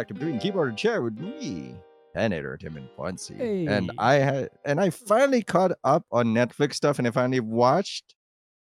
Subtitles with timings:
[0.00, 1.74] back to Between Keyboard and Chair with me,
[2.16, 3.28] Senator Tim and Ponce.
[3.28, 8.14] And I had and I finally caught up on Netflix stuff and I finally watched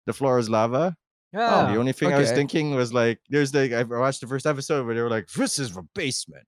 [0.06, 0.98] The Floor is Lava.
[1.34, 4.46] Ah, the only thing I was thinking was like, there's like I watched the first
[4.46, 6.44] episode where they were like, this is the basement.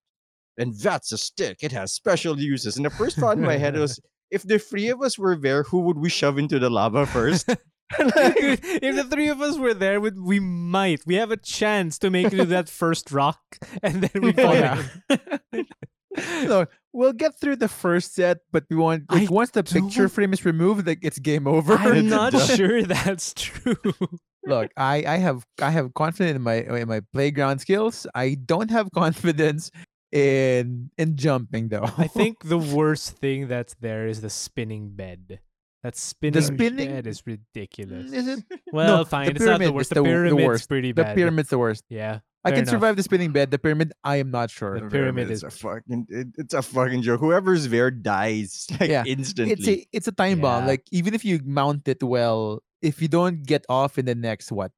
[0.57, 1.59] And that's a stick.
[1.61, 2.75] It has special uses.
[2.75, 3.97] And the first thought in my head was,
[4.29, 7.49] if the three of us were there, who would we shove into the lava first?
[7.99, 11.01] Like, Dude, if the three of us were there, we, we might.
[11.05, 13.39] We have a chance to make it to that first rock,
[13.83, 14.83] and then we fall Yeah.
[15.53, 15.65] in.
[16.47, 20.33] no, we'll get through the first set, but we want like once the picture frame
[20.33, 21.73] is removed, like it's game over.
[21.75, 23.75] I'm not sure that's true.
[24.45, 28.07] Look, I, I have I have confidence in my in my playground skills.
[28.15, 29.71] I don't have confidence
[30.11, 31.89] in in jumping though.
[31.97, 35.39] I think the worst thing that's there is the spinning bed.
[35.85, 38.11] That spinning, spinning- bed is ridiculous.
[38.11, 39.29] is it Well, the fine.
[39.29, 39.85] It's not the pyramid worst.
[39.85, 40.67] is The, the- the pyramid's worst.
[40.69, 41.11] pretty bad.
[41.11, 41.83] the pyramid's the worst?
[41.89, 42.19] Yeah.
[42.43, 42.69] I can enough.
[42.69, 43.49] survive the spinning bed.
[43.49, 44.79] The pyramid, I am not sure.
[44.79, 47.19] the pyramid is is- a fucking it- it's a fucking joke.
[47.21, 49.53] Whoever's there dies like Yeah, instantly.
[49.53, 50.65] It's a it's a time bomb.
[50.67, 54.51] Like even if you mount it well, if you don't get off in the next
[54.51, 54.71] what,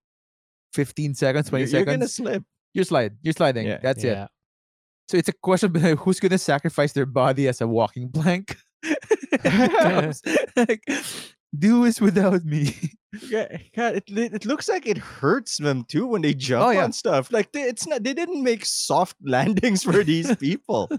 [0.74, 2.44] fifteen seconds, twenty you're, you're gonna seconds, slip.
[2.74, 3.68] you're slide, you're sliding.
[3.68, 3.80] Yeah.
[3.82, 4.28] That's it.
[5.10, 8.56] So it's a question of who's gonna sacrifice their body as a walking plank.
[10.56, 10.82] like,
[11.58, 12.76] do this without me.
[13.30, 16.84] Yeah, God, it it looks like it hurts them too when they jump Oh, yeah.
[16.84, 17.32] on stuff.
[17.32, 20.92] Like they, it's not they didn't make soft landings for these people.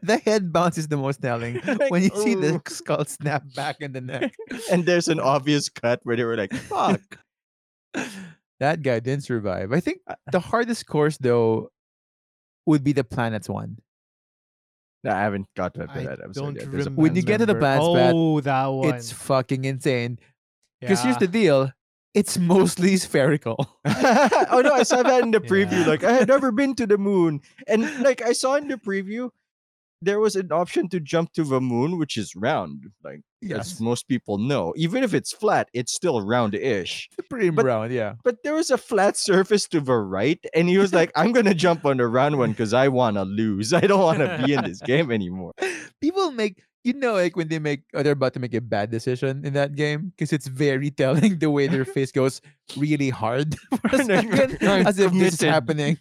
[0.00, 1.60] the head bounce is the most telling.
[1.66, 4.32] Like, when you see the skull snap back in the neck.
[4.70, 7.02] and there's an obvious cut where they were like, "Fuck."
[8.60, 9.72] that guy didn't survive.
[9.72, 11.70] I think Uh, the hardest course though
[12.64, 13.78] would be the planets one.
[15.06, 16.72] No, I haven't got to I that episode don't yet.
[16.72, 17.02] There's a- remember.
[17.02, 18.94] When you get to the planets pad, oh, that one.
[18.94, 20.18] It's fucking insane.
[20.80, 21.70] Because here's the deal.
[22.12, 23.54] It's mostly spherical.
[23.84, 25.70] oh no, I saw that in the preview.
[25.70, 25.86] Yeah.
[25.86, 29.30] Like I had never been to the moon, and like I saw in the preview,
[30.02, 32.84] there was an option to jump to the moon, which is round.
[33.02, 37.08] Like as most people know, even if it's flat, it's still round-ish.
[37.18, 38.14] It's pretty But- brown, yeah.
[38.24, 41.54] But there was a flat surface to the right, and he was like, "I'm gonna
[41.54, 43.72] jump on the round one because I want to lose.
[43.72, 45.52] I don't want to be in this game anymore."
[46.00, 48.90] People make you know like when they make oh, they're about to make a bad
[48.90, 52.40] decision in that game because it's very telling the way their face goes
[52.76, 55.98] really hard for a second as if this is happening.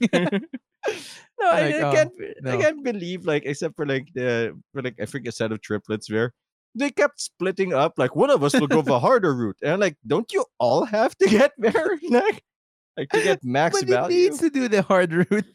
[1.40, 2.12] No, I, Like, I oh, can't.
[2.20, 2.60] I no.
[2.60, 6.08] can't believe like except for like the for like I think a set of triplets
[6.08, 6.34] there.
[6.76, 7.94] They kept splitting up.
[7.98, 10.86] Like one of us will go the harder route, and I'm like, don't you all
[10.86, 12.00] have to get there?
[12.10, 12.44] Like,
[12.98, 14.18] like to get max but value.
[14.18, 15.30] needs to do the hard route.
[15.30, 15.46] And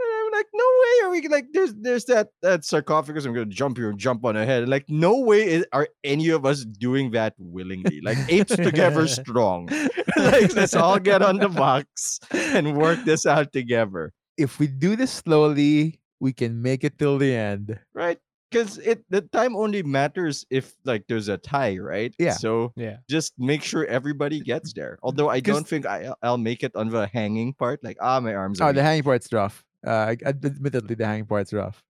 [0.00, 3.26] I'm like, no way are we like there's there's that that sarcophagus.
[3.26, 4.48] I'm gonna jump here and jump on ahead.
[4.60, 4.68] head.
[4.68, 8.00] Like, no way is, are any of us doing that willingly.
[8.00, 9.68] Like apes together strong.
[10.16, 14.12] like let's all get on the box and work this out together.
[14.38, 17.78] If we do this slowly, we can make it till the end.
[17.92, 18.18] Right?
[18.50, 22.14] Because it the time only matters if like there's a tie, right?
[22.18, 22.32] Yeah.
[22.32, 22.98] So yeah.
[23.10, 24.96] just make sure everybody gets there.
[25.02, 27.84] Although I 'Cause- don't think I, I'll make it on the hanging part.
[27.84, 29.64] Like, ah, my arms Oh, are the hanging part's rough.
[29.86, 31.84] Uh, admittedly, the hanging part's rough.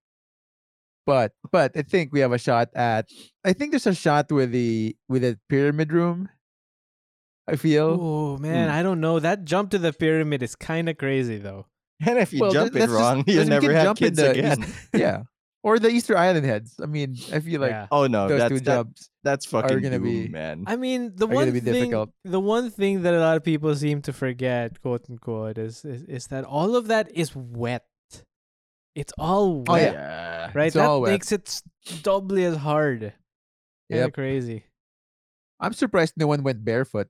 [1.06, 3.08] But but I think we have a shot at.
[3.44, 6.28] I think there's a shot with the with the pyramid room.
[7.46, 7.96] I feel.
[7.98, 8.72] Oh man, Mm.
[8.72, 9.20] I don't know.
[9.20, 11.66] That jump to the pyramid is kind of crazy though.
[12.06, 13.98] And if you Well, jump th- it that's just- wrong, you'll never can have jump
[13.98, 14.64] kids the again.
[14.94, 15.22] yeah.
[15.64, 16.76] Or the Easter Island heads.
[16.80, 17.88] I mean, I feel like yeah.
[17.90, 19.10] Oh no, those that's two that, jumps.
[19.24, 20.62] that's fucking gonna doom, be- man.
[20.68, 22.10] I mean, the one be thing, difficult.
[22.24, 26.04] the one thing that a lot of people seem to forget, quote unquote, is is,
[26.04, 27.84] is that all of that is wet.
[28.94, 30.50] It's all Oh, wet, yeah.
[30.54, 30.66] right?
[30.66, 31.12] It's that all wet.
[31.12, 31.60] makes it
[32.02, 33.12] doubly as hard.
[33.88, 34.64] Yeah, crazy.
[35.60, 37.08] I'm surprised no one went barefoot.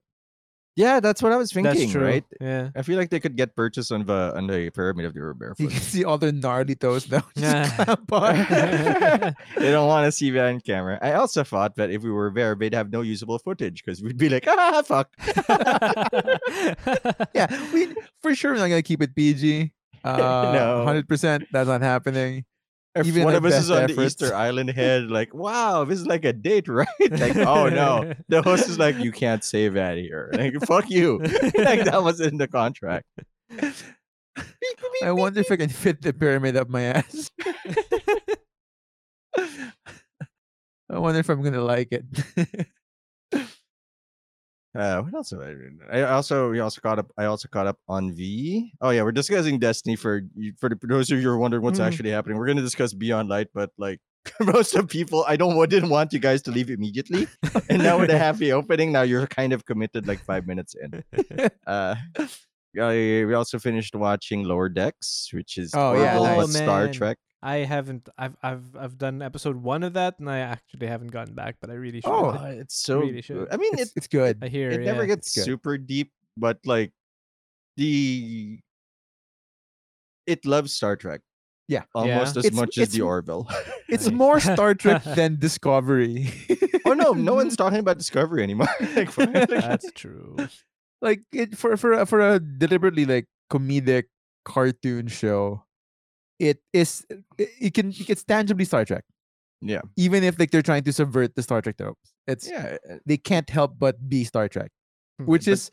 [0.79, 2.23] Yeah, that's what I was thinking, That's true, right?
[2.39, 2.69] Yeah.
[2.73, 5.35] I feel like they could get purchased on the on the pyramid if they were
[5.59, 7.19] You can see all their gnarly toes now.
[7.35, 7.67] just Yeah.
[7.83, 9.35] clamp on.
[9.59, 10.95] they don't want to see that on camera.
[11.01, 14.15] I also thought that if we were there, they'd have no usable footage because we'd
[14.17, 15.11] be like, ah, fuck.
[17.35, 19.73] yeah, we for sure we're not gonna keep it PG.
[20.03, 20.85] Uh, No.
[20.85, 21.43] hundred percent.
[21.51, 22.45] That's not happening.
[22.95, 24.01] If Even one of us is on the.
[24.01, 26.87] Easter Island head, like, wow, this is like a date, right?
[26.99, 28.13] Like, oh no.
[28.29, 30.31] The host is like, you can't say that here.
[30.39, 31.19] Like, fuck you.
[31.19, 33.05] like that was in the contract.
[35.03, 37.29] I wonder if I can fit the pyramid up my ass.
[40.89, 42.05] I wonder if I'm gonna like it.
[44.75, 45.31] Uh, what else?
[45.31, 45.99] Have I.
[45.99, 47.11] I also we also caught up.
[47.17, 48.71] I also caught up on V.
[48.81, 50.21] Oh yeah, we're discussing Destiny for
[50.59, 51.85] for those of you who are wondering what's Mhm.
[51.87, 52.37] actually happening.
[52.37, 53.99] We're gonna discuss Beyond Light, but like
[54.41, 57.27] most of people, I don't wa- didn't want you guys to leave immediately,
[57.69, 61.03] and now with a happy opening, now you're kind of committed like five minutes in.
[61.65, 61.95] Uh,
[62.75, 66.37] we also finished watching Lower Decks, which is Oh, yeah, nice.
[66.37, 67.17] but Star Trek.
[67.41, 68.09] I haven't.
[68.17, 71.69] I've I've I've done episode one of that, and I actually haven't gotten back, but
[71.69, 72.09] I really should.
[72.11, 72.99] Oh, uh, it's so.
[72.99, 73.37] really should.
[73.37, 73.47] good.
[73.51, 74.39] I mean, It's, it's good.
[74.43, 74.69] I hear.
[74.71, 74.91] it yeah.
[74.91, 75.45] never gets good.
[75.45, 76.91] super deep, but like
[77.77, 78.59] the
[80.27, 81.21] it loves Star Trek.
[81.67, 81.83] Yeah.
[81.93, 83.47] almost as It's- much as the Orville.
[83.87, 86.31] It's more Star Trek than Discovery.
[86.85, 88.67] oh no, no one's talking about Discovery anymore.
[88.95, 90.35] like, That's true.
[91.01, 94.05] like it for for a, for a deliberately like comedic
[94.45, 95.63] cartoon show.
[96.39, 97.05] It is
[97.37, 99.03] it, can it can it's tangibly Star Trek.
[99.61, 102.77] yeah, Even if like they're trying to subvert the Star Trek tropes, it's yeah.
[102.89, 104.71] uh, they can't help but be Star Trek.
[105.19, 105.25] Hmm.
[105.25, 105.71] Which but is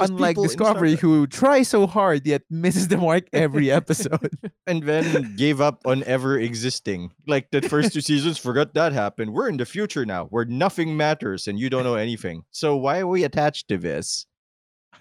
[0.00, 4.30] unlike people in Star Discovery, who try so hard yet misses the mark every episode.
[4.66, 7.10] and then gave up on ever existing.
[7.26, 9.34] Like the first two seasons, forgot that happened.
[9.34, 12.44] We're in the future now, where nothing matters and you don't know anything.
[12.50, 14.24] So why are we attached to this?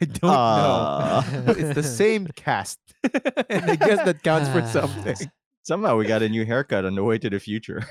[0.01, 1.27] I don't Ah.
[1.31, 1.41] know.
[1.45, 2.79] But it's the same cast,
[3.49, 5.15] and I guess that counts for something.
[5.63, 7.83] Somehow we got a new haircut on the way to the future.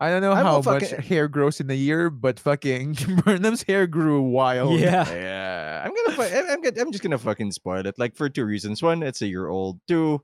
[0.00, 2.94] I don't know I'm how a much hair grows in a year, but fucking
[3.24, 4.78] Burnham's hair grew wild.
[4.80, 5.08] yeah.
[5.08, 6.16] yeah, I'm gonna.
[6.16, 7.94] fu- I'm, I'm, gonna- I'm just gonna fucking spoil it.
[7.98, 8.82] Like for two reasons.
[8.82, 9.78] One, it's a year old.
[9.86, 10.20] Two,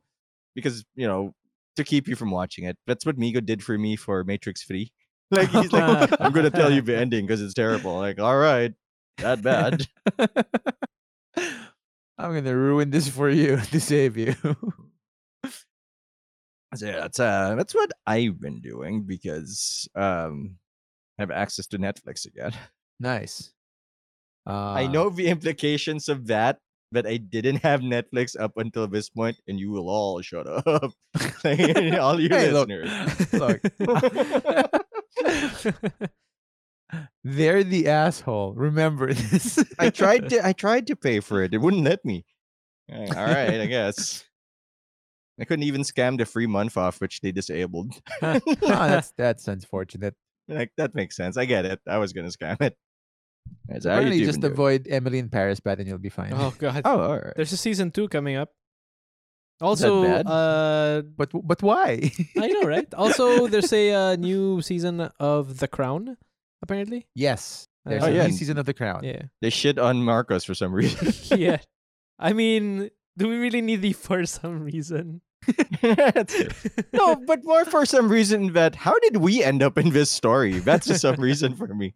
[0.57, 1.35] because you know
[1.77, 2.77] to keep you from watching it.
[2.87, 4.93] That's what Migo did for me for Matrix Three.
[5.31, 7.95] Like he's like, I'm gonna tell you the ending because it's terrible.
[7.97, 8.75] Like, all right,
[9.19, 9.87] that bad.
[12.21, 14.35] I'm gonna ruin this for you to save you.
[16.77, 20.55] So yeah, that's uh that's what I've been doing because um
[21.19, 22.53] I have access to Netflix again.
[23.01, 23.51] nice.
[24.47, 26.59] Uh, I know the implications of that,
[26.93, 30.93] but I didn't have Netflix up until this point, and you will all shut up.
[31.45, 33.33] Like, all you Hey, look, listeners.
[33.35, 33.61] look,
[37.25, 38.55] they're the asshole.
[38.55, 39.63] Remember this.
[39.79, 41.55] I tried to I tried to pay for it.
[41.55, 42.25] It wouldn't let me.
[42.93, 44.25] All right, I guess.
[45.41, 47.95] I couldn't even scam the free month off, which they disabled.
[48.23, 48.39] Ah,
[48.89, 50.15] that's that's unfortunate.
[50.49, 51.37] like that makes sense.
[51.37, 51.81] I get it.
[51.87, 52.77] I was gonna scam it.
[53.67, 54.53] That's how you Apparently, do just been doing.
[54.53, 56.33] avoid Emily in Paris, but then you'll be fine.
[56.35, 56.83] oh god.
[56.85, 57.33] Oh, all right.
[57.37, 58.51] There's a season two coming up.
[59.63, 60.27] Also, bad?
[60.27, 62.11] uh, But but why?
[62.37, 62.89] I know, right?
[62.97, 66.17] Also, there's a uh, new season of The Crown.
[66.63, 68.27] Apparently, yes, uh, there's Oh, a yeah.
[68.27, 69.01] new season of The Crown.
[69.03, 71.13] yeah, They shit on Marcos for some reason.
[71.39, 71.59] yeah.
[72.19, 75.23] I mean, do we really need the for some reason?
[76.93, 80.59] No, but more for some reason that how did we end up in this story?
[80.61, 81.95] That's just some reason for me.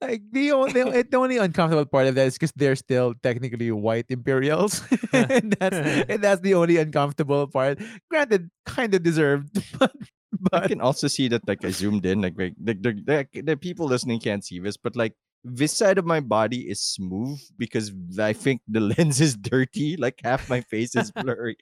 [0.00, 3.70] Like the only the, the only uncomfortable part of that is because they're still technically
[3.72, 4.82] white Imperials,
[5.12, 5.76] and that's
[6.08, 7.78] and that's the only uncomfortable part.
[8.08, 9.92] Granted, kind of deserved, but
[10.52, 12.92] I can also see that like I zoomed in, like like, the, the,
[13.32, 15.14] the, the people listening can't see this, but like
[15.44, 19.96] this side of my body is smooth because I think the lens is dirty.
[19.96, 21.56] Like half my face is blurry.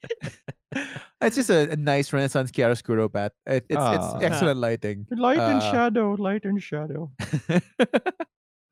[1.21, 3.33] it's just a, a nice Renaissance chiaroscuro, Pat.
[3.47, 5.07] It, it's it's excellent lighting.
[5.11, 7.13] Light and Uh, shadow, light and shadow.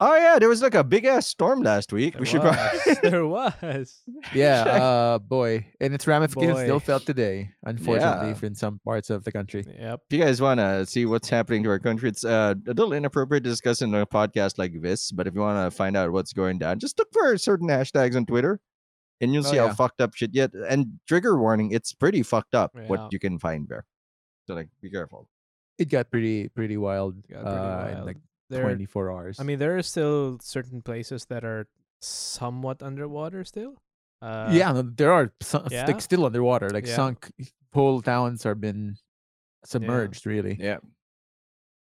[0.06, 2.12] Oh yeah, there was like a big ass storm last week.
[2.12, 2.54] There we should was.
[2.54, 4.02] probably there was.
[4.34, 8.46] yeah, uh, boy, and its ramifications still felt today, unfortunately, Yeah.
[8.48, 9.64] in some parts of the country.
[9.66, 10.00] Yep.
[10.10, 12.92] If you guys want to see what's happening to our country, it's uh, a little
[12.92, 15.10] inappropriate to discuss in a podcast like this.
[15.10, 18.14] But if you want to find out what's going down, just look for certain hashtags
[18.14, 18.60] on Twitter,
[19.22, 19.68] and you'll Oh, see yeah.
[19.68, 20.50] how fucked up shit yet.
[20.68, 22.88] And trigger warning, it's pretty fucked up Yeah.
[22.88, 23.86] what you can find there.
[24.46, 25.30] So like, be careful.
[25.78, 28.06] It got pretty pretty wild, Got pretty uh, in wild.
[28.06, 28.16] like
[28.50, 29.40] There, 24 hours.
[29.40, 31.66] I mean, there are still certain places that are
[32.00, 33.76] somewhat underwater still.
[34.20, 35.86] Uh, yeah, no, there are some, yeah?
[35.86, 36.96] like still underwater, like Yeah.
[36.96, 37.30] sunk
[37.72, 38.96] whole towns are been
[39.64, 40.26] submerged.
[40.26, 40.78] Really, Yeah,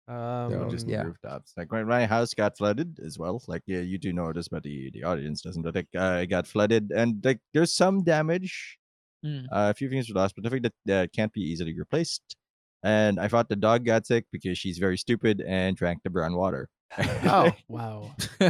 [0.08, 1.02] Um, So, just yeah.
[1.02, 1.52] rooftops.
[1.56, 3.42] Like my, my house got flooded as well.
[3.46, 5.62] Like yeah, you do know this, but the, the audience doesn't.
[5.62, 8.78] But like uh, it got flooded, and like there's some damage.
[9.24, 9.46] Mm.
[9.50, 12.36] Uh, a few things were lost, but I think that uh, can't be easily replaced.
[12.84, 16.34] And I thought the dog got sick because she's very stupid and drank the brown
[16.36, 16.68] water.
[17.24, 17.50] Oh.
[17.68, 18.14] wow.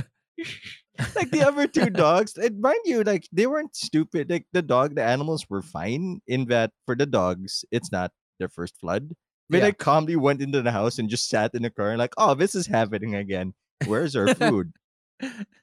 [1.17, 4.31] like the other two dogs, and mind you, like they weren't stupid.
[4.31, 8.49] Like the dog, the animals were fine in that for the dogs, it's not their
[8.49, 9.13] first flood.
[9.51, 9.65] They Yeah.
[9.65, 12.35] like calmly went into the house and just sat in the car and like, oh,
[12.35, 13.55] this is happening again.
[13.87, 14.73] Where's our food?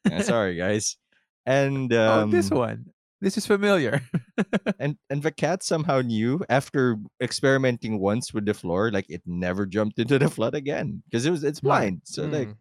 [0.09, 0.97] Yeah, sorry, guys.
[1.45, 2.87] And um, oh, this one.
[3.25, 4.05] This is familiar.
[4.79, 9.65] and and the cat somehow knew after experimenting once with the floor, like it never
[9.65, 12.05] jumped into the flood again because it was it's blind.
[12.05, 12.57] So like, Mm.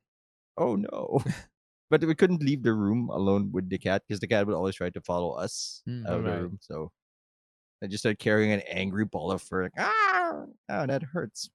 [0.56, 1.20] oh no.
[1.92, 4.74] but we couldn't leave the room alone with the cat because the cat would always
[4.80, 6.56] try to follow us Mm, out of the room.
[6.64, 6.88] So
[7.84, 9.64] I just started carrying an angry ball of fur.
[9.68, 11.50] Like, ah, oh, that hurts.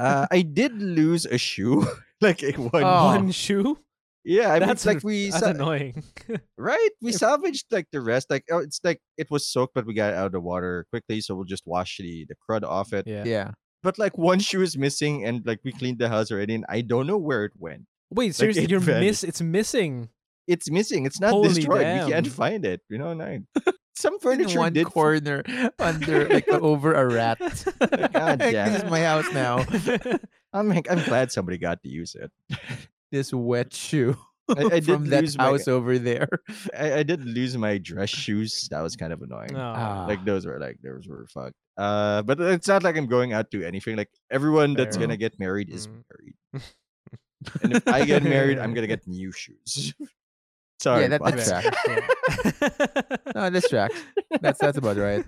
[0.00, 1.86] uh, I did lose a shoe,
[2.20, 2.82] like a one.
[2.82, 3.04] Oh.
[3.14, 3.78] One shoe.
[4.24, 6.02] Yeah, I That's it's like we That's sa- annoying.
[6.58, 6.90] right.
[7.00, 8.28] We salvaged like the rest.
[8.30, 10.86] Like oh, it's like it was soaked, but we got it out of the water
[10.90, 13.06] quickly, so we'll just wash the the crud off it.
[13.06, 13.24] yeah.
[13.24, 13.50] Yeah.
[13.82, 16.80] But like one shoe is missing, and like we cleaned the house already, and I
[16.82, 17.82] don't know where it went.
[18.10, 19.22] Wait, seriously, it you're vanished.
[19.22, 19.24] miss.
[19.24, 20.08] It's missing.
[20.48, 21.06] It's missing.
[21.06, 21.86] It's not Holy destroyed.
[22.06, 22.80] We can't find it.
[22.90, 23.46] You know, nine.
[23.94, 24.86] Some furniture In furniture one did.
[24.86, 25.42] f- corner
[25.78, 27.38] under like over a rat.
[27.38, 29.64] God damn this is my house now.
[30.52, 32.30] I'm I'm glad somebody got to use it.
[33.10, 34.16] This wet shoe
[34.48, 36.28] I- I did from that lose my- house over there.
[36.76, 38.68] I, I did lose my dress shoes.
[38.70, 39.52] That was kind of annoying.
[39.52, 39.72] No.
[39.76, 40.06] Ah.
[40.08, 41.54] Like those were like those were fucked.
[41.76, 43.96] Uh, but it's not like I'm going out to anything.
[43.96, 45.06] Like everyone that's Fair.
[45.06, 46.02] gonna get married is Mm.
[46.10, 46.36] married.
[47.62, 49.94] And if I get married, I'm gonna get new shoes.
[50.80, 51.34] Sorry, that- boss.
[51.48, 51.50] that's
[51.86, 52.04] Right.
[52.60, 53.16] Yeah.
[53.34, 53.94] No, this tracks.
[54.40, 55.24] That's that's about right.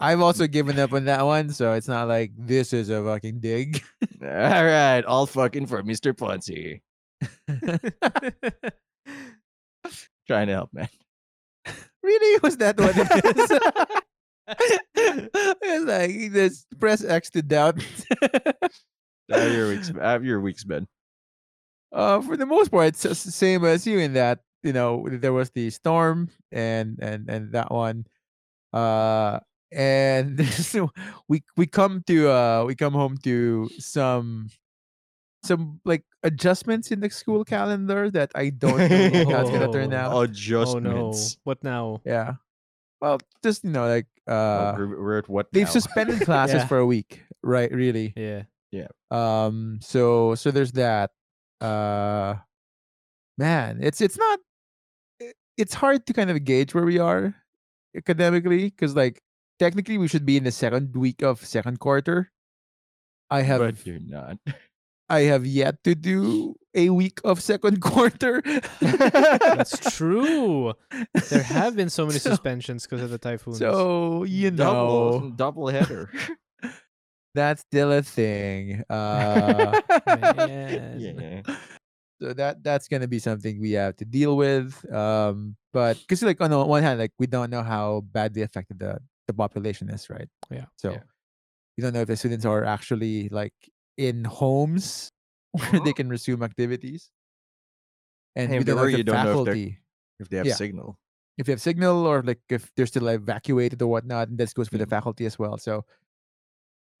[0.00, 3.40] I've also given up on that one, so it's not like this is a fucking
[3.40, 3.82] dig.
[4.22, 6.12] all right, all fucking for Mr.
[6.12, 6.80] Ponzi.
[10.26, 10.88] Trying to help, man.
[12.02, 12.40] really?
[12.42, 13.60] Was that what it is?
[15.62, 17.82] it's like just press X to doubt.
[19.30, 19.92] Have your weeks?
[20.00, 20.86] Have your weeks been?
[21.92, 25.32] uh, for the most part, it's the same as you in that you know there
[25.32, 28.06] was the storm and and and that one,
[28.72, 29.38] uh,
[29.72, 30.90] and so
[31.28, 34.48] we we come to uh we come home to some
[35.44, 39.92] some like adjustments in the school calendar that I don't know how it's gonna turn
[39.94, 39.96] Oh.
[40.00, 40.12] out.
[40.12, 40.22] oh no!
[40.22, 41.38] Adjustments.
[41.44, 42.00] What now?
[42.04, 42.34] Yeah,
[43.00, 45.46] well, just you know like uh we're, we're at what?
[45.52, 45.70] they've now?
[45.70, 46.66] suspended classes Yeah.
[46.66, 47.70] for a week, right?
[47.70, 48.12] Really.
[48.16, 48.42] Yeah.
[48.72, 48.88] Yeah.
[49.10, 51.10] Um so so there's that
[51.60, 52.34] uh
[53.38, 54.38] man it's it's not
[55.56, 57.34] it's hard to kind of gauge where we are
[57.96, 59.22] academically because like
[59.58, 62.30] technically we should be in the second week of second quarter
[63.30, 64.36] i have but you're not.
[65.08, 68.42] i have yet to do a week of second quarter
[68.80, 70.74] That's true.
[71.30, 73.58] There have been so many So- suspensions because of the typhoons.
[73.58, 76.10] so you Double, know double header.
[77.34, 81.00] that's still a thing uh Man.
[81.00, 81.56] yeah.
[82.20, 86.40] So that that's gonna be something we have to deal with um but because like
[86.40, 90.08] on the one hand like we don't know how badly affected the the population is
[90.08, 90.66] right Yeah.
[90.76, 91.02] so Yeah.
[91.76, 93.54] we don't know if the students are actually like
[93.98, 95.12] in homes
[95.52, 97.10] where they can resume activities
[98.34, 99.72] and Hey, we don't know if the you don't know if
[100.20, 100.54] If they have Yeah.
[100.54, 100.98] signal.
[101.38, 104.68] if they have signal or like if they're still evacuated or whatnot and this goes
[104.68, 104.96] for the Mhm.
[104.96, 105.84] faculty as well so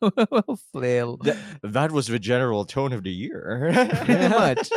[0.00, 3.70] well flail That, that was the general tone of the year.
[4.04, 4.70] pretty much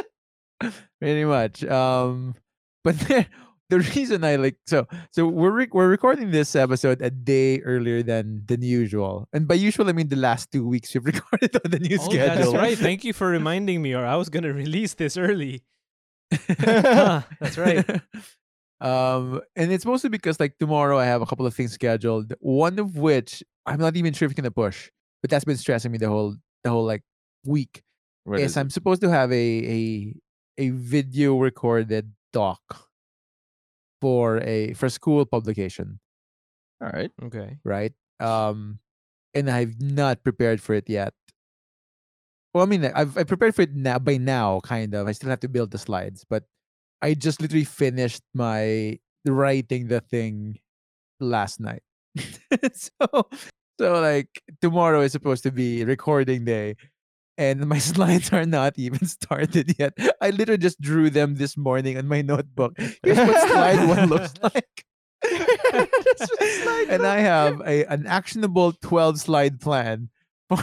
[0.99, 2.35] pretty much um
[2.83, 3.25] but the,
[3.69, 8.03] the reason i like so so we're rec- we're recording this episode a day earlier
[8.03, 11.71] than than usual and by usual i mean the last two weeks we've recorded on
[11.71, 12.77] the new Oh, schedule that's right.
[12.77, 15.63] Thank you for reminding me, or I was gonna release this early.
[16.59, 17.83] Huh, that's right.
[18.81, 22.79] Um and it's mostly because like tomorrow i have a couple of things scheduled one
[22.79, 24.89] of which i'm not even sure if it's gonna push
[25.21, 27.03] but that's been stressing me the whole the whole like
[27.45, 27.83] week
[28.23, 30.13] What is is I'm supposed to have a a
[30.57, 32.61] a video recorded doc
[34.01, 35.99] for a for school publication,
[36.81, 37.11] All right.
[37.23, 37.57] Okay.
[37.63, 37.93] right?
[38.19, 38.79] Um,
[39.33, 41.13] and I've not prepared for it yet.
[42.53, 45.07] Well, I mean, I've I prepared for it now by now, kind of.
[45.07, 46.45] I still have to build the slides, but
[47.01, 50.59] I just literally finished my writing the thing
[51.19, 51.83] last night.
[52.73, 53.29] so
[53.79, 56.75] so like tomorrow is supposed to be recording day
[57.39, 59.93] and my slides are not even started yet.
[60.21, 62.77] I literally just drew them this morning on my notebook.
[62.77, 64.85] Here's what slide one looks like.
[66.89, 70.09] and I have a an actionable 12 slide plan
[70.49, 70.57] for,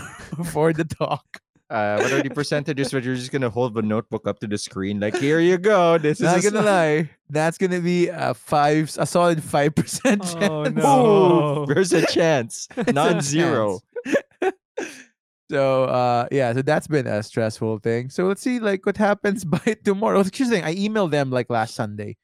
[0.45, 1.41] for the talk.
[1.69, 4.57] Uh, what are the percentages where you're just gonna hold the notebook up to the
[4.57, 5.01] screen?
[5.01, 5.99] Like, here you go.
[5.99, 10.65] This is a gonna lie, that's gonna be a five, a solid five percent Oh,
[10.65, 10.77] chance.
[10.77, 11.63] no.
[11.63, 13.81] Ooh, there's a chance, It's a non-zero.
[14.07, 14.55] chance.
[15.51, 18.11] so uh yeah, so that's been a stressful thing.
[18.11, 20.23] So let's see like what happens by tomorrow.
[20.23, 22.17] Here's the thing, I emailed them like last Sunday,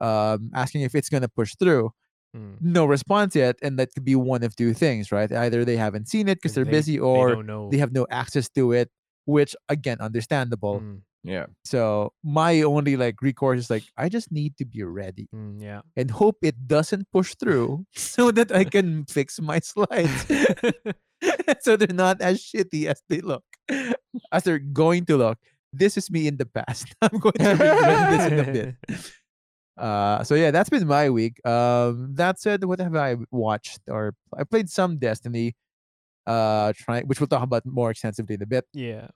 [0.00, 1.90] um, asking if it's gonna push through.
[2.34, 2.54] Hmm.
[2.60, 5.30] No response yet, and that could be one of two things, right?
[5.32, 7.68] Either they haven't seen it because they're They- busy, or don't know.
[7.70, 8.90] they have no access to it,
[9.24, 10.80] which again, understandable.
[10.80, 11.46] Mm, Yeah.
[11.64, 15.82] So my only like recourse is like I just need to be ready mm, yeah.
[15.96, 20.24] and hope it doesn't push through so that I can fix my slides.
[21.60, 23.42] so they're not as shitty as they look,
[24.32, 25.38] as they're going to look.
[25.72, 26.94] This is me in the past.
[27.02, 28.74] I'm going to regret this in a bit.
[29.78, 31.38] Uh, so yeah, that's been my week.
[31.46, 35.54] Um, that said, what have I watched or I played some Destiny,
[36.26, 38.66] uh, trying which we'll talk about more extensively in a bit.
[38.72, 39.08] Yeah.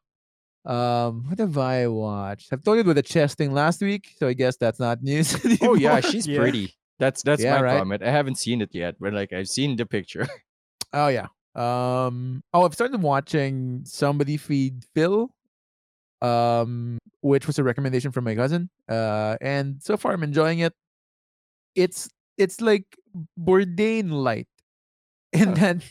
[0.65, 2.53] Um, what have I watched?
[2.53, 5.35] I've told you about the chess thing last week, so I guess that's not news.
[5.63, 6.39] Oh yeah, she's Yeah.
[6.39, 6.73] pretty.
[7.01, 7.79] That's that's Yeah, my right?
[7.79, 8.03] comment.
[8.05, 10.29] I haven't seen it yet, but like I've seen the picture.
[10.95, 11.29] Oh yeah.
[11.57, 12.43] Um.
[12.53, 15.35] Oh, I've started watching Somebody Feed Phil,
[16.23, 18.71] um, which was a recommendation from my cousin.
[18.89, 20.75] Uh, and so far I'm enjoying it.
[21.75, 22.85] It's it's like
[23.39, 24.49] Bourdain light,
[25.33, 25.57] in Huh.
[25.57, 25.85] that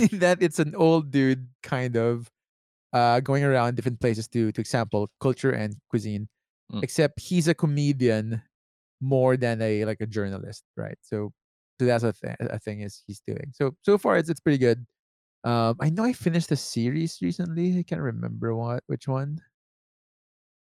[0.00, 2.30] in that it's an old dude kind of
[2.92, 6.28] uh going around different places to to example culture and cuisine.
[6.72, 6.82] Mm.
[6.84, 8.42] Except he's a comedian
[9.00, 10.98] more than a like a journalist, right?
[11.02, 11.32] So
[11.80, 13.52] so that's a, th- a thing is he's doing.
[13.54, 14.86] So so far it's it's pretty good.
[15.44, 17.78] Um, I know I finished a series recently.
[17.78, 19.40] I can't remember what which one.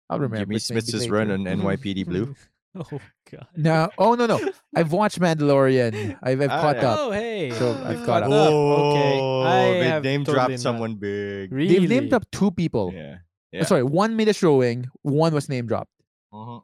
[0.09, 0.37] I'll remember.
[0.45, 2.35] Jimmy Smits's run on NYPD Blue.
[2.75, 2.99] oh
[3.31, 3.47] god.
[3.55, 4.39] No, oh no no.
[4.75, 6.17] I've watched Mandalorian.
[6.21, 6.89] I've, I've Ah, caught yeah.
[6.91, 6.99] up.
[7.01, 7.51] Oh hey.
[7.51, 8.31] So I've caught up.
[8.31, 9.19] Okay.
[9.19, 10.59] I they have name totally dropped not.
[10.59, 11.51] someone big.
[11.51, 11.79] Really?
[11.79, 12.91] They've named up two people.
[12.93, 13.13] Yeah.
[13.13, 13.17] Uh,
[13.53, 13.63] Yeah.
[13.65, 14.89] Sorry, one made a showing.
[15.03, 15.91] One was name dropped.
[16.33, 16.61] Uh-huh.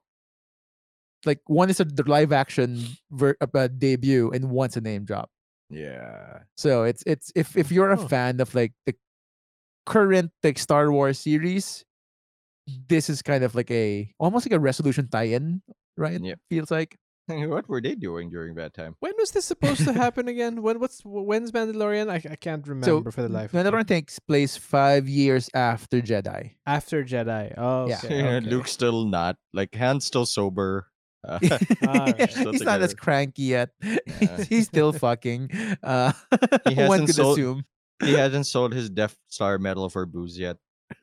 [1.25, 2.79] Like one is a live action
[3.11, 5.29] ver- uh, debut, and one's a name drop.
[5.69, 6.39] Yeah.
[6.57, 8.07] So it's it's if if you're a Huh.
[8.07, 8.95] fan of like the
[9.85, 11.85] current like Star Wars series,
[12.87, 15.61] this is kind of like a almost like a resolution tie-in,
[15.97, 16.19] right?
[16.21, 16.39] Yep.
[16.49, 16.97] Feels like
[17.29, 18.95] What were they doing during that time?
[19.01, 20.61] When was this supposed to happen again?
[20.63, 22.09] When what's when's Mandalorian?
[22.09, 23.53] I, I can't remember for the life.
[23.53, 23.59] of.
[23.65, 26.55] Mandalorian takes place five years after Jedi.
[26.65, 27.53] After Jedi.
[27.57, 28.01] Oh, Yeah.
[28.03, 28.17] okay.
[28.19, 28.49] Yeah, okay.
[28.49, 30.87] Luke's still not like Han's still sober.
[31.27, 31.37] Uh,
[31.85, 32.31] Alright.
[32.31, 33.71] Still he's not as cranky yet.
[33.83, 33.97] Yeah.
[34.37, 35.51] He's, he's still fucking.
[35.83, 36.13] Uh,
[36.65, 37.65] He one hasn't could sold- assume.
[38.01, 40.55] he hasn't sold his Death Star medal for booze yet,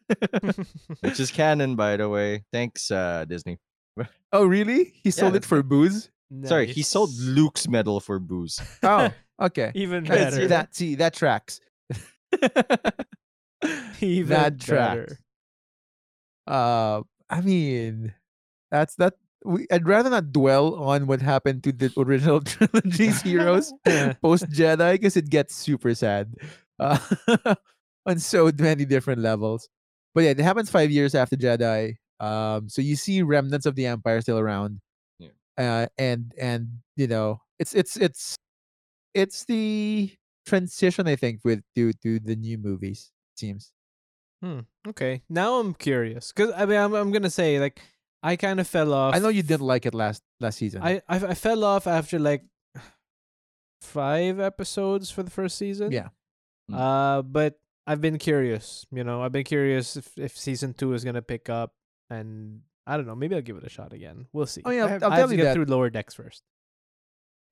[1.01, 2.45] which is canon, by the way.
[2.53, 3.59] Thanks, uh, Disney.
[4.33, 4.93] Oh, really?
[5.03, 6.11] He sold it for booze?
[6.45, 8.61] Sorry, he sold Luke's medal for booze.
[8.83, 9.73] Oh, okay.
[9.75, 10.37] Even Let's better.
[10.37, 10.75] see that.
[10.75, 11.61] See that tracks.
[14.01, 15.07] Even that better.
[15.07, 15.15] tracks.
[16.47, 18.13] Uh, I mean,
[18.71, 19.15] that's that.
[19.45, 23.73] We, I'd rather not dwell on what happened to the original trilogy's heroes
[24.21, 26.35] post Jedi because it gets super sad
[26.81, 26.99] uh,
[28.05, 29.69] on so many different levels.
[30.17, 31.97] But yeah, it happens five years after Jedi.
[32.19, 34.81] Um, so you see remnants of the Empire still around.
[35.19, 35.29] Yeah.
[35.59, 38.35] Uh, and and you know, it's it's it's
[39.13, 40.11] it's the
[40.47, 43.13] transition I think with to to the new movies.
[43.35, 43.73] It seems.
[44.89, 47.81] Okay, now I'm curious because I mean I'm, I'm gonna say like
[48.23, 49.15] I kind of fell off.
[49.15, 50.83] I know you didn't like it last last season.
[50.83, 52.43] I, I I fell off after like
[53.83, 55.93] five episodes for the first season.
[55.93, 56.09] Yeah.
[56.71, 56.79] Mm.
[56.79, 58.85] Uh, but I've been curious.
[58.91, 61.73] You know, I've been curious if if season two is gonna pick up,
[62.11, 63.15] and I don't know.
[63.15, 64.27] Maybe I'll give it a shot again.
[64.33, 64.63] We'll see.
[64.65, 65.55] Oh, yeah, I I'll- have, I'll I have to get that.
[65.55, 66.43] through lower decks first.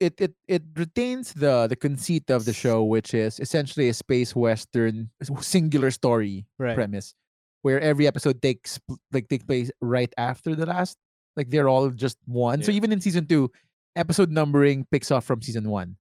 [0.00, 4.34] it it it retains the the conceit of the show, which is essentially a space
[4.34, 6.74] western singular story Right.
[6.74, 7.14] premise,
[7.62, 8.80] where every episode takes
[9.12, 10.98] like take place right after the last.
[11.36, 12.62] Like they're all just one.
[12.62, 13.50] So even in season two,
[13.96, 15.96] episode numbering picks off from season one.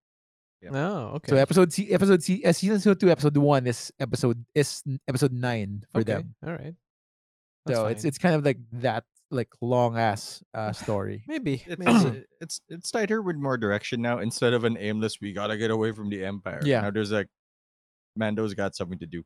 [0.63, 0.71] Yep.
[0.73, 1.29] Oh, okay.
[1.31, 5.83] So episode se- episode se- uh, season two episode one is episode is episode nine
[5.91, 6.13] for okay.
[6.13, 6.35] them.
[6.45, 6.73] All right.
[7.65, 8.07] That's so it's fine.
[8.07, 11.23] it's kind of like that like long ass uh, story.
[11.27, 11.63] maybe.
[11.67, 12.23] It's, maybe.
[12.39, 14.19] it's it's tighter with more direction now.
[14.19, 16.61] Instead of an aimless, we gotta get away from the Empire.
[16.63, 16.81] Yeah.
[16.81, 17.27] Now there's like,
[18.15, 19.23] Mando's got something to do.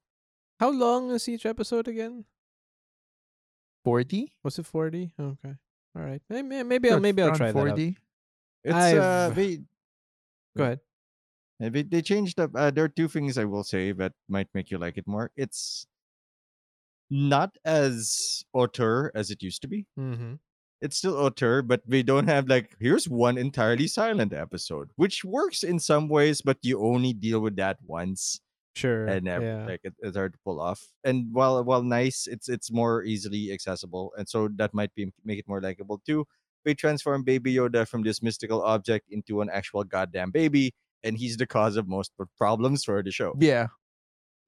[0.59, 2.25] How long is each episode again?
[3.85, 4.33] Forty.
[4.43, 5.13] Was it forty?
[5.19, 5.53] Okay.
[5.95, 6.21] All right.
[6.29, 7.67] Maybe maybe I'll maybe I'll try that.
[7.67, 7.77] Out.
[7.77, 9.59] It's I've- uh, they,
[10.57, 10.79] Go ahead.
[11.63, 12.51] Uh, they they changed up.
[12.55, 15.31] Uh, there are two things I will say that might make you like it more.
[15.35, 15.87] It's
[17.09, 19.85] not as auteur as it used to be.
[19.99, 20.35] Mm-hmm.
[20.81, 25.63] it's still auteur, but we don't have like here's one entirely silent episode, which works
[25.63, 28.39] in some ways, but you only deal with that once,
[28.75, 29.07] Sure.
[29.07, 29.65] and never, yeah.
[29.65, 30.85] like it, it's hard to pull off.
[31.03, 35.39] And while while nice, it's it's more easily accessible, and so that might be make
[35.39, 36.25] it more likable too.
[36.65, 41.37] They transform Baby Yoda from this mystical object into an actual goddamn baby, and he's
[41.37, 43.35] the cause of most problems for the show.
[43.39, 43.67] Yeah.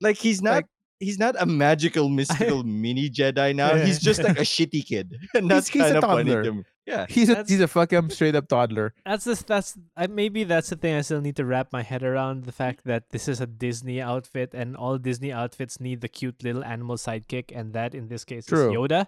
[0.02, 0.54] Like he's not.
[0.54, 0.66] Like-
[1.02, 3.74] He's not a magical, mystical mini Jedi now.
[3.74, 3.86] Yeah.
[3.86, 6.64] He's just like a shitty kid, and that's he's a kind of funny to me.
[6.86, 8.94] Yeah, He's a That's- he's a fucking straight up toddler.
[9.06, 12.04] That's the that's I, maybe that's the thing I still need to wrap my head
[12.04, 16.10] around the fact that this is a Disney outfit and all Disney outfits need the
[16.10, 18.70] cute little animal sidekick and that in this case True.
[18.70, 19.08] is Yoda.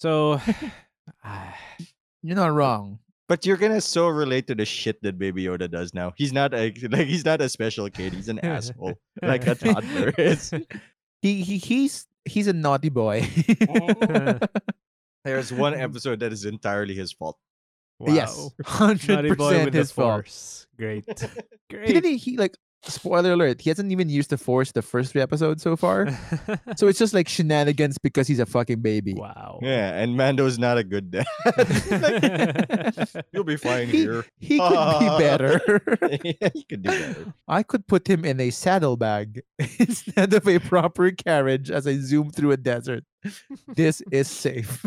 [0.00, 0.42] So
[2.22, 2.98] You're not wrong.
[3.26, 6.12] But you're gonna so relate to the shit that Baby Yoda does now.
[6.16, 8.12] He's not a like he's not a special kid.
[8.12, 10.52] He's an asshole, like a toddler is.
[11.22, 13.26] He he he's he's a naughty boy.
[15.24, 17.38] There's one episode that is entirely his fault.
[17.98, 18.12] wow.
[18.12, 20.24] Yes, hundred Naughty boy percent with his fault.
[20.26, 20.66] force.
[20.76, 21.04] Great.
[21.08, 21.26] He
[21.76, 21.86] Great.
[21.88, 25.62] didn't he like spoiler alert, he hasn't even used the force the first three episodes
[25.62, 26.08] so far.
[26.76, 29.14] so it's just like shenanigans because he's a fucking baby.
[29.14, 29.58] wow.
[29.62, 31.26] Yeah, and Mando's not a good dad.
[31.46, 34.24] Like, You'll be fine He, here.
[34.38, 35.60] he could be better.
[36.24, 37.34] yeah, you could do better.
[37.48, 39.42] I could put him in a saddlebag
[39.78, 43.04] instead of a proper carriage as I zoom through a desert.
[43.74, 44.84] This is safe.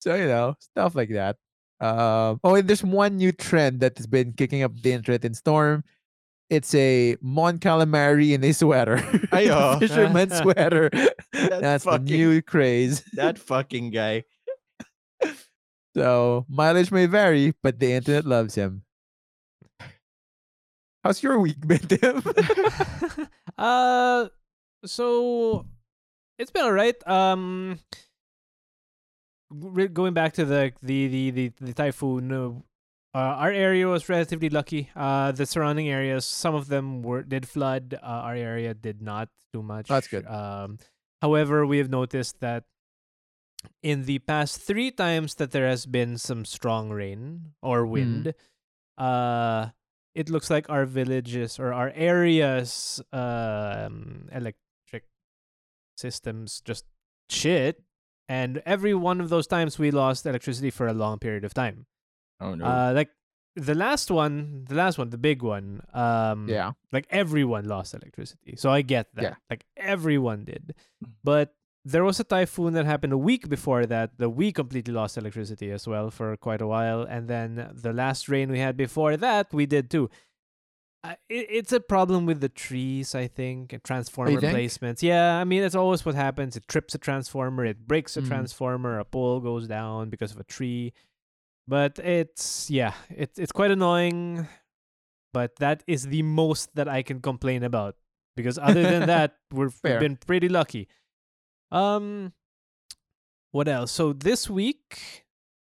[0.00, 1.36] so you know, stuff like that.
[1.80, 5.32] Um, oh, and there's one new trend that has been kicking up the internet in
[5.34, 5.82] Storm.
[6.50, 8.96] It's a Mon Calamari in a sweater,
[9.32, 9.78] Ayo.
[9.78, 10.90] fisherman sweater.
[11.32, 13.02] That That's the fucking, new craze.
[13.14, 14.24] that fucking guy.
[15.96, 18.84] So mileage may vary, but the internet loves him.
[21.02, 22.22] How's your week been, Tim?
[23.58, 24.28] uh,
[24.84, 25.66] so
[26.38, 26.94] it's been alright.
[27.08, 27.96] Um, re-
[29.92, 32.32] going back to the the the the, the typhoon.
[32.32, 32.50] Uh,
[33.12, 34.88] uh, our area was relatively lucky.
[34.94, 37.98] Uh, the surrounding areas, some of them were did flood.
[38.00, 39.88] Uh, our area did not too much.
[39.88, 40.26] That's good.
[40.26, 40.78] Um,
[41.20, 42.64] however, we have noticed that
[43.82, 48.32] in the past three times that there has been some strong rain or wind,
[48.96, 49.66] uh,
[50.14, 55.04] it looks like our villages or our areas um electric
[55.96, 56.84] systems just
[57.28, 57.82] shit
[58.30, 61.86] and every one of those times we lost electricity for a long period of time.
[62.40, 62.64] Oh no.
[62.64, 63.10] uh like
[63.56, 66.70] the last one the last one the big one um yeah.
[66.92, 68.54] like everyone lost electricity.
[68.56, 69.22] So i get that.
[69.22, 69.34] Yeah.
[69.50, 70.74] like everyone did.
[71.24, 75.18] But there was a typhoon that happened a week before that that we completely lost
[75.18, 77.02] electricity as well for quite a while.
[77.02, 80.08] And then the last rain we had before that we did too
[81.02, 84.54] uh, it, it's a problem with the trees i think and transformer think?
[84.56, 88.22] placements yeah i mean that's always what happens it trips a transformer it breaks a
[88.22, 88.28] Mm.
[88.28, 90.92] transformer a pole goes down because of a tree
[91.68, 94.46] but it's yeah it's it's quite annoying
[95.32, 97.94] but that is the most that I can complain about
[98.36, 100.00] because other than that we've Fair.
[100.00, 100.88] been pretty lucky.
[101.70, 102.32] Um
[103.52, 103.92] what else?
[103.92, 105.24] So this week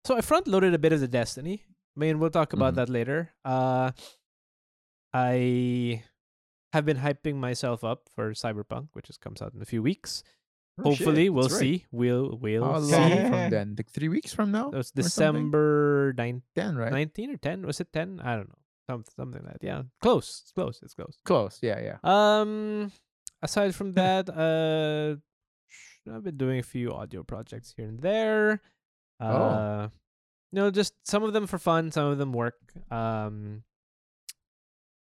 [0.05, 1.63] so I front loaded a bit of the Destiny.
[1.97, 2.77] I mean, we'll talk about Mhm.
[2.77, 3.33] that later.
[3.45, 3.93] Uh
[5.17, 6.03] I
[6.73, 10.23] have been hyping myself up for Cyberpunk, which just comes out in a few weeks.
[10.79, 11.61] Oh, shit, Hopefully, we'll that's right.
[11.81, 11.87] see.
[11.91, 12.93] We'll we'll How see.
[12.93, 13.29] long Yeah.
[13.31, 13.75] from then?
[13.79, 14.69] Like three weeks from now?
[14.71, 14.91] It was?
[14.91, 16.43] December 9th.
[16.55, 16.93] Ten, right?
[16.93, 20.43] 19 or 10 was it 10 i don't know something something like that yeah close
[20.45, 21.59] it's close it's close Close.
[21.63, 21.99] Yeah, yeah.
[22.05, 22.93] um
[23.43, 25.17] aside from that uh
[26.15, 28.61] i've been doing a few audio projects here and there
[29.19, 29.27] Oh.
[29.27, 29.89] uh
[30.53, 32.61] you know just some of them for fun some of them work
[32.93, 33.65] um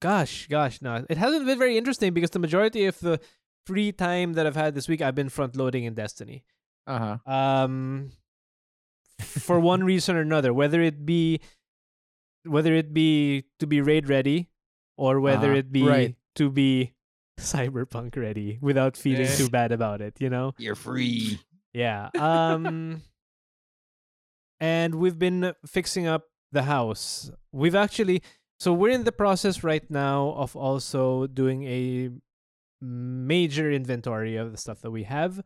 [0.00, 3.20] gosh gosh no it hasn't been very interesting because the majority of the
[3.66, 6.42] free time that i've had this week i've been front loading in destiny
[6.86, 7.32] Uh huh.
[7.32, 8.10] um
[9.20, 11.40] for one reason or another whether it be
[12.44, 14.48] whether it be to be raid ready
[14.96, 16.16] or whether Uh-huh, it be right.
[16.36, 16.94] to be
[17.38, 21.38] cyberpunk ready without feeling too bad about it you know You're free.
[21.72, 23.02] yeah um
[24.60, 28.22] and we've been fixing up the house we've actually
[28.60, 32.10] so we're in the process right now of also doing a
[32.80, 35.42] major inventory of the stuff that we have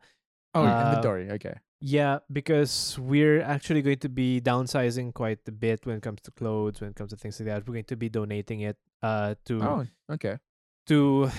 [0.53, 1.31] Oh, Uh, inventory.
[1.31, 1.55] Okay.
[1.81, 6.31] yeah, because we're actually going to be downsizing quite a bit when it comes to
[6.31, 7.67] clothes, when it comes to things like that.
[7.67, 10.37] We're going to be donating it uh to Oh, okay.
[10.87, 11.29] to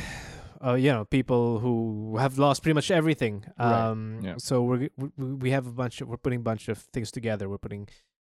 [0.63, 3.45] uh you know people who have lost pretty much everything.
[3.59, 4.37] Right, Um yeah.
[4.37, 5.09] so we're we,
[5.45, 7.49] we have a bunch of, we're putting a bunch of things together.
[7.49, 7.89] We're putting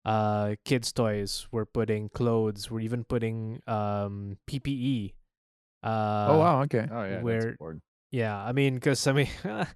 [0.04, 5.12] uh kids toys, we're putting clothes, we're even putting um PPE.
[5.82, 6.62] Uh oh wow.
[6.62, 6.86] Okay.
[6.90, 7.20] Oh yeah.
[7.22, 7.80] where- That's
[8.12, 9.28] yeah, I mean, because I mean,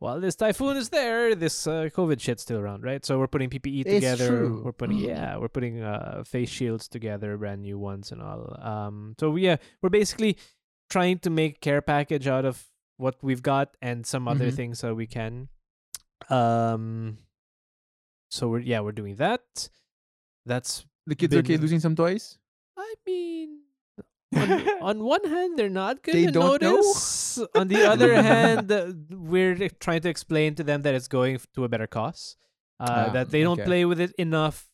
[0.00, 3.04] while this typhoon is there, this uh, COVID shit's still around, right?
[3.06, 4.26] So we're putting PPE It's together.
[4.26, 4.62] true.
[4.64, 8.58] We're putting yeah, we're putting uh, face shields together, brand new ones and all.
[8.60, 10.36] Um, so yeah, we're basically
[10.90, 12.64] trying to make care package out of
[12.96, 14.56] what we've got and some other Mhm.
[14.56, 15.48] things that we can.
[16.30, 17.18] Um,
[18.34, 19.42] so we're yeah, we're doing that.
[20.44, 22.36] That's The kids are okay losing some toys.
[22.76, 23.60] I mean,
[24.34, 24.50] on,
[24.82, 27.38] on one hand, they're not going to notice.
[27.54, 31.68] on the other hand, we're trying to explain to them that it's going to a
[31.68, 32.36] better cause.
[32.80, 33.70] Uh, Ah, that they don't okay.
[33.70, 34.66] play with it enough.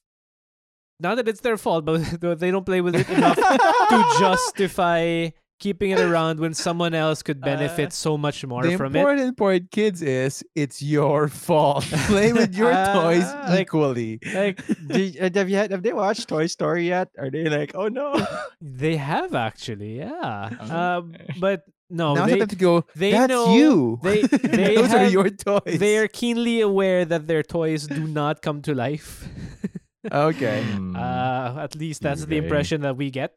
[0.99, 1.99] Not that it's their fault, but
[2.41, 3.37] they don't play with it enough
[3.93, 5.29] to justify
[5.61, 8.93] keeping it around when someone else could benefit Uh, so much more the from it.
[8.95, 11.85] The important point, kids, is it's your fault.
[12.11, 14.19] Play with your toys Ah, like- equally.
[14.35, 17.09] Like Did, uh, have you had, have they watched Toy Story yet?
[17.19, 18.17] Are they like, oh no?
[18.61, 20.51] they have actually, yeah.
[20.61, 22.85] Oh, Um, but no, now they they have to go.
[22.97, 23.99] they That's know- you.
[24.03, 24.23] they-
[24.57, 25.79] they Those are your toys.
[25.79, 29.29] they are keenly aware that their toys do not come to life.
[30.13, 30.65] okay.
[30.97, 33.35] Uh, at least that's the impression that we get.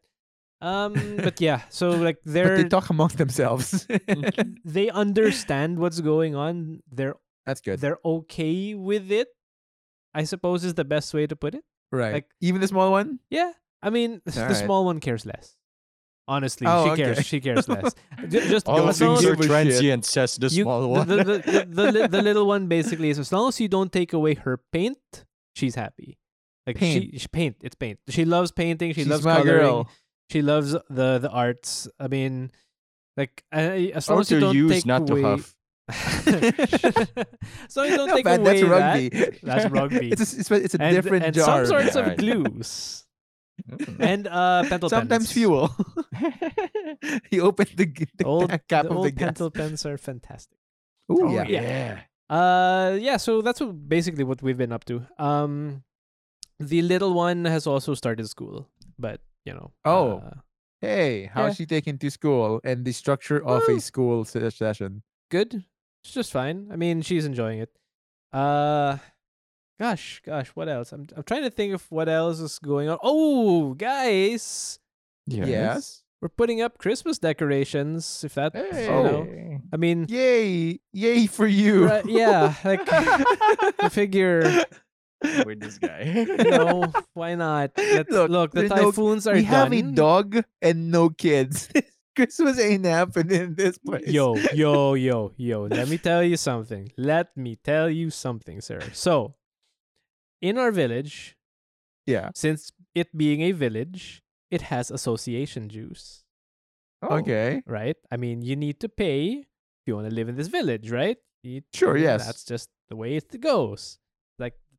[0.64, 3.86] Um, but yeah, so like they're they talk amongst themselves.
[4.64, 6.80] they understand what's going on.
[6.90, 7.80] They're That's good.
[7.80, 9.28] they're okay with it.
[10.14, 11.64] I suppose is the best way to put it.
[11.92, 12.14] right.
[12.14, 13.18] like- Even the small one?
[13.30, 14.56] Yeah, I mean the Alright.
[14.56, 15.56] small one cares less.
[16.26, 17.02] Honestly, Oh, she okay.
[17.02, 17.26] cares.
[17.26, 17.92] She cares less.
[18.32, 19.50] Ju- Just All as things as- are give a shit.
[19.50, 21.06] transient, says the you- small one.
[21.08, 24.14] The, the, the, the, the little one basically is as long as you don't take
[24.14, 24.96] away her paint,
[25.54, 26.16] she's happy.
[26.66, 27.10] Like Paint.
[27.12, 27.98] she, she paint, it's paint.
[28.08, 28.92] She loves painting.
[28.94, 29.60] She She's loves my coloring.
[29.60, 29.90] girl.
[30.30, 31.88] She loves the the arts.
[32.00, 32.50] I mean,
[33.16, 35.22] like I, as long Or as you to don't use, take not away.
[35.22, 35.54] to huff.
[37.68, 39.08] so you don't No, take man, away that's rugby.
[39.10, 39.40] that.
[39.42, 40.08] That's rugby.
[40.12, 41.44] it's a, it's a, it's a and, different and jar.
[41.44, 42.18] some sorts of Alright.
[42.18, 43.04] glues
[44.00, 45.32] and uh pentel Sometimes pens.
[45.32, 45.70] fuel.
[47.30, 49.38] he opened the, g- the Old, cap the of old the gas.
[49.54, 50.58] pens are fantastic.
[51.12, 51.44] Ooh, Oh, yeah.
[51.48, 52.00] yeah.
[52.30, 53.16] Uh, yeah.
[53.18, 55.06] So that's what, basically what we've been up to.
[55.18, 55.84] Um,
[56.58, 59.72] the little one has also started school, but you know.
[59.84, 60.18] Oh.
[60.18, 60.30] uh,
[60.80, 61.54] Hey, how's Yeah.
[61.54, 63.76] she taking to school and the structure of Woo.
[63.76, 65.02] a school session?
[65.30, 65.64] good.
[66.04, 66.68] It's just fine.
[66.70, 67.70] I mean, she's enjoying it.
[68.32, 68.98] Uh,
[69.80, 70.92] gosh, gosh, what else?
[70.92, 72.98] I'm I'm trying to think of what else is going on.
[73.02, 74.78] Oh, guys,
[75.26, 76.02] Yes.
[76.20, 78.22] we're putting up Christmas decorations.
[78.22, 78.86] If that, you Hey.
[78.88, 80.80] know, I mean, Yay!
[80.92, 81.86] Yay for you!
[81.86, 82.80] right, yeah, like
[83.80, 84.64] I figure.
[85.46, 86.26] With this guy.
[86.38, 87.72] no, why not?
[87.76, 89.94] Look, look, the there's no- typhoons are we have a done.
[89.94, 91.68] dog and no kids.
[92.16, 94.06] Christmas ain't happening in this place.
[94.06, 95.62] Yo, yo, yo, yo.
[95.66, 96.92] Let me tell you something.
[96.96, 98.80] Let me tell you something, sir.
[98.92, 99.34] So,
[100.40, 101.36] in our village,
[102.06, 102.30] Yeah.
[102.34, 106.22] since it being a village, it has association dues,
[107.02, 107.16] Oh.
[107.18, 107.62] Okay.
[107.66, 107.96] right?
[108.12, 111.16] I mean, you need to pay if you want to live in this village, right?
[111.42, 112.24] You- Sure, yes.
[112.26, 113.98] That's just the way it goes.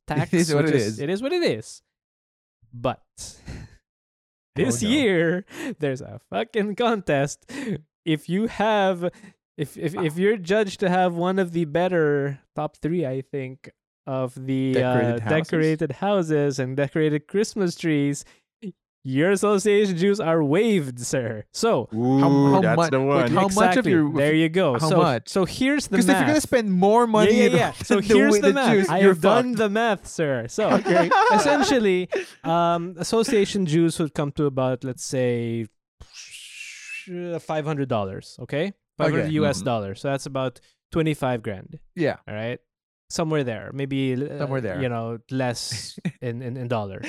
[0.07, 0.99] Tax is what it is.
[0.99, 1.81] It is what it is.
[2.73, 3.01] But
[4.55, 4.89] this no.
[4.89, 5.45] year
[5.79, 7.51] there's a fucking contest.
[8.05, 9.09] If you have
[9.57, 13.71] if if if you're judged to have one of the better top 3, I think
[14.05, 15.29] of the Decorated uh, houses?
[15.29, 18.23] decorated houses and decorated Christmas trees,
[19.07, 21.45] your association dues are waived, sir.
[21.53, 22.19] So, Ooh,
[22.53, 23.31] how that's much- the wait, one.
[23.31, 24.73] how much of your- there you go.
[24.79, 25.29] how so, much?
[25.29, 26.05] so here's the math.
[26.07, 27.71] Because if you're gonna spend more money, yeah, yeah, in yeah.
[27.85, 28.73] So the here's way- the, math.
[28.73, 30.47] juice, I you're have done the math, sir.
[30.49, 31.09] So Okay.
[31.33, 32.09] essentially,
[32.43, 35.67] um, association dues would come to about, let's say,
[37.39, 38.37] five hundred dollars.
[38.41, 39.33] Okay, five hundred Okay.
[39.45, 39.61] U.S.
[39.61, 39.65] Mhm.
[39.65, 40.01] dollars.
[40.01, 40.59] So that's about
[40.91, 41.79] twenty five grand.
[41.95, 42.17] yeah.
[42.27, 42.59] All right,
[43.09, 44.81] somewhere there, maybe uh, Somewhere there.
[44.81, 47.05] You know, less in in, in dollars.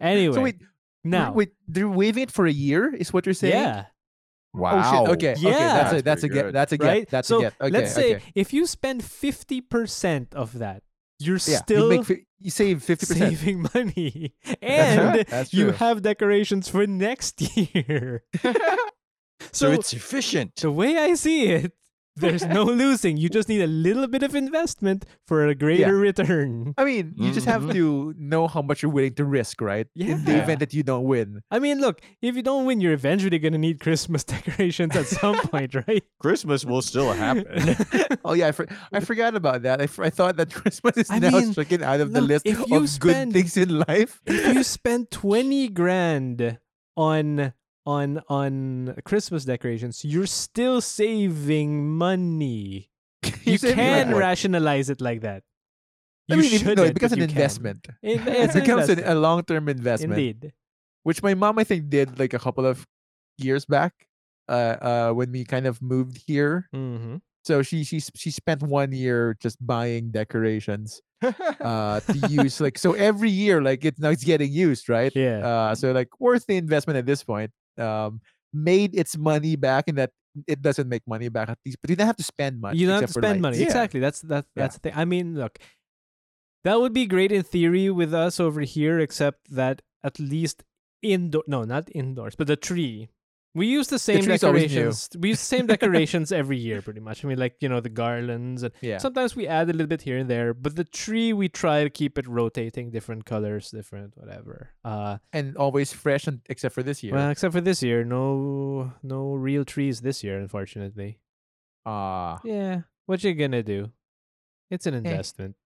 [0.00, 0.56] Anyway, So wait,
[1.04, 2.94] now, wait, they're waiving it for a year?
[2.94, 3.54] Is what you're saying?
[3.54, 3.84] yeah,
[4.52, 4.78] wow.
[4.78, 5.10] Oh shit.
[5.16, 5.32] Okay.
[5.32, 5.40] Okay.
[5.40, 5.58] Yeah.
[5.58, 6.44] That's a That's that's a pretty get.
[6.46, 6.54] good.
[6.54, 6.86] That's a get.
[6.86, 7.08] right.
[7.08, 7.54] That's so a get.
[7.60, 7.70] Okay.
[7.70, 8.24] let's say okay.
[8.34, 10.82] if you spend fifty percent of that,
[11.18, 11.58] you're Yeah.
[11.58, 13.36] still you make fi- you save fifty percent.
[13.38, 18.24] saving money, and That's you have decorations for next year.
[19.52, 20.56] so, it's efficient.
[20.56, 21.72] the way I see it,
[22.20, 23.16] there's no losing.
[23.16, 26.74] You just need a little bit of investment for a greater return.
[26.78, 27.72] I mean, you just have Mhm.
[27.72, 29.86] to know how much you're willing to risk, right?
[29.96, 31.40] In the event that you don't win.
[31.50, 35.06] I mean, look, if you don't win, you're eventually going to need Christmas decorations at
[35.06, 36.04] some point, right?
[36.20, 37.76] Christmas will still happen.
[38.24, 39.80] Oh yeah, I, for- I forgot about that.
[39.80, 42.68] I, I thought that Christmas is I now mean, stricken out of the list of
[42.68, 44.20] you good things in life.
[44.26, 46.58] if you spend 20 grand
[46.96, 47.52] on
[47.86, 52.90] on on Christmas decorations, you're still saving money.
[53.44, 55.42] You can rationalize it like that.
[56.30, 57.88] I You mean, shouldn't, no, it becomes an investment.
[58.02, 59.08] It, It becomes investment.
[59.08, 60.52] a long-term investment, Indeed.
[61.02, 62.86] which my mom I think did like a couple of
[63.38, 63.92] years back,
[64.48, 66.68] uh, uh, when we kind of moved here.
[66.74, 67.16] Mm-hmm.
[67.44, 71.00] So she she she spent one year just buying decorations
[71.60, 75.44] uh to use like so every year like it's now it's getting used right Yeah.
[75.44, 78.20] uh so like worth the investment at this point um
[78.52, 80.10] made its money back in that
[80.46, 82.78] it doesn't make money back at least but you don't have to spend money.
[82.78, 83.60] you don't have to spend money.
[83.62, 84.00] Exactly.
[84.00, 84.46] That's that.
[84.54, 84.62] Yeah.
[84.62, 84.92] That's the thing.
[84.96, 85.58] I mean, look,
[86.64, 90.62] that would be great in theory with us over here, except that at least
[91.02, 91.42] indoor.
[91.46, 93.08] No, not indoors, but the tree.
[93.52, 94.38] We use the same new.
[94.38, 95.08] decorations.
[95.18, 97.24] We use the same decorations every year, pretty much.
[97.24, 100.02] I mean, like you know, the garlands and yeah sometimes we add a little bit
[100.02, 100.54] here and there.
[100.54, 104.70] But the tree, we try to keep it rotating, different colors, different whatever.
[104.84, 108.92] Uh, and always fresh and, except for this year well, except for this year, no,
[109.02, 111.18] no real trees this year, unfortunately.
[111.84, 113.90] ah Yeah, what you gonna do?
[114.70, 114.90] It's Eh.
[114.90, 115.56] an investment.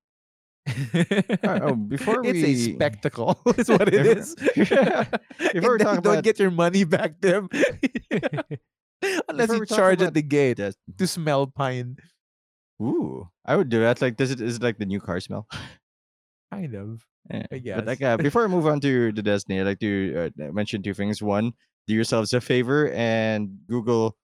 [1.45, 4.35] Oh, before it's a spectacle is what it is.
[4.57, 4.69] Is
[5.53, 7.49] Before we then don't about- get your money back them
[9.29, 11.97] unless Before you charge about at the gate to smell pine
[12.83, 14.03] Ooh, I would do that.
[14.03, 15.47] Like, does it is it like the new car smell?
[16.53, 17.47] kind of Yeah.
[17.51, 20.51] I But like, uh, before I move on to the Destiny, I'd like to uh,
[20.53, 21.23] mention two things.
[21.23, 21.53] One,
[21.87, 24.17] do yourselves a favor and Google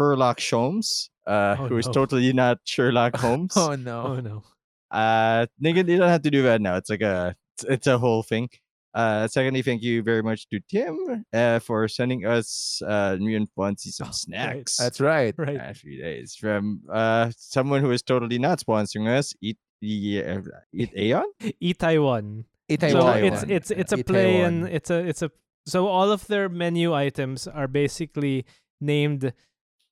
[0.00, 1.92] Sherlock Holmes, uh, Oh, who is no.
[1.92, 3.52] totally not Sherlock Holmes.
[3.56, 4.02] Oh no.
[4.02, 4.42] Oh no.
[4.90, 6.76] Uh, nigga, you don't have to do that now.
[6.76, 8.48] It's like a, it's, it's a whole thing.
[8.94, 13.46] Uh, secondly, thank you very much to Tim uh, for sending us uh, me and
[13.56, 14.14] Fonzie some Oh, right.
[14.14, 14.76] snacks.
[14.78, 15.34] That's right.
[15.36, 15.58] Right.
[15.58, 19.34] Past few days from uh someone who is totally not sponsoring us.
[19.40, 20.40] Eat the uh,
[20.72, 21.26] eat Aeon.
[21.60, 22.44] E Taiwan.
[22.68, 24.44] Itai So it's it's it's a Itai play one.
[24.64, 25.30] and it's a it's a
[25.66, 28.46] so all of their menu items are basically
[28.80, 29.32] named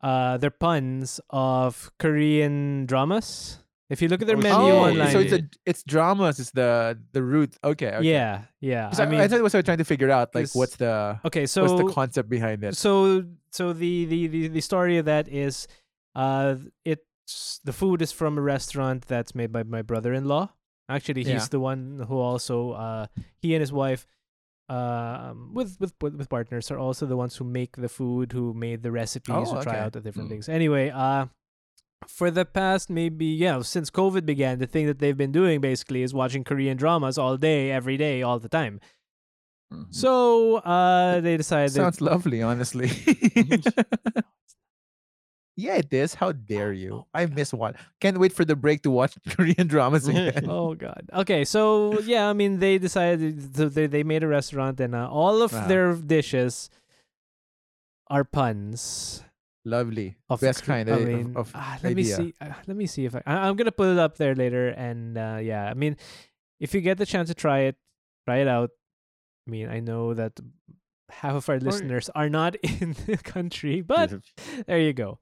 [0.00, 3.58] uh they're puns of Korean dramas.
[3.88, 5.12] If you look at their Oh, menu oh, online.
[5.12, 7.56] so it's a it's dramas is the the root.
[7.62, 7.92] Okay.
[7.94, 8.02] okay.
[8.08, 8.88] yeah, yeah.
[8.90, 10.76] 'Cause I mean I thought was what I was trying to figure out like what's
[10.76, 12.76] the okay, so what's the concept behind it.
[12.76, 15.68] so so the, the the the story of that is
[16.16, 20.50] uh it's the food is from a restaurant that's made by my brother-in-law
[20.88, 21.46] actually he's Yeah.
[21.50, 23.06] the one who also uh
[23.42, 24.06] he and his wife
[24.68, 28.52] um with with with with partners are also the ones who make the food who
[28.52, 30.32] made the recipes Oh, who try out the different Mm.
[30.32, 31.26] things anyway uh
[32.06, 36.02] for the past maybe yeah since covid began the thing that they've been doing basically
[36.02, 38.80] is watching korean dramas all day every day all the time
[39.72, 39.90] Mm-hmm.
[39.90, 42.86] so uh they decided Sounds lovely, honestly.
[45.56, 46.14] yeah, it is.
[46.14, 47.06] How dare you?
[47.14, 47.74] I miss one.
[48.00, 50.46] Can't wait for the break to watch Korean dramas again.
[50.48, 51.08] oh god.
[51.12, 55.08] Okay, so yeah, I mean they decided so they they made a restaurant and uh,
[55.10, 55.66] all of Uh-huh.
[55.66, 56.70] their dishes
[58.08, 59.24] are puns.
[59.66, 60.16] Lovely.
[60.30, 62.32] Of Best Kor- kind I of, of- mean, of ah, let me see.
[62.40, 64.68] Uh, let me see if I, I I'm gonna put it up there later.
[64.68, 65.96] And uh, yeah, I mean,
[66.60, 67.76] if you get the chance to try it,
[68.26, 68.70] try it out.
[69.46, 70.32] I mean, I know that
[71.10, 74.14] half of our listeners are not in the country, but
[74.66, 75.18] there you go.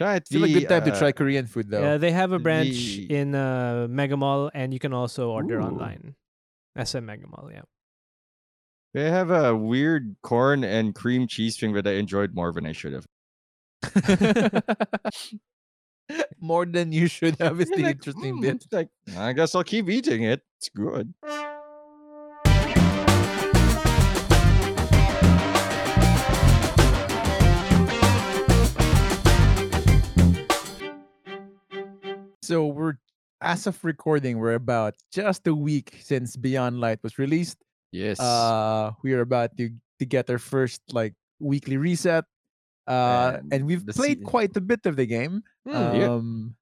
[0.00, 0.26] Try it.
[0.26, 1.82] Still a good time to uh, try Korean food though.
[1.82, 5.58] Yeah, they have a branch the- in uh, Mega Mall, and you can also order
[5.60, 5.64] Ooh.
[5.64, 6.14] online.
[6.82, 7.62] SM Mega Mall, yeah.
[8.94, 12.72] They have a weird corn and cream cheese thing that I enjoyed more than I
[12.72, 13.06] should have.
[16.40, 18.64] More than you should have is Yeah, the like, interesting mm, bit.
[18.72, 20.42] Like, I guess I'll keep eating it.
[20.58, 21.14] It's good.
[32.42, 32.94] So we're
[33.40, 37.58] as of recording, we're about just a week since Beyond Light was released.
[37.92, 38.18] Yes.
[38.18, 42.24] Uh we are about to to get our first like weekly reset.
[42.90, 45.46] Uh And and we've played se- quite a bit of the game.
[45.62, 46.10] Mm, yeah.
[46.10, 46.56] Um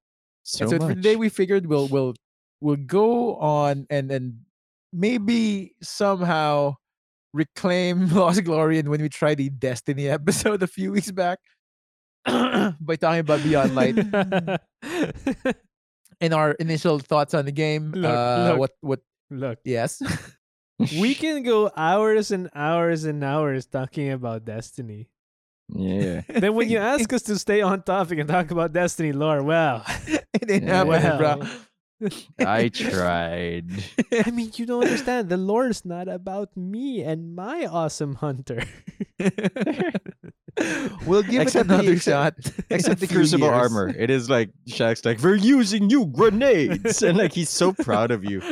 [0.45, 2.13] so so today we figured we'll we'll
[2.61, 4.45] we'll go on and and
[4.93, 6.77] maybe somehow
[7.33, 11.41] reclaim Lost Glory and when we tried the Destiny episode a few weeks back
[12.29, 13.97] by talking about Beyond Light
[16.21, 17.93] and our initial thoughts on the game.
[17.93, 18.59] Look, uh, look.
[18.59, 19.01] What what?
[19.31, 20.01] Look, Yes.
[21.01, 25.09] we can go hours and hours and hours talking about Destiny.
[25.75, 26.23] Yeah.
[26.29, 29.85] Then when you ask us to stay on topic and talk about Destiny lore, well,
[30.07, 30.85] it didn't Yeah.
[30.85, 31.39] happen, well.
[31.39, 31.49] bro.
[32.47, 33.71] I tried.
[34.25, 35.29] I mean, you don't understand.
[35.29, 38.63] The lore is not about me and my awesome hunter.
[41.07, 42.53] we'll give Except it another except- shot.
[42.71, 43.57] Except the crucible years.
[43.73, 43.89] armor.
[43.89, 47.03] It is like Shaxx's like, we're using new grenades.
[47.03, 48.43] And like he's so proud of you.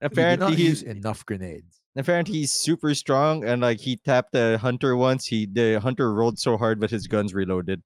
[0.00, 1.77] Apparently not he's enough grenades.
[1.96, 5.26] Apparently he's super strong and like he tapped the hunter once.
[5.26, 7.82] He the hunter rolled so hard but his guns reloaded.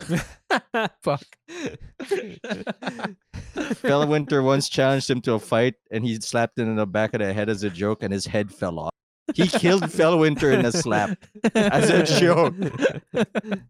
[1.02, 1.24] Fuck.
[3.54, 7.20] Felwinter once challenged him to a fight and he slapped him in the back of
[7.20, 8.90] the head as a joke and his head fell off.
[9.34, 11.16] He killed Felwinter in a slap.
[11.54, 12.54] As a joke.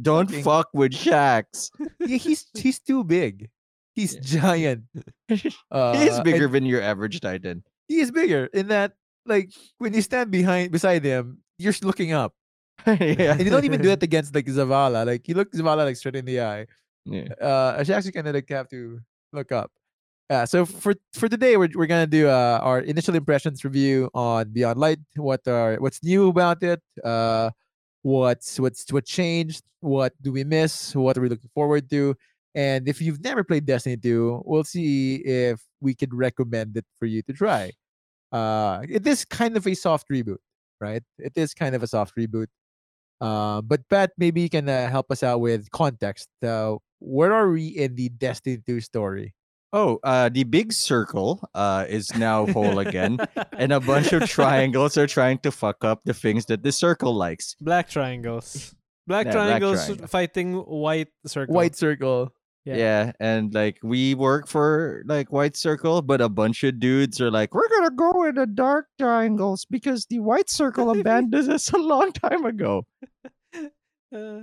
[0.00, 1.70] Don't Fucking- fuck with Shaxx.
[2.00, 3.50] yeah, he's he's too big.
[3.94, 4.84] He's giant.
[5.70, 7.64] Uh, He's and bigger than your average Titan.
[7.88, 8.92] He is bigger in that,
[9.26, 12.34] like, when you stand behind beside him, you're looking up,
[12.86, 13.32] yeah.
[13.32, 15.06] and you don't even do that against like Zavala.
[15.06, 16.66] Like, you look Zavala like straight in the eye.
[17.04, 17.28] Yeah.
[17.40, 19.00] uh I actually kind of like have to
[19.32, 19.70] look up.
[20.30, 24.48] Uh, so for for today we're we're gonna do uh, our initial impressions review on
[24.50, 24.98] Beyond Light.
[25.16, 26.80] What are what's new about it?
[27.04, 27.50] Uh,
[28.02, 29.62] what's what's what changed?
[29.80, 30.96] What do we miss?
[30.96, 32.16] What are we looking forward to?
[32.54, 37.06] And if you've never played Destiny 2, we'll see if we could recommend it for
[37.06, 37.72] you to try.
[38.30, 40.38] Uh, it is kind of a soft reboot,
[40.80, 41.02] right?
[41.18, 42.46] It is kind of a soft reboot.
[43.20, 46.28] Uh, but Pat, maybe you can uh, help us out with context.
[46.42, 49.34] Uh, where are we in the Destiny 2 story?
[49.72, 53.18] Oh, uh, the big circle uh, is now whole again,
[53.58, 57.12] and a bunch of triangles are trying to fuck up the things that the circle
[57.12, 57.56] likes.
[57.60, 58.72] Black triangles.
[59.06, 61.54] Black Yeah, black triangles fighting white circle.
[61.56, 62.32] White circle.
[62.64, 62.76] Yeah.
[62.76, 63.12] Yeah.
[63.20, 67.54] and like we work for like White Circle, but a bunch of dudes are like,
[67.54, 72.12] we're gonna go in the dark triangles because the White Circle abandoned us a long
[72.12, 72.86] time ago.
[74.14, 74.38] Uh,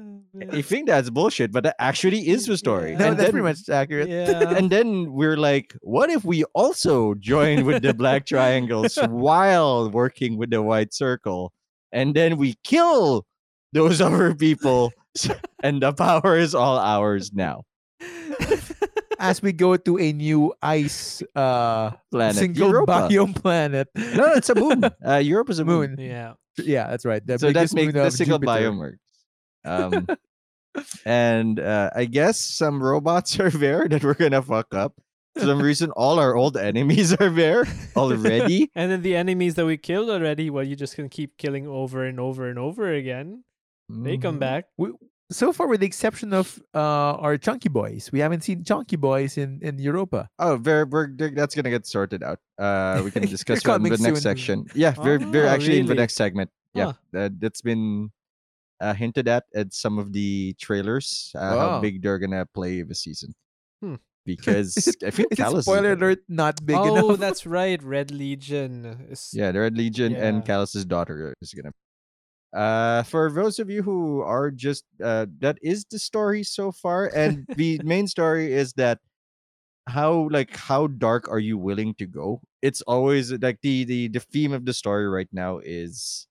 [0.52, 2.92] You think that's bullshit, but that actually is the story.
[2.92, 2.98] Yeah.
[2.98, 4.10] No, and that's then, pretty much accurate.
[4.10, 4.54] yeah.
[4.58, 10.36] and then we're like, what if we also join with the Black Triangles while working
[10.36, 11.54] with the White Circle?
[11.94, 13.26] And then we kill
[13.72, 14.92] those other people,
[15.64, 17.64] and the power is all ours now.
[19.20, 23.08] As we go to a new ice uh Planet single Europa.
[23.10, 23.88] biome planet.
[23.96, 24.84] No, it's a moon.
[25.06, 25.96] Uh, Europe is a moon.
[25.96, 26.00] Moon.
[26.00, 26.34] yeah.
[26.58, 27.26] Yeah, that's right.
[27.26, 28.72] The so that makes the single Jupiter.
[28.72, 29.00] biome works.
[29.64, 30.08] Um,
[31.06, 34.94] and uh, I guess some robots are there that we're gonna fuck up.
[35.36, 37.64] For some reason, all our old enemies are there
[37.96, 38.70] already.
[38.76, 42.04] And then the enemies that we killed already, well, you just can keep killing over
[42.04, 43.44] and over and over again.
[43.88, 44.40] They come Mhm.
[44.40, 44.66] back.
[44.78, 44.92] We,
[45.32, 49.38] so far, with the exception of uh, our chunky boys, we haven't seen chunky boys
[49.38, 50.30] in in Europa.
[50.40, 52.40] Oh, very, we're, that's gonna get sorted out.
[52.60, 54.16] Uh, we can discuss that in the next soon.
[54.16, 54.66] section.
[54.76, 56.50] Yeah, very, very Oh, actually in the next segment.
[56.74, 56.94] Yeah, Huh.
[57.14, 58.12] that, that's been
[58.80, 61.32] uh, hinted at at some of the trailers.
[61.36, 63.34] Uh, How big they're gonna play this season.
[63.82, 63.96] Hmm.
[64.26, 66.20] Because it- I think Is it Calus is spoiler alert?
[66.30, 67.04] Not big oh, enough.
[67.04, 67.82] Oh, that's right.
[67.82, 68.86] Red Legion.
[69.10, 70.44] Is, Yeah, the Red Legion and Yeah.
[70.56, 71.74] Calus's daughter is gonna.
[72.54, 77.10] Uh, for those of you who are just uh, that is the story so far,
[77.16, 79.00] and the main story is that
[79.88, 82.42] how like how dark are you willing to go?
[82.62, 86.28] It's always like the the the theme of the story right now is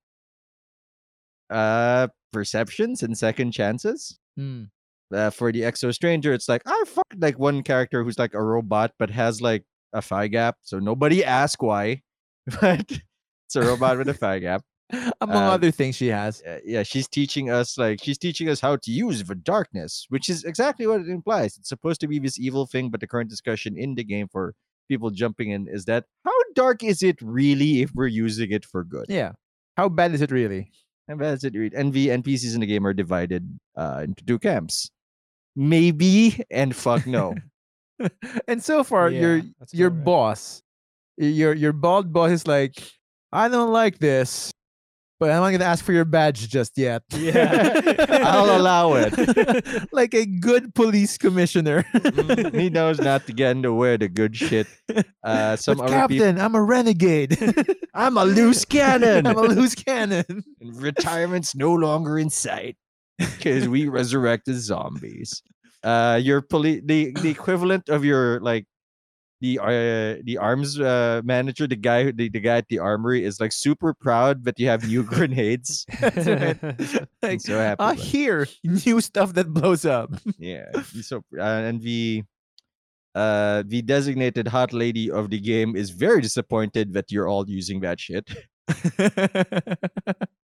[1.51, 4.65] uh perceptions and second chances Hmm.
[5.13, 8.43] uh, for the exo stranger, it's like I fucked like one character who's like a
[8.43, 12.03] robot but has like a thigh gap, so nobody ask why,
[12.61, 12.87] but
[13.47, 14.63] it's a robot with a thigh gap.
[15.21, 16.43] Among Uh, other things, she has.
[16.43, 20.29] Uh, yeah, she's teaching us like she's teaching us how to use the darkness, which
[20.29, 21.57] is exactly what it implies.
[21.57, 24.55] It's supposed to be this evil thing, but the current discussion in the game for
[24.89, 28.83] people jumping in is that how dark is it really if we're using it for
[28.85, 29.07] good?
[29.09, 29.33] Yeah.
[29.77, 30.73] How bad is it really?
[31.09, 31.55] And that's it.
[31.55, 31.75] read.
[31.75, 34.91] And the NPCs in the game are divided uh, into two camps.
[35.57, 37.35] Maybe and fuck no.
[38.49, 40.05] and so far, your Yeah, that's your about right.
[40.05, 40.63] boss,
[41.17, 42.83] your your bald boss is like,
[43.33, 44.51] I don't like this,
[45.21, 47.03] but I'm not gonna ask for your badge just yet.
[47.11, 47.81] Yeah.
[48.25, 49.13] I'll allow it.
[49.93, 51.85] like a good police commissioner.
[51.93, 54.67] Mm, he knows not to get in the way of the good shit.
[55.23, 56.27] Uh, some but other people.
[56.27, 57.39] Captain, I'm a renegade.
[57.95, 59.27] I'm a loose cannon.
[59.27, 60.43] I'm a loose cannon.
[60.61, 62.79] And retirement's no longer in sight
[63.19, 65.43] because we resurrected zombies.
[65.85, 68.67] Uh, your poli- the the equivalent of your like
[69.41, 73.25] the uh, the arms uh, manager, the guy who- the, the guy at the armory
[73.25, 75.87] is like super proud, that you have new grenades.
[77.23, 77.77] Like, so happy.
[77.81, 80.11] ah, here, new stuff that blows up.
[80.39, 80.71] yeah,
[81.03, 82.23] so uh, and the
[83.15, 87.81] uh the designated hot lady of the game is very disappointed that you're all using
[87.81, 88.29] that shit.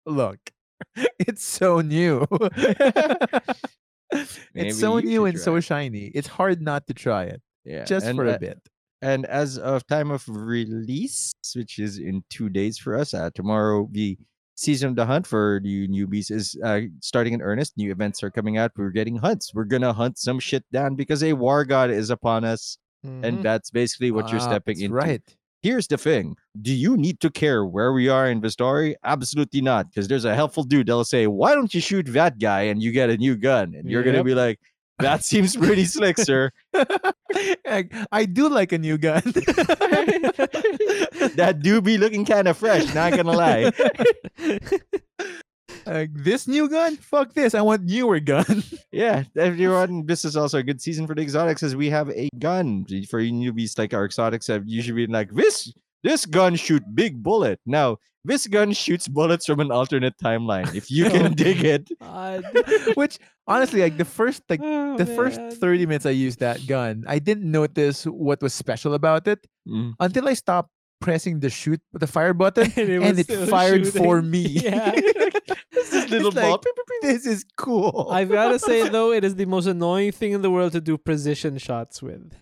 [0.06, 0.38] Look,
[1.18, 2.26] it's so new.
[4.54, 6.10] It's so new and try so shiny.
[6.14, 8.58] It's hard not to try it, Yeah, just and, for a uh, bit.
[9.02, 13.88] And as of time of release, which is in two days for us, uh, tomorrow
[13.90, 14.16] the
[14.54, 17.76] season of the hunt for you newbies is uh, starting in earnest.
[17.76, 18.70] New events are coming out.
[18.76, 19.52] We're getting hunts.
[19.54, 23.24] We're gonna hunt some shit down because a war god is upon us, Mhm.
[23.24, 24.94] and that's basically what you're Ah, stepping into.
[24.94, 25.22] Right.
[25.62, 28.94] Here's the thing: Do you need to care where we are in the story?
[29.04, 32.62] Absolutely not, because there's a helpful dude that'll say, "Why don't you shoot that guy
[32.62, 34.58] and you get a new gun?" And you're gonna be like,
[34.98, 36.50] "That seems pretty slick, sir."
[37.66, 39.22] I, I do like a new gun.
[41.36, 42.94] that do be looking kind of fresh.
[42.94, 43.72] Not gonna lie.
[45.86, 46.96] Like, this new gun?
[46.96, 47.54] Fuck this.
[47.54, 48.62] I want newer gun.
[48.92, 50.06] Yeah, everyone.
[50.06, 53.18] This is also a good season for the exotics, as we have a gun for
[53.18, 53.76] you newbies.
[53.78, 55.72] Like our exotics have usually been like this.
[56.02, 57.60] This gun shoot big bullet.
[57.66, 60.74] Now this gun shoots bullets from an alternate timeline.
[60.74, 61.90] If you can dig it,
[62.96, 67.04] Which honestly, like the first like Oh, the first 30 minutes I used that gun,
[67.08, 69.94] I didn't notice what was special about it Mm.
[70.00, 74.22] until I stopped pressing the shoot the fire button and it, and it fired for
[74.22, 74.42] me.
[74.42, 74.90] Yeah.
[75.70, 76.60] this little It's like,
[77.02, 78.08] this is cool.
[78.10, 80.80] I've got to say though, it is the most annoying thing in the world to
[80.80, 82.34] do precision shots with.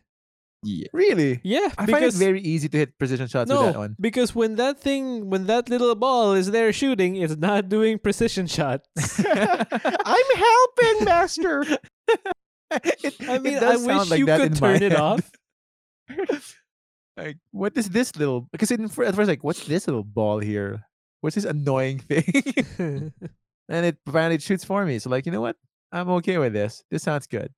[0.62, 0.88] Yeah.
[0.92, 1.40] really?
[1.42, 3.96] Yeah, I find it very easy to hit precision shots with that no, one.
[3.98, 8.46] because when that thing, when that little ball is there shooting, it's not doing precision
[8.46, 8.86] shots.
[9.24, 11.64] I'm helping, master.
[12.70, 15.00] It- I mean, I wish like you could turn it head.
[15.00, 15.28] off.
[17.16, 18.46] like, what is this little?
[18.52, 20.86] Because at first, like, what's this little ball here?
[21.20, 23.12] What's this annoying thing?
[23.68, 25.00] and it finally shoots for me.
[25.00, 25.56] So, like, you know what?
[25.90, 26.84] I'm okay with this.
[26.92, 27.52] This sounds good.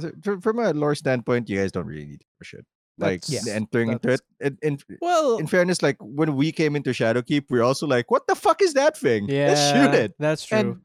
[0.00, 2.64] Th- fr- from a lore standpoint, you guys don't really need to push it.
[2.98, 4.20] Like That's- entering into it.
[4.40, 7.86] that's- In, in, Well, in fairness, like when we came into Shadowkeep, we are also
[7.86, 9.28] like, what the fuck is that thing?
[9.28, 10.14] yeah, Let's shoot it.
[10.18, 10.58] That's true.
[10.58, 10.80] And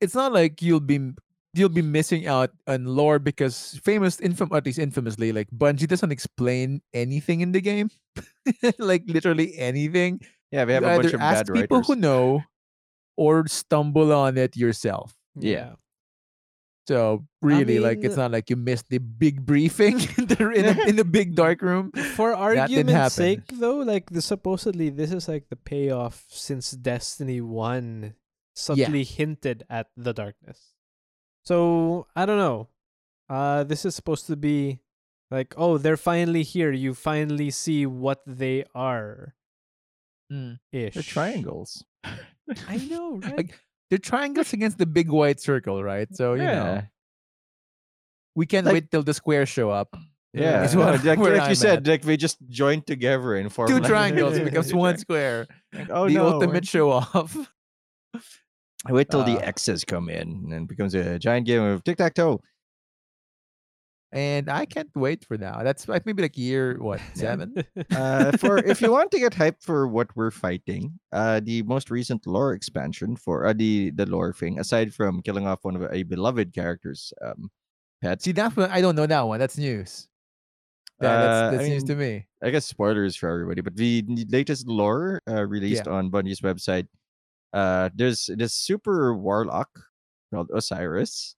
[0.00, 1.12] it's not like you'll be
[1.56, 6.10] you'll be missing out on lore because famous infam at least infamously like Bungie doesn't
[6.10, 7.88] explain anything in the game.
[8.80, 10.18] like literally anything.
[10.50, 11.86] Yeah, we have You a bunch either of ask bad people writers.
[11.86, 12.42] who know
[13.16, 15.14] or stumble on it yourself.
[15.38, 15.74] yeah.
[16.86, 20.88] So really, like it's not like you missed the big briefing in the in, a,
[20.88, 21.92] in the big dark room.
[21.92, 28.14] For argument's sake, though, like the supposedly this is like the payoff since Destiny One
[28.54, 30.74] subtly hinted at the darkness.
[31.44, 32.68] So I don't know.
[33.28, 34.80] Uh, this is supposed to be
[35.30, 36.70] like, oh, they're finally here.
[36.70, 39.34] You finally see what they are.
[40.30, 40.58] Mm.
[40.72, 40.94] Ish.
[40.94, 41.84] They're triangles.
[42.04, 43.36] I know, right?
[43.36, 43.60] Like,
[43.94, 46.08] They're triangles against the big white circle, right?
[46.10, 46.82] So you know Yeah.
[48.34, 49.94] we can't Like- wait till the square show up.
[50.32, 51.86] Yeah, what- like, like you said, at.
[51.86, 55.46] like we just joined together and formed Two like- triangles becomes one square.
[55.72, 56.26] Like, oh the no!
[56.26, 57.36] ultimate show off.
[58.86, 61.84] I Wait till the uh, X's come in and it becomes a giant game of
[61.84, 62.40] tic tac toe.
[64.14, 65.64] And I can't wait for now.
[65.64, 67.52] That's like maybe like year what seven?
[67.90, 71.90] Uh, for if you want to get hyped for what we're fighting, uh, the most
[71.90, 75.82] recent lore expansion for uh, the the lore thing, aside from killing off one of
[75.92, 77.50] a beloved character's um,
[78.02, 79.40] pets, See, that's one I don't know that one.
[79.40, 80.08] That's news.
[81.00, 82.26] That, Uh, that's I that's news to me.
[82.42, 86.86] I guess spoilers for everybody, but the, the latest lore uh, released on Bungie's website,
[87.52, 89.70] uh, there's this super warlock
[90.32, 91.34] called Osiris.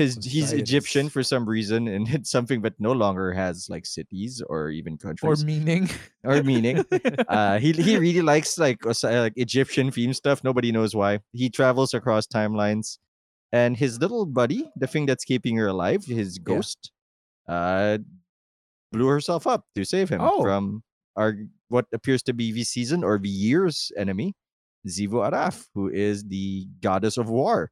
[0.00, 4.40] His he's Egyptian for some reason, and it's something that no longer has like cities
[4.48, 5.90] or even countries Or meaning.
[6.24, 6.80] or, meaning.
[7.28, 10.40] uh, he he really likes like like Egyptian theme stuff.
[10.42, 11.20] Nobody knows why.
[11.36, 12.96] He travels across timelines,
[13.52, 16.44] and his little buddy, the thing that's keeping her alive, his Yeah.
[16.48, 16.92] ghost,
[17.46, 17.98] uh,
[18.92, 20.40] blew herself up to save him Oh.
[20.40, 20.82] from
[21.16, 21.36] our
[21.68, 24.32] what appears to be the season or the year's enemy,
[24.88, 27.68] Xivu Arath, who is the goddess of war.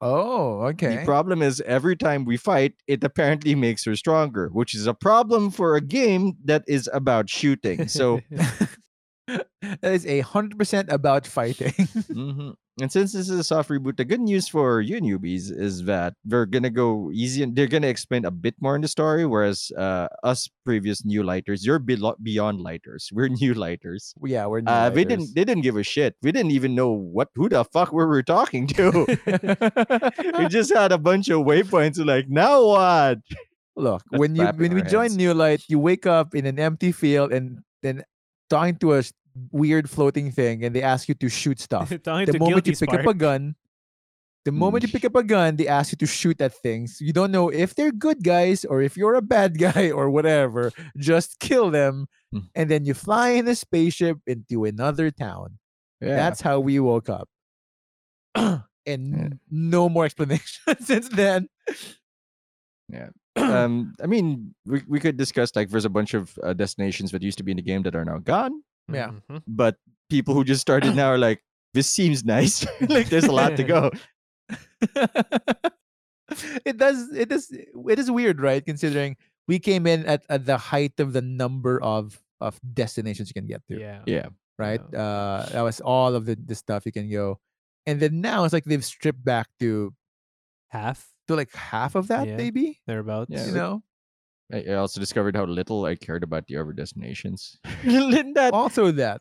[0.00, 0.96] Oh, okay.
[0.96, 4.94] The problem is every time we fight, it apparently makes her stronger, which is a
[4.94, 7.88] problem for a game that is about shooting.
[7.88, 8.20] So
[9.62, 11.72] that is a hundred percent about fighting.
[12.12, 15.84] hmm And since this is a soft reboot, the good news for you newbies is
[15.88, 19.24] that they're gonna go easy and they're gonna explain a bit more in the story.
[19.24, 23.08] Whereas uh, us previous new lighters, you're belo- beyond lighters.
[23.16, 24.12] We're new lighters.
[24.22, 25.32] yeah, we're new Uh, they didn't.
[25.34, 26.14] They didn't give a shit.
[26.20, 29.08] We didn't even know what who the fuck we were talking to.
[30.38, 31.96] we just had a bunch of waypoints.
[32.04, 33.18] Like now what?
[33.76, 35.16] Look, when you when we join.
[35.16, 38.04] New Light, you wake up in an empty field and then
[38.48, 39.02] talking to a
[39.52, 41.90] weird floating thing, and they ask you to shoot stuff.
[42.04, 43.54] The moment you pick up a gun,
[44.44, 46.98] the moment you pick up a gun, they ask you to shoot at things.
[47.00, 50.72] You don't know if they're good guys or if you're a bad guy or whatever.
[50.96, 52.48] Just kill them, Mm.
[52.56, 55.58] and then you fly in a spaceship into another town.
[56.00, 56.16] Yeah.
[56.16, 57.28] That's how we woke up.
[58.34, 61.48] and n- no more explanation since then.
[63.42, 63.94] um.
[64.02, 67.38] I mean, we we could discuss like there's a bunch of uh, destinations that used
[67.38, 68.62] to be in the game that are now gone.
[68.92, 69.10] Yeah.
[69.28, 69.42] Mhm.
[69.48, 69.76] but
[70.08, 71.42] people who just started now are like,
[71.74, 72.64] this seems nice.
[72.88, 73.90] like there's a lot to go.
[76.64, 78.64] it does it is it is weird, right?
[78.64, 79.16] Considering
[79.48, 83.46] we came in at, at the height of the number of of destinations you can
[83.46, 83.78] get to.
[83.78, 84.02] Yeah.
[84.06, 84.28] Yeah.
[84.58, 84.80] Right?
[84.94, 87.38] Uh that was all of the, the stuff you can go.
[87.86, 89.92] And then now it's like they've stripped back to
[90.68, 92.36] Half to like half of that, Yeah.
[92.36, 92.80] maybe.
[92.86, 93.30] thereabouts.
[93.30, 93.82] Yeah, You know?
[94.52, 97.58] I, I also discovered how little I cared about the other destinations.
[97.84, 99.20] that, Also that.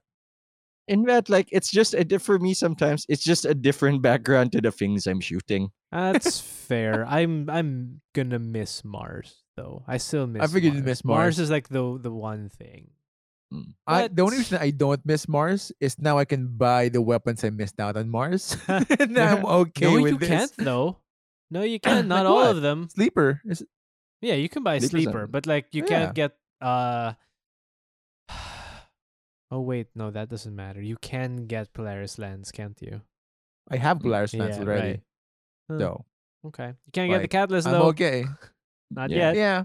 [0.87, 2.53] in that, like, it's just a diff for me.
[2.53, 5.69] Sometimes it's just a different background to the things I'm shooting.
[5.91, 7.05] That's fair.
[7.07, 9.81] I'm I'm gonna miss Mars though.
[9.87, 10.43] I still miss.
[10.43, 10.77] I figured Mars.
[10.77, 11.39] you'd miss Mars Mars.
[11.39, 12.91] is like the the one thing.
[13.53, 13.73] Mm.
[13.87, 17.43] I, the only reason I don't miss Mars is now I can buy the weapons
[17.45, 18.57] I missed out on Mars.
[18.67, 20.29] and I'm okay no, with you this.
[20.29, 20.97] can't though.
[21.51, 22.07] No, you can't.
[22.07, 22.55] Not Like all what?
[22.55, 22.89] of them.
[22.89, 23.41] Sleeper.
[23.45, 23.63] Is,
[24.21, 25.89] Yeah, you can buy Sleeper's sleeper, on- but like you Yeah.
[25.89, 26.31] can't get
[26.61, 27.13] uh.
[29.51, 30.81] Oh wait, no, that doesn't matter.
[30.81, 33.01] You can get Polaris Lance, can't you?
[33.69, 34.87] I have Polaris Lance Yeah, already.
[34.89, 35.01] right.
[35.69, 36.05] Huh, So
[36.47, 38.25] okay, you can't get the Like, catalyst I'm okay.
[38.91, 39.17] Not Yeah.
[39.31, 39.35] yet.
[39.35, 39.63] Yeah.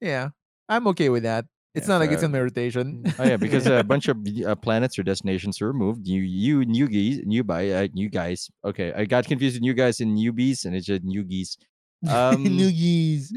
[0.00, 0.28] Yeah.
[0.68, 1.44] I'm okay with that.
[1.74, 2.26] It's Yeah, not like it's fair.
[2.26, 3.02] in my rotation.
[3.18, 6.06] Oh yeah, because a bunch of uh, planets or destinations were removed.
[6.06, 8.50] You, you, new guys, new by, uh, new guys.
[8.64, 11.56] Okay, I got confused with new guys and newbies, and it's just new geese.
[12.08, 13.30] Um, Noogies.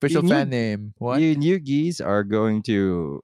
[0.00, 0.94] Official new- fan name.
[0.98, 1.20] What?
[1.20, 3.20] You new geese are going to.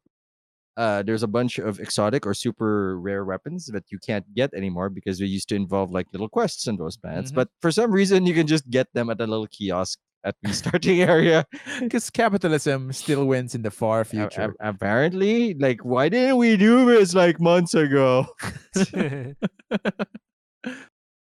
[0.77, 4.91] Uh, there's a bunch of exotic or super rare weapons that you can't get anymore
[4.91, 7.31] because they used to involve like little quests in those planets.
[7.33, 7.37] Mhm.
[7.37, 10.53] But for some reason, you can just get them at a little kiosk at the
[10.53, 11.47] starting area.
[11.81, 14.55] Because capitalism still wins in the far future.
[14.61, 18.27] a- apparently, like, why didn't we do this like months ago?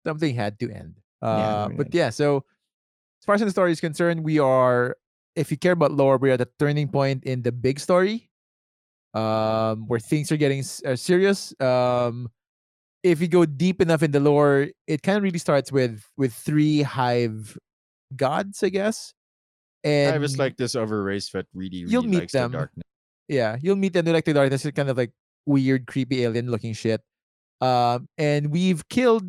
[0.07, 0.95] Something had to end.
[1.23, 2.39] Uh, mean, but yeah, so
[3.21, 4.97] as far as the story is concerned, we are,
[5.37, 8.31] if you care about lore, we're at a turning point in the big story,
[9.13, 11.53] um, where things are getting uh, serious.
[11.61, 12.31] Um,
[13.03, 16.33] if you go deep enough in the lore, it kind of really starts with with
[16.33, 17.57] three hive
[18.17, 19.15] gods, I guess.
[19.85, 22.53] And I was like this other race that really, really You'll meet likes them.
[22.53, 22.85] the darkness.
[23.29, 24.05] yeah, you'll meet them.
[24.05, 25.13] They're like the darkness, It's kind of like
[25.47, 27.01] weird, creepy alien looking shit.
[27.63, 29.25] Um, and we've killed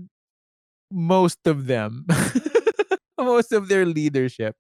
[0.92, 2.06] most of them,
[3.18, 4.56] most of their leadership.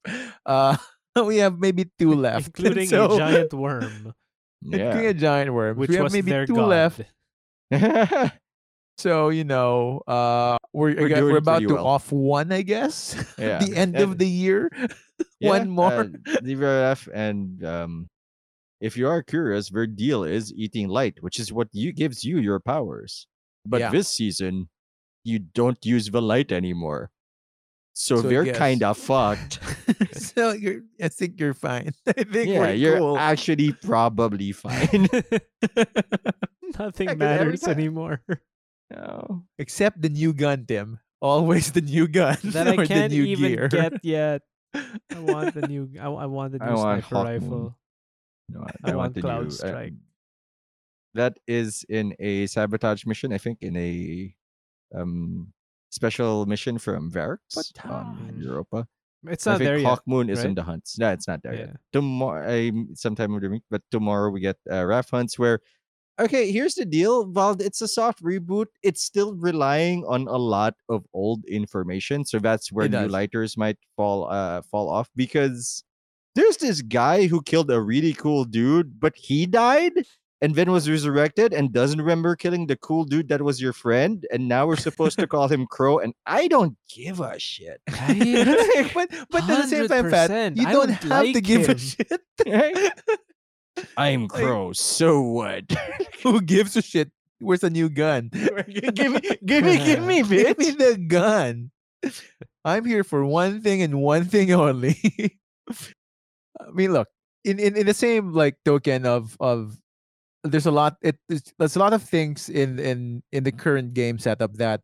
[0.45, 0.77] Uh,
[1.25, 4.13] we have maybe two left, including so- a giant worm,
[4.63, 5.77] including a giant worm.
[5.77, 6.67] which we have was maybe their two god.
[6.69, 7.01] left.
[9.01, 11.87] So you know, uh, we're We're we're, we're about to well.
[11.87, 13.15] off one, I guess.
[13.37, 14.69] Yeah, the end of the year.
[15.39, 16.09] Yeah, one more.
[16.09, 18.09] Uh, DVRF and um,
[18.79, 22.37] if you are curious, their deal is eating light, which is what you gives you
[22.37, 23.25] your powers.
[23.65, 23.89] But Yeah.
[23.91, 24.69] this season,
[25.23, 27.09] you don't use the light anymore,
[27.93, 29.59] so, so they're kind of fucked.
[30.13, 31.93] so you're, I think you're fine.
[32.07, 33.17] I think yeah, we're you're cool.
[33.17, 35.05] actually probably fine.
[36.77, 38.21] Nothing Yeah, 'cause every matters time- anymore.
[38.91, 39.43] No.
[39.57, 40.99] Except the new gun, Tim.
[41.21, 42.37] Always the new gun.
[42.43, 43.67] that I can't even gear.
[43.67, 44.41] get yet.
[44.73, 45.89] I want the new.
[45.99, 47.77] I, I want the I new want sniper rifle.
[48.49, 49.93] No, I want the Cloud new, Strike.
[51.13, 54.33] that is in a sabotage mission, I think, in a
[54.95, 55.53] um
[55.89, 58.35] special mission from Variks on?
[58.39, 58.87] Europa.
[59.27, 60.11] It's I not think there Hawk yet.
[60.11, 60.97] Moon is in the hunts.
[60.97, 61.75] No, it's not there yet.
[61.93, 65.59] Tomorrow, I sometime of the week, but tomorrow we get uh, Raf hunts where.
[66.19, 67.25] Okay, here's the deal.
[67.25, 72.25] While it's a soft reboot, it's still relying on a lot of old information.
[72.25, 75.83] So that's where new lighters might fall uh fall off because
[76.35, 79.93] there's this guy who killed a really cool dude, but he died
[80.41, 84.25] and then was resurrected and doesn't remember killing the cool dude that was your friend.
[84.31, 87.81] And now we're supposed to call him Crow, and I don't give a shit.
[87.89, 88.45] Right?
[88.93, 91.75] but but at the same time, Pat, you don't, don't have to give him.
[91.75, 92.21] a shit.
[93.97, 95.65] I'm Like- Crow, so what?
[96.23, 97.11] Who gives a shit?
[97.39, 98.29] Where's the new gun?
[98.33, 101.71] give me, give me, give me, Give me the gun.
[102.63, 104.95] I'm here for one thing and one thing only.
[105.69, 107.07] I mean, look,
[107.43, 109.77] in, in, in the same like token of of
[110.43, 113.93] there's a lot it there's, there's a lot of things in in in the current
[113.93, 114.81] game setup that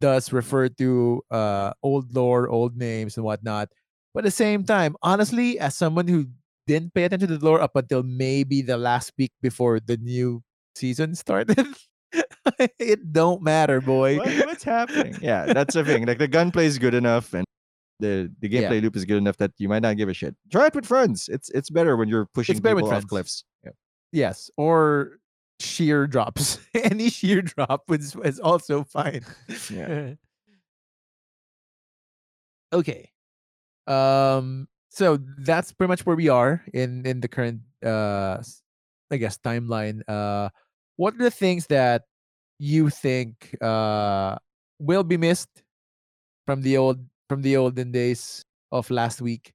[0.00, 3.68] does refer to uh old lore, old names and whatnot.
[4.14, 6.26] But at the same time, honestly, as someone who
[6.66, 10.42] didn't pay attention to the lore up until maybe the last week before the new
[10.74, 11.66] season started,
[12.78, 14.16] it don't matter, boy.
[14.18, 15.16] What- what's happening?
[15.20, 16.06] Yeah, that's the thing.
[16.06, 17.44] Like the gunplay is good enough, and
[18.00, 18.68] the the Yeah.
[18.70, 20.34] gameplay loop is good enough that you might not give a shit.
[20.52, 21.28] Try it with friends.
[21.28, 23.44] It's it's better when you're pushing better with people off cliffs.
[23.64, 23.70] Yeah.
[24.12, 25.18] Yes, or
[25.60, 26.58] sheer drops.
[26.74, 29.24] Any sheer drop is, is also fine.
[29.70, 30.14] Yeah.
[32.72, 33.10] Okay.
[33.86, 34.68] Um.
[34.96, 38.40] So that's pretty much where we are in in the current uh,
[39.12, 40.00] I guess timeline.
[40.08, 40.48] Uh,
[40.96, 42.08] what are the things that
[42.58, 44.36] you think uh
[44.80, 45.52] will be missed
[46.46, 49.52] from the old from the olden days of last week?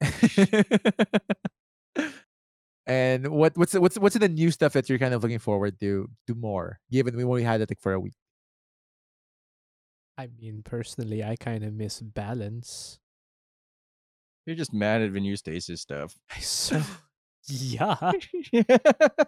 [2.86, 6.08] and what what's what's what's the new stuff that you're kind of looking forward to
[6.26, 8.12] do more given we only had it like for a week
[10.16, 13.00] I mean, personally, I kind of miss balance.
[14.46, 16.16] You're just mad at new stasis stuff.
[16.40, 16.80] So
[17.48, 18.12] yeah,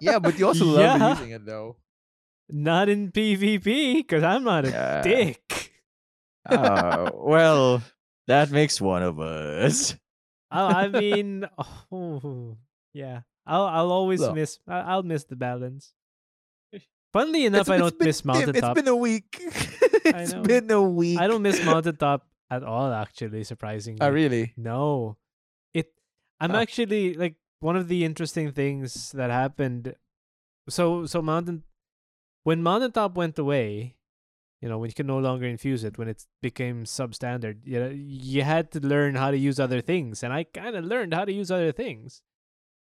[0.01, 1.11] yeah but you also love Yeah.
[1.11, 1.77] using it though
[2.49, 5.03] not in PvP because I'm not a Yeah.
[5.03, 5.73] dick.
[6.49, 7.83] Oh, well,
[8.29, 9.97] that makes one of us.
[10.49, 11.45] I, oh, I mean,
[11.91, 12.57] oh,
[12.95, 14.37] yeah, I'll I'll always Look.
[14.37, 14.61] miss.
[14.69, 15.93] I'll miss the balance.
[17.12, 18.77] Funnily enough, It's- I don't been- miss mountaintop.
[18.77, 19.27] it's been a week
[20.05, 20.43] It's know.
[20.43, 22.92] been a week I don't miss mountaintop at all.
[22.92, 24.05] Actually, surprisingly.
[24.07, 25.16] oh really No.
[25.74, 25.92] It
[26.40, 26.61] I'm Huh.
[26.61, 29.94] actually like one of the interesting things that happened
[30.68, 31.64] so so mountain
[32.44, 33.97] when mountaintop went away,
[34.61, 37.90] you know, when you can no longer infuse it, when it became substandard, you know,
[37.90, 40.22] you had to learn how to use other things.
[40.22, 42.22] And I kinda learned how to use other things.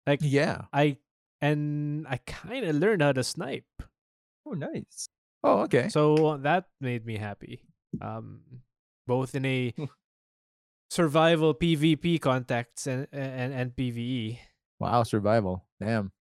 [0.05, 0.97] Like yeah I
[1.41, 3.65] and I kinda learned how to snipe.
[4.45, 5.09] Oh, nice.
[5.43, 7.61] oh okay So that made me happy.
[8.01, 8.61] Um,
[9.07, 9.73] both in a
[10.89, 14.39] survival PvP context and and and PVE.
[14.79, 16.11] wow survival damn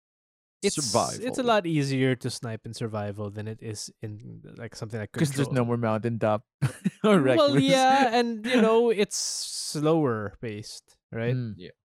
[0.62, 0.76] It's
[1.20, 5.12] it's a lot easier to snipe in survival than it is in like something like
[5.12, 5.76] because there's no Control.
[5.76, 6.44] more mountaintop
[7.04, 11.36] or Well, yeah, and you know it's slower paced, right?
[11.36, 11.54] Mm.
[11.60, 11.76] Yeah.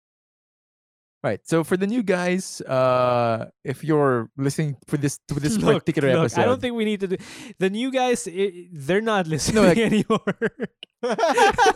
[1.21, 1.41] Right.
[1.43, 6.09] So for the new guys, uh, if you're listening for this to this Look, particular
[6.13, 7.17] look, episode, I don't think we need to do
[7.59, 8.25] the new guys.
[8.25, 10.39] i they're not listening like- anymore.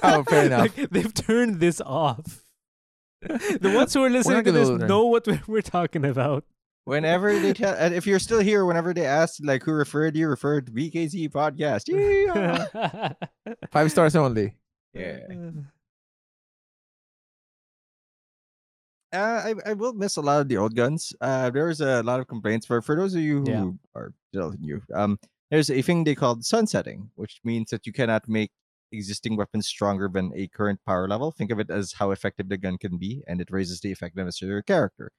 [0.02, 0.78] Oh, fair enough.
[0.78, 2.46] Like, they've turned this off.
[3.22, 4.88] the ones who are listening to this learn.
[4.88, 6.46] know what we're, we're talking about.
[6.86, 10.28] whenever they tell, and if you're still here, whenever they ask like who referred you,
[10.28, 11.88] referred to BKZ podcast.
[11.92, 13.12] Yeah.
[13.72, 14.56] five stars only.
[14.94, 15.20] yeah.
[19.14, 21.14] Uh, I, I will miss a lot of the old guns.
[21.22, 23.70] Uh, there's a lot of complaints for for those of you who Yeah.
[23.96, 24.82] are still new.
[24.94, 25.20] Um,
[25.52, 28.52] there's a thing they call sunsetting, which means that you cannot make
[28.92, 31.32] existing weapons stronger than a current power level.
[31.32, 34.42] Think of it as how effective the gun can be, and it raises the effectiveness
[34.42, 35.12] of your character.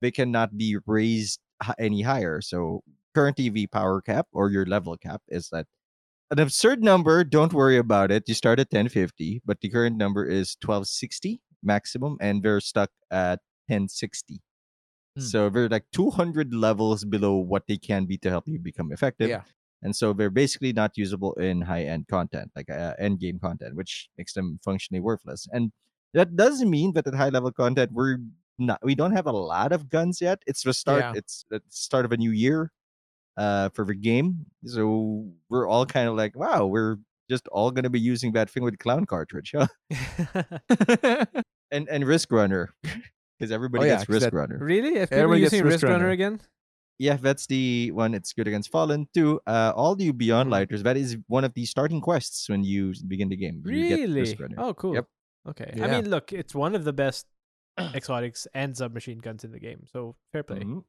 [0.00, 1.40] They cannot be raised
[1.78, 2.40] any higher.
[2.40, 2.82] So
[3.14, 5.66] current EV power cap or your level cap is that
[6.30, 7.24] an absurd number.
[7.24, 8.24] Don't worry about it.
[8.26, 13.40] You start at 1050, but the current number is 1260 maximum, and they're stuck at
[13.68, 14.40] 1060.
[15.16, 15.20] Hmm.
[15.20, 19.28] So they're like 200 levels below what they can be to help you become effective.
[19.28, 19.42] Yeah.
[19.82, 23.76] And so they're basically not usable in high end content, like uh, end game content,
[23.76, 25.46] which makes them functionally worthless.
[25.52, 25.72] And
[26.14, 28.18] that doesn't mean that at high level content we're
[28.58, 30.42] not we don't have a lot of guns yet.
[30.46, 31.00] It's the start.
[31.00, 31.12] Yeah.
[31.16, 32.72] It's the start of a new year
[33.36, 34.46] uh for the game.
[34.64, 36.96] So we're all kind of like, wow, we're
[37.28, 39.66] just all gonna be using that thing with clown cartridge, huh?
[41.70, 42.74] And and risk runner.
[42.82, 44.58] Because everybody Oh, yeah, gets 'cause risk that- runner.
[44.60, 44.94] really?
[44.96, 46.10] If people Everybody gets using Risk Risk Runner Runner.
[46.10, 46.40] again?
[46.98, 48.14] Yeah, that's the one.
[48.14, 49.08] It's good against Fallen.
[49.12, 50.52] Two, uh, all the Beyond Mhm.
[50.52, 50.82] Lighters.
[50.84, 53.62] That is one of the starting quests when you begin the game.
[53.66, 54.20] You get Really?
[54.20, 54.54] Risk Runner.
[54.58, 54.94] Oh, cool.
[54.94, 55.06] Yep.
[55.48, 55.72] Okay.
[55.82, 57.26] I mean, look, it's one of the best
[57.94, 59.84] exotics and submachine guns in the game.
[59.92, 60.60] So fair play.
[60.60, 60.84] Mhm.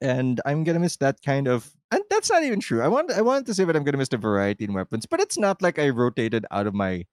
[0.00, 2.82] And I'm gonna miss that kind of, and that's not even true.
[2.82, 5.20] I want, I wanted to say that I'm gonna miss the variety in weapons, but
[5.20, 7.06] it's not like I rotated out of my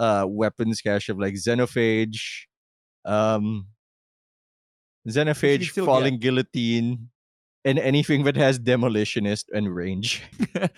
[0.00, 2.46] uh weapons cache of like Xenophage,
[3.04, 3.66] um,
[5.06, 7.10] Xenophage, still Falling Guillotine,
[7.64, 10.22] and anything that has Demolitionist and range.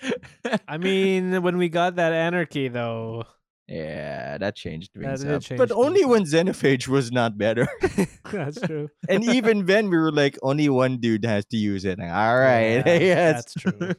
[0.67, 3.23] I mean, when we got that anarchy, though,
[3.67, 5.41] Yeah, that changed things up.
[5.41, 6.11] change but only things up.
[6.11, 7.67] when Xenophage was not better.
[8.31, 8.89] that's true.
[9.09, 11.97] and even then, we were like, only one dude has to use it.
[11.97, 13.33] Like, All right, Yeah, yes.
[13.43, 13.95] That's true.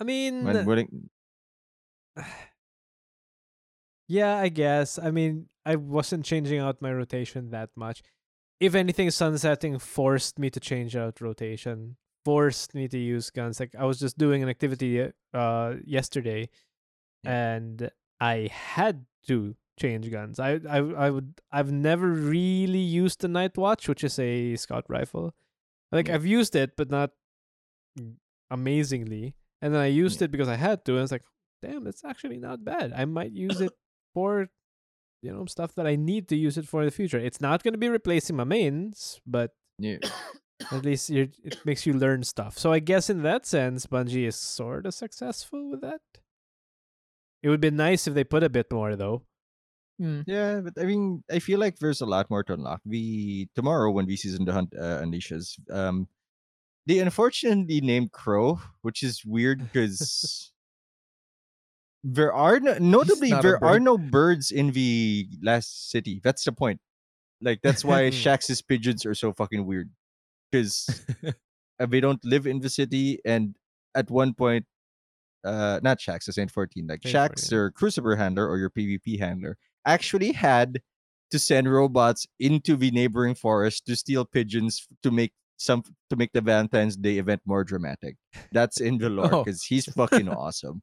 [0.00, 1.08] I mean, When
[4.08, 4.98] yeah, I guess.
[4.98, 8.02] I mean, I wasn't changing out my rotation that much.
[8.60, 13.60] If anything, sunsetting forced me to change out rotation, forced me to use guns.
[13.60, 16.48] Like I was just doing an activity uh yesterday,
[17.24, 17.90] and
[18.20, 20.40] I had to change guns.
[20.40, 24.84] I I I would I've never really used the Night Watch, which is a scout
[24.88, 25.34] rifle.
[25.92, 26.14] Like Yeah.
[26.14, 27.10] I've used it, but not
[28.50, 29.34] amazingly.
[29.62, 31.24] And then I used it because I had to, and it's like,
[31.62, 32.92] damn, it's actually not bad.
[32.92, 33.72] I might use it
[34.16, 34.48] for,
[35.20, 37.18] you know, stuff that I need to use it for in the future.
[37.18, 39.98] It's not going to be replacing my mains, but yeah.
[40.72, 42.56] at least you're, it makes you learn stuff.
[42.56, 46.00] So I guess in that sense, Bungie is sort of successful with that.
[47.42, 49.20] It would be nice if they put a bit more though.
[50.00, 50.22] Hmm.
[50.26, 52.80] Yeah, but I mean, I feel like there's a lot more to unlock.
[52.86, 56.08] We tomorrow when we season the hunt uh, unleashes, um,
[56.86, 60.52] they unfortunately named Crow, which is weird because
[62.04, 66.20] there are no, notably there are no birds in the last city.
[66.22, 66.80] That's the point.
[67.40, 69.90] Like that's why Shaxx's pigeons are so fucking weird
[70.50, 71.04] because
[71.78, 73.54] they don't live in the city, and
[73.94, 74.64] at one point,
[75.44, 77.56] uh, not Shaxx, the Saint Fourteen, like Shaxx, 14.
[77.56, 80.80] your Crucible handler or your PvP handler, actually had
[81.30, 86.32] to send robots into the neighboring forest to steal pigeons to make some to make
[86.32, 88.16] the Valentine's Day event more dramatic.
[88.52, 89.44] That's in the lore Oh.
[89.44, 90.82] because he's fucking awesome.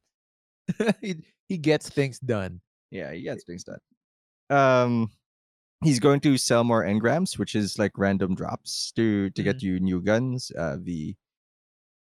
[1.00, 1.16] he,
[1.48, 2.60] he gets things done.
[2.90, 3.78] Yeah, he gets things done.
[4.50, 5.10] Um,
[5.82, 9.80] he's going to sell more engrams, which is like random drops to to get you
[9.80, 10.52] new guns.
[10.56, 11.14] Uh, the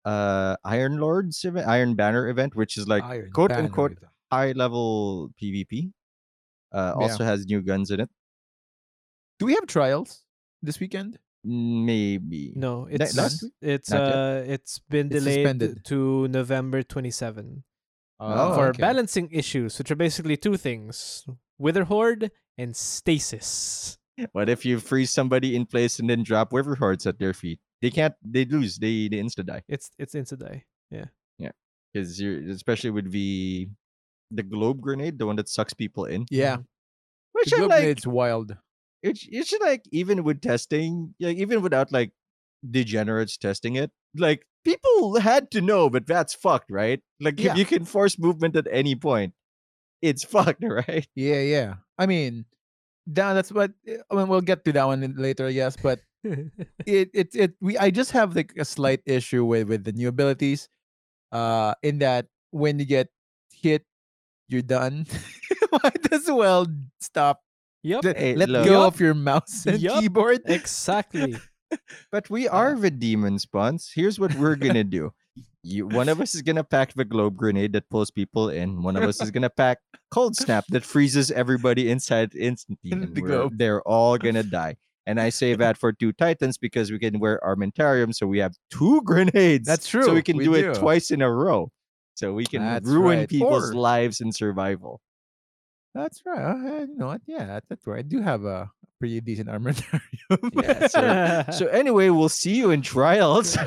[0.05, 3.65] uh Iron Lords event, Iron Banner event, which is like Iron quote Banner.
[3.65, 3.99] unquote
[4.31, 5.93] high level PvP.
[6.73, 7.03] Uh, Yeah.
[7.07, 8.11] also has new guns in it.
[9.39, 10.25] Do we have trials
[10.63, 11.19] this weekend?
[11.45, 13.17] Maybe No, it's
[13.61, 14.17] it's Not yet?
[14.17, 15.85] uh it's been delayed suspended.
[15.87, 16.83] to November
[18.21, 18.81] 27 Oh, for okay.
[18.81, 21.25] balancing issues, which are basically two things:
[21.59, 23.99] Witherhoard and Stasis.
[24.33, 27.59] What if you freeze somebody in place and then drop Witherhoards at their feet?
[27.83, 28.15] They can't.
[28.23, 28.79] They lose.
[28.79, 29.63] They they insta die.
[29.69, 30.65] It's it's into die.
[30.91, 31.07] Yeah.
[31.39, 31.51] Yeah.
[31.93, 33.69] Because you're especially with the
[34.31, 36.27] the globe grenade, the one that sucks people in.
[36.31, 36.57] Yeah.
[36.57, 36.63] Mm-hmm.
[37.33, 38.57] Which The globe like, grade's wild.
[39.03, 42.13] it's it's like even with testing, like even without like
[42.71, 47.01] degenerates testing it, like people had to know, but that's fucked, right?
[47.21, 47.53] Like Yeah.
[47.53, 49.35] if you can force movement at any point,
[50.03, 51.07] it's fucked, right?
[51.15, 51.75] Yeah, yeah.
[51.99, 52.45] I mean,
[53.09, 53.73] that, that's what.
[53.87, 55.77] I mean, we'll get to that one later, yes.
[55.77, 57.53] But it, it, it.
[57.61, 60.69] We, I just have like a slight issue with with the new abilities,
[61.33, 63.09] uh, in that when you get
[63.53, 63.85] hit,
[64.49, 65.07] you're done.
[65.85, 66.67] Might as well
[67.01, 67.43] stop.
[67.83, 68.05] yep.
[68.05, 70.01] Let, Hey, let go of your mouse and Yup.
[70.01, 70.41] keyboard.
[70.47, 71.37] Exactly.
[72.13, 73.91] But we are the demon spawns.
[73.95, 75.13] Here's what we're gonna do.
[75.63, 78.83] You, one of us is gonna pack the globe grenade that pulls people in.
[78.83, 79.79] One of us is gonna pack
[80.11, 82.93] cold snap that freezes everybody inside instantly.
[82.93, 83.51] In and the.
[83.53, 84.77] They're all gonna die.
[85.07, 88.55] And I say that for two titans because we can wear armamentarium, so we have
[88.71, 89.67] two grenades.
[89.67, 90.05] That's true.
[90.05, 90.71] So we can we do, do.
[90.71, 91.71] it twice in a row.
[92.15, 93.29] So we can That's ruin right.
[93.29, 95.01] people's Or- lives in survival.
[95.95, 96.41] That's right.
[96.43, 97.21] Uh, you know what?
[97.27, 97.99] Yeah, that's right.
[98.01, 98.71] I do have a
[99.01, 100.01] pretty decent armamentarium.
[100.63, 103.57] Yeah, so, so anyway, we'll see you in trials.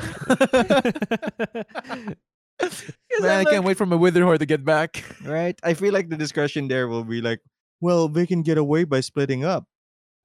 [3.20, 5.04] Man, I can't wait for my Witherhoard to get back.
[5.24, 5.58] right?
[5.62, 7.40] I feel like the discussion there will be like,
[7.80, 9.64] well, they can get away by splitting up.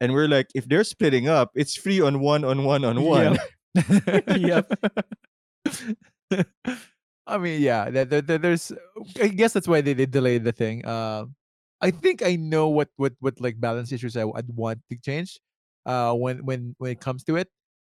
[0.02, 3.38] And we're like, if they're splitting up, it's free on one, on one, on one.
[4.28, 4.74] Yep.
[7.26, 8.72] I mean, yeah, there- there- there's.
[9.22, 10.84] I guess that's why they, they delayed the thing.
[10.86, 11.26] Uh,
[11.84, 15.36] I think I know what what what like balance issues I, would want to change.
[15.86, 17.52] Uh, when when when it comes to it,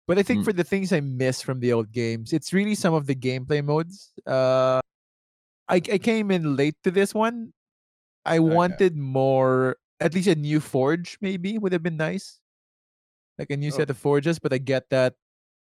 [0.07, 0.45] but I think Mm.
[0.45, 3.65] for the things I miss from the old games, it's really some of the gameplay
[3.65, 4.13] modes.
[4.29, 4.85] Uh,
[5.73, 7.57] I I came in late to this one.
[8.29, 12.45] I wanted more, at least a new forge maybe would have been nice,
[13.41, 13.79] like a new Oh.
[13.81, 14.37] set of forges.
[14.39, 15.17] But I get that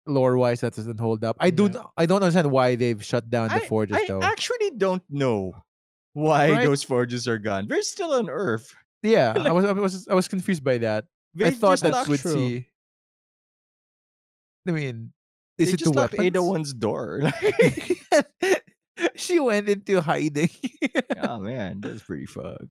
[0.04, 1.36] lore wise that doesn't hold up.
[1.40, 1.88] I do Yeah.
[1.96, 4.20] I don't understand why they've shut down the I, forges I though.
[4.20, 5.56] I actually don't know
[6.12, 6.64] why Right?
[6.64, 7.68] those forges are gone.
[7.68, 8.74] They're still on Earth.
[9.02, 11.04] yeah, I was I was I was confused by that.
[11.34, 12.66] They I thought just that locked- would see.
[14.68, 15.12] I mean,
[15.58, 16.42] They is it just the locked Ada?
[16.42, 17.22] One's door.
[19.16, 20.50] she went into hiding.
[21.22, 22.66] oh man, that's pretty fucked.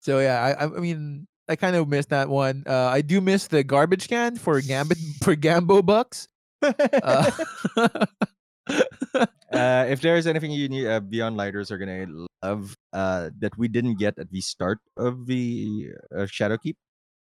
[0.00, 2.64] so yeah, I I I mean I kind of missed that one.
[2.66, 6.28] Uh, I do miss the garbage can for Gambit for Gambo bucks.
[6.62, 7.30] Uh,
[9.52, 12.06] uh, if there's anything you need, uh, Beyond Lighters are gonna
[12.42, 16.76] love uh, that we didn't get at the start of the uh, Shadowkeep.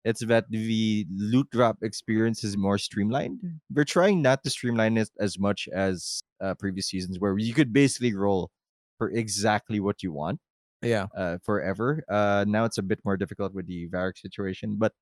[0.05, 3.41] It's that the loot drop experience is more streamlined.
[3.73, 7.73] We're trying not to streamline it as much as uh, previous seasons, where you could
[7.73, 8.49] basically roll
[8.97, 10.39] for exactly what you want
[10.81, 12.03] yeah, uh, forever.
[12.09, 14.93] Uh, now it's a bit more difficult with the Varric situation, but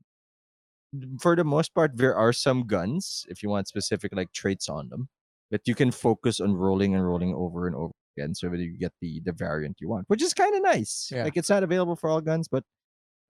[1.19, 4.89] for the most part, there are some guns if you want specific like traits on
[4.89, 5.09] them
[5.51, 8.77] that you can focus on rolling and rolling over and over again, so that you
[8.77, 11.09] get the the variant you want, which is kind of nice.
[11.11, 11.23] Yeah.
[11.23, 12.63] Like it's not available for all guns, but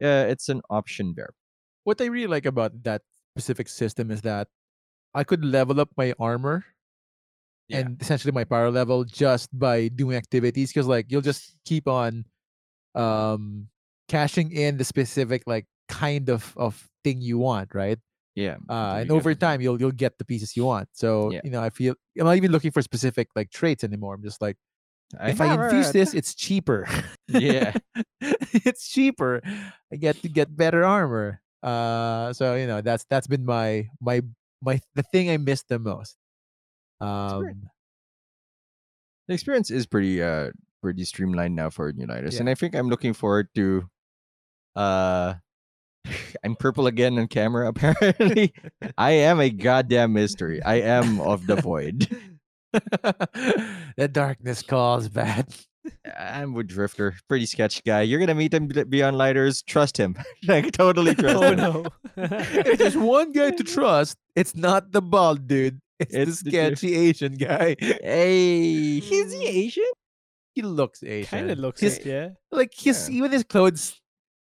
[0.04, 1.32] uh, it's an option there.
[1.84, 3.02] what I really like about that
[3.34, 4.48] specific system is that
[5.16, 6.66] I could level up my armor
[7.70, 7.80] Yeah.
[7.80, 12.26] and essentially my power level just by doing activities because like you'll just keep on
[12.96, 13.68] um
[14.08, 18.00] cashing in the specific like kind of of thing you want right
[18.38, 20.94] Yeah, uh, and over time you'll you'll get the pieces you want.
[20.94, 21.42] So Yeah.
[21.44, 24.14] you know i feel i'm not even looking for specific like traits anymore.
[24.14, 24.58] I'm just like
[25.18, 26.86] if i infuse this it's cheaper.
[27.28, 27.74] Yeah.
[28.62, 29.42] it's cheaper.
[29.92, 31.42] I get to get better armor.
[31.66, 34.22] Uh so you know that's that's been my my
[34.62, 36.14] my the thing i missed the most.
[37.02, 37.74] Um
[39.28, 42.42] the experience is pretty uh pretty streamlined now for new lighters Yeah.
[42.46, 43.90] and i think i'm looking forward to
[44.78, 45.34] uh
[46.44, 48.54] i'm purple again on camera apparently.
[48.98, 50.62] I am a goddamn mystery.
[50.64, 52.08] I am of the void.
[53.98, 55.48] The darkness calls bad
[56.20, 58.02] i'm with drifter pretty sketch guy.
[58.02, 59.62] You're gonna meet him beyond lighters.
[59.64, 60.16] Trust him.
[60.48, 61.58] Like totally trust oh him.
[61.58, 61.86] no.
[62.18, 65.80] if there's one guy to trust it's not the bald dude.
[66.00, 67.76] It's, It's the the sketchy asian guy.
[67.80, 69.00] Hey.
[69.00, 69.92] He's the asian?
[70.54, 71.30] He looks asian.
[71.40, 72.30] kind of looks his, it, yeah.
[72.52, 74.00] like his even his clothes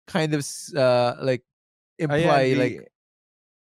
[0.08, 1.53] kind of uh like Oh,
[2.00, 2.76] imply yeah, the- like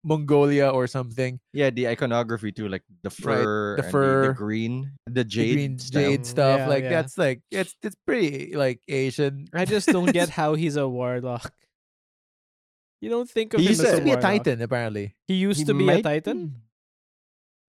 [0.04, 4.34] mongolia or something yeah the iconography too like the Right, fur the and fur, the,
[4.34, 4.74] green
[5.06, 6.90] the the jade green jade stuff yeah, like yeah.
[6.90, 11.54] that's like it's it's pretty like asian I just don't get how he's a warlock.
[13.00, 14.58] You don't think of He him used as He a used to be a titan
[14.62, 16.62] apparently He used He to be a titan,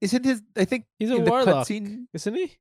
[0.02, 1.68] isn't his i think He's a in warlock.
[1.70, 2.58] cutscene isn't he?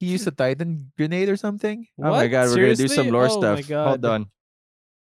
[0.00, 3.28] he used a titan grenade or something Oh my god, we're gonna do some lore
[3.28, 3.68] Oh my stuff.
[3.68, 4.32] Hold on.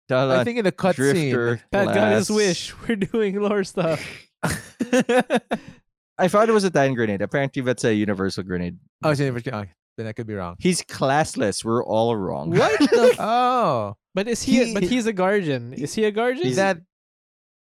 [0.10, 2.74] Hold i think in the cutscene Drifter Pat got his wish.
[2.88, 4.02] We're doing lore stuff.
[4.44, 7.22] I thought it was a Titan grenade.
[7.22, 8.78] Apparently, that's a universal grenade.
[9.04, 9.66] oh, it's universal- oh,
[9.98, 11.64] then i could be wrong He's classless.
[11.64, 12.52] We're all wrong.
[12.52, 13.10] What the?
[13.14, 14.66] F- oh but is he?
[14.66, 15.74] He- but he's a guardian.
[15.74, 16.48] Is he a guardian?
[16.48, 16.80] is that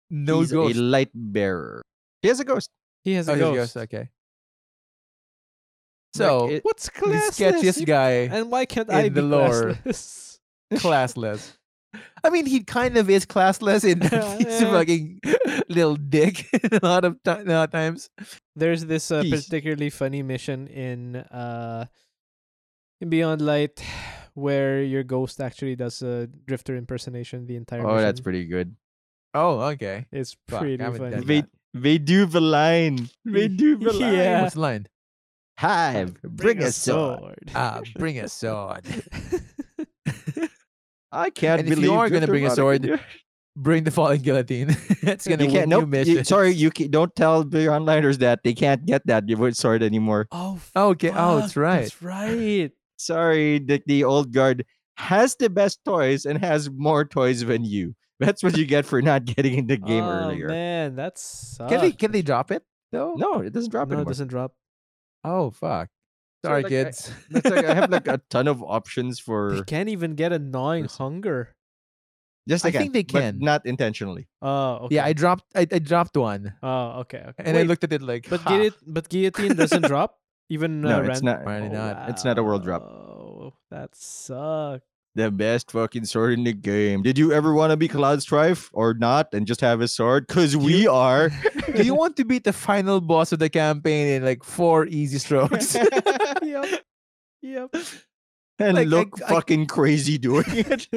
[0.09, 1.81] no He's ghost a light bearer.
[2.21, 2.69] He has a ghost.
[3.03, 3.73] he has a Oh, he's a ghost.
[3.75, 4.09] ghost, okay
[6.15, 7.36] so it- What's the classless?
[7.61, 9.73] sketchiest guy And why can't I be the lore.
[9.86, 10.39] classless?
[10.73, 11.53] classless.
[12.23, 15.19] I mean, he kind of is classless in that he's a fucking
[15.69, 18.09] little dick a lot of ti- a lot of times.
[18.55, 21.85] There's this uh, particularly funny mission in uh
[23.01, 23.83] in Beyond Light
[24.33, 28.75] where your ghost actually does a drifter impersonation the entire Oh, that's pretty good.
[29.33, 30.05] Oh, okay.
[30.11, 31.25] It's Fuck, pretty haven't funny.
[31.25, 31.43] They
[31.73, 33.09] they do the line.
[33.25, 34.13] They do the line.
[34.13, 34.41] Yeah.
[34.41, 34.87] What's the line?
[35.57, 37.49] Hive, bring, a sword.
[37.55, 38.85] Ah, bring a sword.
[41.16, 42.99] I can't And if you are gonna bring a sword,
[43.55, 44.76] bring the falling guillotine.
[45.01, 45.72] That's gonna you win can't.
[45.72, 46.07] you Nope.
[46.07, 49.82] you- sorry, you can, don't tell the onliners that they can't get that wood sword
[49.82, 50.28] anymore.
[50.32, 51.11] oh, Okay.
[51.16, 51.82] Oh, that's right.
[51.82, 52.72] That's right.
[52.97, 54.66] Sorry, the, the old guard
[54.97, 57.95] has the best toys and has more toys than you.
[58.20, 60.47] That's what you get for not getting in the game oh, earlier.
[60.47, 61.70] man, that's sucks.
[61.70, 63.16] Can they can they drop it though?
[63.18, 64.11] No, it doesn't drop no, it anymore.
[64.11, 64.53] doesn't drop.
[65.26, 65.89] Oh fuck.
[66.45, 67.09] So, Sorry, like, I- kids.
[67.33, 70.37] It's like I have like a ton of options They for can't even get a
[70.37, 71.01] gnawing Listen.
[71.01, 71.55] hunger.
[72.47, 73.33] just I they think they but can.
[73.41, 74.29] not intentionally.
[74.45, 75.01] Oh, okay.
[75.01, 76.53] Yeah, I dropped I, I dropped one.
[76.61, 77.43] Oh, okay, okay.
[77.43, 78.69] And I looked at it like but ha.
[78.85, 80.21] but guillotine doesn't drop
[80.53, 80.81] even.
[80.85, 81.41] No, uh, it's not.
[81.41, 82.09] Apparently Oh, not.
[82.13, 82.83] It's not a world drop.
[82.85, 84.85] Oh, That sucks.
[85.16, 87.01] The best fucking sword in the game.
[87.01, 90.28] Did you ever want to be Cloud Strife or not and just have a sword?
[90.28, 91.30] Cause we are.
[91.76, 95.18] Do you want to beat the final boss of the campaign in like four easy
[95.20, 95.76] strokes?
[96.43, 96.84] yep.
[97.41, 97.76] Yep.
[98.59, 100.88] and Like, look I- fucking crazy doing it.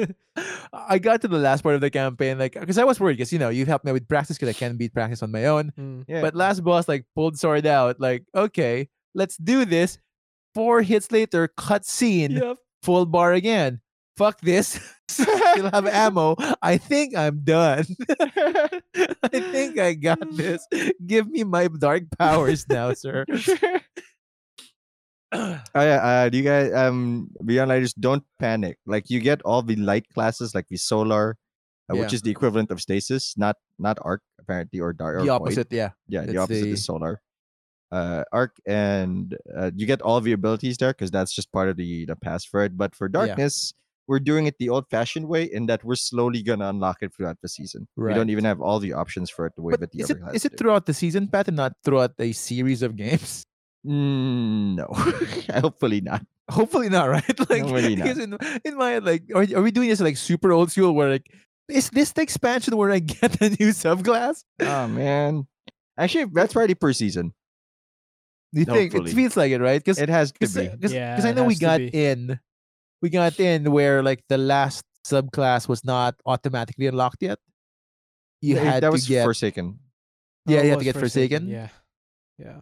[0.73, 3.31] I got to the last part of the campaign, like because I was worried, because
[3.31, 5.71] you know you helped me with practice because I can't beat practice on my own.
[5.79, 6.05] Mm.
[6.07, 6.21] Yeah.
[6.21, 9.97] But last boss like pulled sword out, like okay, let's do this.
[10.55, 12.57] Four hits later, cut scene, Yep.
[12.83, 13.79] full bar again.
[14.19, 14.75] Fuck this.
[15.07, 16.35] Still have ammo.
[16.61, 17.87] I think I'm done.
[19.23, 20.59] I think I got this.
[21.07, 23.25] Give me my dark powers now, sir.
[25.31, 29.75] Uh, uh, do you guys um beyond lighters don't panic like you get all the
[29.75, 31.37] light classes like the solar
[31.85, 35.27] uh, which is the equivalent of stasis not not arc apparently or dark or the
[35.27, 35.35] void.
[35.35, 35.91] opposite, yeah.
[36.07, 37.21] yeah the opposite the- is solar
[37.91, 41.77] uh arc and uh, you get all the abilities there because that's just part of
[41.77, 43.75] the the pass for it but for darkness
[44.09, 47.37] we're doing it the old fashioned way in that we're slowly gonna unlock it throughout
[47.45, 49.91] the season we don't even have all the options for it the way But that
[49.93, 52.33] the is it other is classes it throughout the season path and not throughout a
[52.33, 53.45] series of games?
[53.87, 54.87] Mm, no
[55.61, 56.19] hopefully not
[56.51, 57.23] Hopefully not, right?
[57.49, 58.03] Like Hopefully not.
[58.03, 58.35] because in,
[58.65, 61.31] in my like are, are we doing this like super old school where like
[61.69, 64.43] is this the expansion where I get a new subclass?
[64.59, 65.47] oh man
[65.97, 67.31] actually that's already per season
[68.51, 69.13] Do you think it Hopefully.
[69.15, 69.79] feels like it, right?
[69.79, 72.39] Because it has to because be Yeah, I know we got in,
[73.01, 77.39] we got in where like the last subclass was not automatically unlocked yet.
[78.41, 79.79] You Th- had that to was get forsaken
[80.45, 81.47] yeah, Oh, you it had to get Forsaken.
[81.47, 81.67] Yeah.
[82.39, 82.61] Yeah.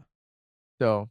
[0.81, 1.07] So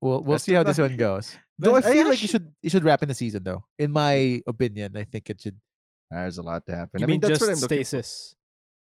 [0.00, 1.36] we'll we'll That's see how this one goes.
[1.58, 3.62] Though I But I feel like you should you should wrap in the season though.
[3.78, 5.58] In my opinion, I think it should
[6.10, 7.64] there's a lot to happen You i mean mean that's just what i'm for.
[7.72, 8.34] stasis?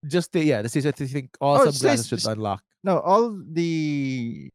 [0.08, 1.74] just the yeah, the season I think all Oh, subclasses
[2.08, 2.62] stasis- should unlock.
[2.82, 4.50] no all the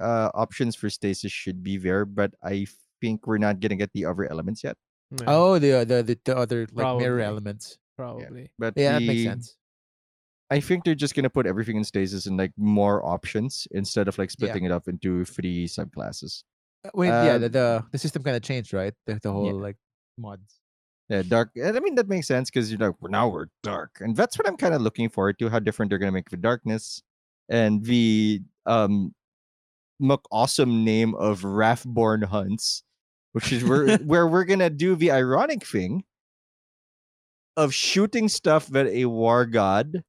[0.00, 2.66] uh options for stasis should be there but i
[3.00, 4.76] think we're not gonna get the other elements yet
[5.10, 7.78] Yeah, Oh, the the the, the other like mirror elements.
[7.96, 8.50] probably.
[8.58, 9.56] but Yeah, that makes sense.
[10.50, 14.18] i think they're just gonna put everything in stasis and like more options instead of
[14.18, 14.50] like Yeah.
[14.54, 16.42] splitting it up into three subclasses
[16.84, 18.94] Uh, Wait, yeah, the, Um, the the system kind of changed, right?
[19.06, 19.76] The, the whole like
[20.16, 20.58] mods.
[21.12, 24.14] yeah dark i mean that makes sense because you're like well, now we're dark and
[24.16, 27.02] that's what i'm kind of looking forward to how different they're gonna make the darkness
[27.48, 29.12] and the um
[30.00, 32.82] muck awesome name of Wrathborn Hunts,
[33.32, 36.04] which is where where we're gonna do the ironic thing
[37.56, 40.02] of shooting stuff that a war god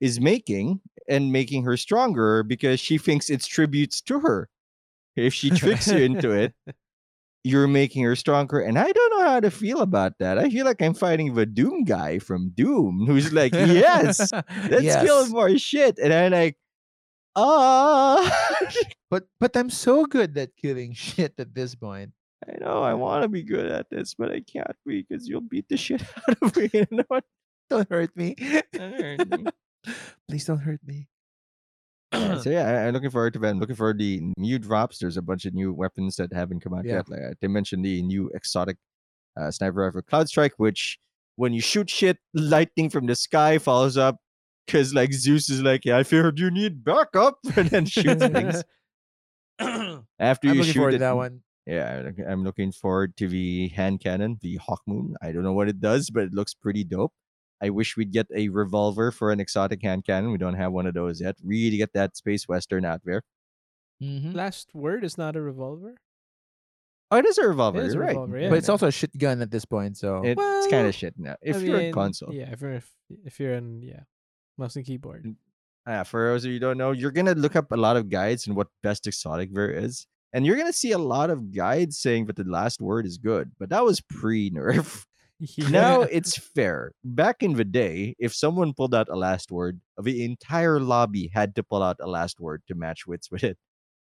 [0.00, 4.48] is making and making her stronger because she thinks it's tributes to her.
[5.16, 6.54] If she tricks you into it,
[7.44, 8.60] you're making her stronger.
[8.60, 10.38] And I don't know how to feel about that.
[10.38, 14.32] I feel like I'm fighting the Doom guy from Doom who's like, yes,
[14.70, 15.98] let's kill more shit.
[15.98, 16.56] And I'm like,
[17.34, 18.46] ah.
[19.10, 22.12] But but I'm so good at killing shit at this point.
[22.46, 25.40] I know I want to be good at this, but I can't be because you'll
[25.40, 26.70] beat the shit out of me.
[27.70, 28.36] Don't hurt me.
[28.74, 29.46] hurt me.
[30.28, 31.08] Please don't hurt me.
[32.12, 33.48] So yeah, I- I'm looking forward to that.
[33.48, 34.98] I'm looking for the new drops.
[34.98, 36.96] There's a bunch of new weapons that haven't come out Yeah.
[36.96, 37.08] yet.
[37.10, 38.76] Like uh, they mentioned the new exotic
[39.38, 40.98] uh, sniper rifle Cloudstrike, which
[41.36, 44.16] when you shoot shit, lightning from the sky follows up.
[44.66, 48.62] Because like Zeus is like, yeah, I figured you need backup, and then shoots things
[49.58, 50.98] after you looking shoot forward it.
[50.98, 51.40] to that one.
[51.68, 55.12] Yeah, I'm looking forward to the hand cannon, the Hawkmoon.
[55.20, 57.12] I don't know what it does, but it looks pretty dope.
[57.60, 60.32] I wish we'd get a revolver for an exotic hand cannon.
[60.32, 61.36] We don't have one of those yet.
[61.44, 63.22] Really get that space western out there.
[64.02, 64.32] Mhm.
[64.34, 65.96] Last word is not a revolver.
[67.10, 67.80] Oh, it is a revolver.
[67.80, 68.08] It is a right.
[68.10, 68.48] revolver, yeah.
[68.48, 69.96] but it's also a shit gun at this point.
[69.96, 71.36] So It's Well, kind of shit now.
[71.42, 72.90] If I you're mean, a console, Yeah, if you're if,
[73.24, 74.04] if you're in yeah,
[74.56, 75.34] mouse and keyboard.
[75.86, 78.08] uh, for those of you who don't know, you're gonna look up a lot of
[78.08, 81.98] guides and what best exotic ver is, and you're gonna see a lot of guides
[81.98, 83.52] saying that the last word is good.
[83.58, 85.04] But that was pre-nerf.
[85.70, 86.92] Now it's fair.
[87.04, 91.54] Back in the day, if someone pulled out a last word, the entire lobby had
[91.56, 93.56] to pull out a last word to match wits with it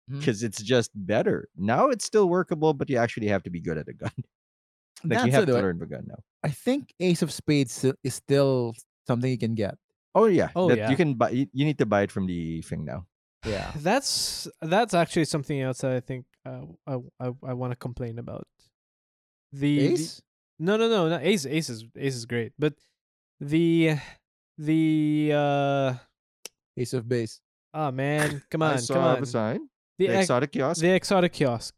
[0.09, 0.21] mm-hmm.
[0.21, 1.49] because it's just better.
[1.57, 4.13] Now it's still workable, but you actually have to be good at a gun.
[5.05, 6.19] like you have to learn the gun now.
[6.45, 8.75] I think Ace of Spades is still
[9.07, 9.75] something you can get.
[10.15, 10.91] Oh yeah, Oh, that yeah.
[10.91, 11.31] You can buy.
[11.31, 13.07] You, you need to buy it from the thing now.
[13.49, 13.73] Yeah.
[13.77, 18.19] That's that's actually something else that I think uh, I I, I want to complain
[18.19, 18.47] about.
[19.53, 20.23] The, the- Ace?
[20.59, 22.75] no no no not Ace Ace is Ace is great, but
[23.41, 23.97] the
[24.59, 25.95] the uh
[26.77, 27.41] Ace of Base.
[27.75, 29.61] oh man come I on saw come on the sign.
[29.99, 30.81] the, The, ex- exotic kiosk.
[30.81, 31.75] the exotic kiosk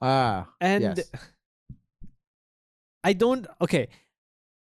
[0.00, 0.46] Ah.
[0.60, 1.10] and Yes.
[3.04, 3.88] I don't okay.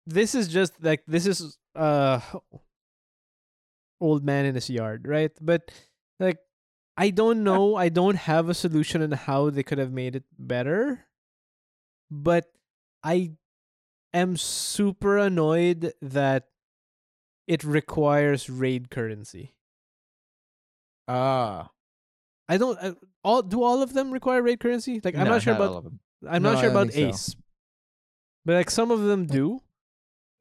[0.08, 2.20] This is just like this is uh
[4.00, 5.32] old man in his yard, right?
[5.42, 5.72] But
[6.22, 6.38] like
[6.98, 10.24] I don't know, I don't have a solution on how they could have made it
[10.38, 11.08] better.
[12.12, 12.46] But
[13.04, 13.32] I
[14.14, 16.48] am super annoyed that
[17.48, 19.56] it requires raid currency.
[21.08, 21.72] Ah.
[22.48, 22.94] I don't uh,
[23.24, 25.00] all do all of them require raid currency?
[25.04, 26.00] Like I'm No, not sure all about of them.
[26.28, 27.34] I'm No, not sure about think so.
[27.34, 27.36] Ace.
[28.46, 29.62] But like some of them do.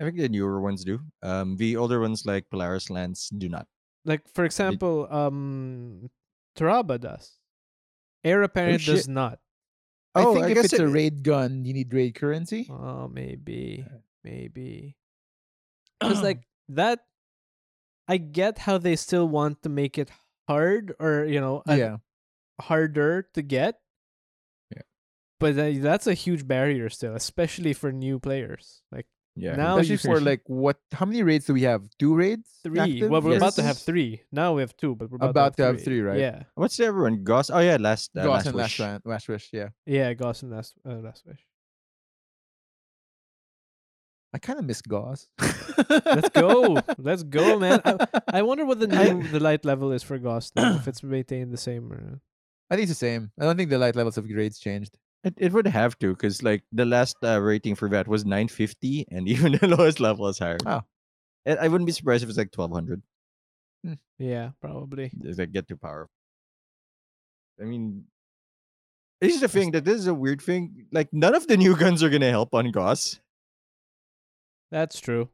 [0.00, 1.00] I think the newer ones do.
[1.22, 3.66] Um, the older ones like Polaris Lance do not.
[4.04, 6.10] Like for example, um
[6.56, 7.38] Tarrabah does.
[8.24, 8.94] Heir apparent shit.
[8.96, 9.38] does not.
[10.14, 12.66] I Oh, think I if guess it's a raid gun, you need raid currency.
[12.68, 13.86] Oh, maybe,
[14.24, 14.96] maybe.
[16.00, 17.00] Because like that,
[18.08, 20.10] I get how they still want to make it
[20.48, 21.98] hard, or you know, yeah.
[22.60, 23.78] harder to get.
[24.74, 24.82] Yeah.
[25.38, 28.80] But that's a huge barrier still, especially for new players.
[28.90, 29.06] Like
[29.36, 29.56] Yeah.
[29.56, 30.76] Now Especially for like what?
[30.92, 31.82] How many raids do we have?
[31.98, 32.50] Two raids?
[32.62, 32.78] three.
[32.80, 33.10] active?
[33.10, 34.22] Well, we're about to have three.
[34.32, 36.18] Now we have two, but we're about, About to have three, right?
[36.18, 37.22] Yeah, What's the other one?
[37.24, 37.50] Goss.
[37.50, 38.78] Oh yeah, last uh, Goss last and wish.
[38.78, 39.48] last, Wan- last wish.
[39.52, 39.68] Yeah.
[39.86, 40.12] yeah.
[40.14, 41.40] Goss and last, uh, last wish.
[44.32, 45.28] I kind of miss Goss.
[45.88, 46.78] Let's go.
[46.98, 47.80] Let's go, man.
[47.84, 47.96] I,
[48.28, 50.76] I wonder what the new the light level is for Goss now.
[50.76, 52.20] if it's maintained the same or
[52.70, 53.32] I think it's the same.
[53.40, 54.96] I don't think the light levels of grades changed.
[55.22, 59.06] It, it would have to because like the last uh, rating for that was 950,
[59.10, 60.58] and even the lowest level is higher.
[60.64, 60.82] Oh.
[61.46, 63.02] And I wouldn't be surprised if it's like 1200.
[64.18, 65.10] yeah, probably.
[65.24, 66.10] It's like get too powerful.
[67.60, 68.04] I mean,
[69.20, 70.86] this is the thing that this is a weird thing.
[70.92, 73.20] Like none of the new guns are gonna help on Goss.
[74.70, 75.28] That's true.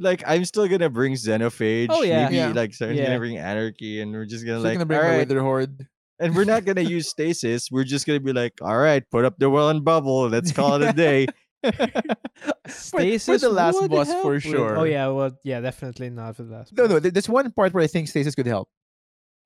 [0.00, 1.86] Like I'm still gonna bring Xenophage.
[1.90, 2.24] Oh, yeah.
[2.24, 2.52] maybe Yeah.
[2.52, 3.06] like Siren's Yeah.
[3.06, 5.18] gonna bring Anarchy, and we're just gonna like gonna bring all the right.
[5.28, 5.86] Witherhoard.
[6.20, 7.68] And we're not gonna use stasis.
[7.70, 10.28] We're just gonna be like, all right, put up the well and bubble.
[10.28, 11.26] Let's call it a day.
[12.66, 14.76] Stasis the last boss help for sure.
[14.78, 16.76] Oh yeah, well yeah, definitely not for the last.
[16.76, 16.94] No, no.
[16.94, 17.02] boss.
[17.02, 18.68] th- There's one part where I think stasis could help.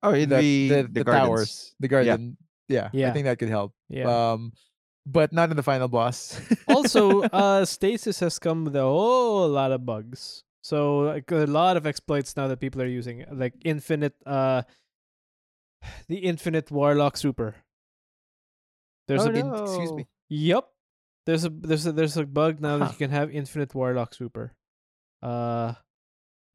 [0.03, 1.27] Oh, The, the the, the, the gardens.
[1.27, 2.37] towers, the garden.
[2.69, 2.89] Yeah.
[2.91, 3.09] Yeah.
[3.09, 3.73] I think that could help.
[3.89, 4.05] Yeah.
[4.09, 4.51] Um,
[5.05, 6.39] but not in the final boss.
[6.67, 10.43] also, uh, Stasis has come with a whole lot of bugs.
[10.61, 14.63] So like a lot of exploits now that people are using, like infinite, uh,
[16.07, 17.55] the infinite warlock super.
[19.07, 20.07] There's Oh, a in- excuse me.
[20.29, 20.65] Yep.
[21.25, 24.53] There's a there's a there's a bug now that you can have infinite warlock super.
[25.21, 25.73] Uh,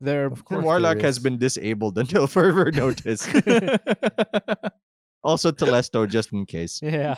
[0.00, 0.26] there.
[0.26, 3.26] Of course Warlock there has been disabled until further notice.
[5.22, 6.80] also Telesto, just in case.
[6.82, 7.16] Yeah.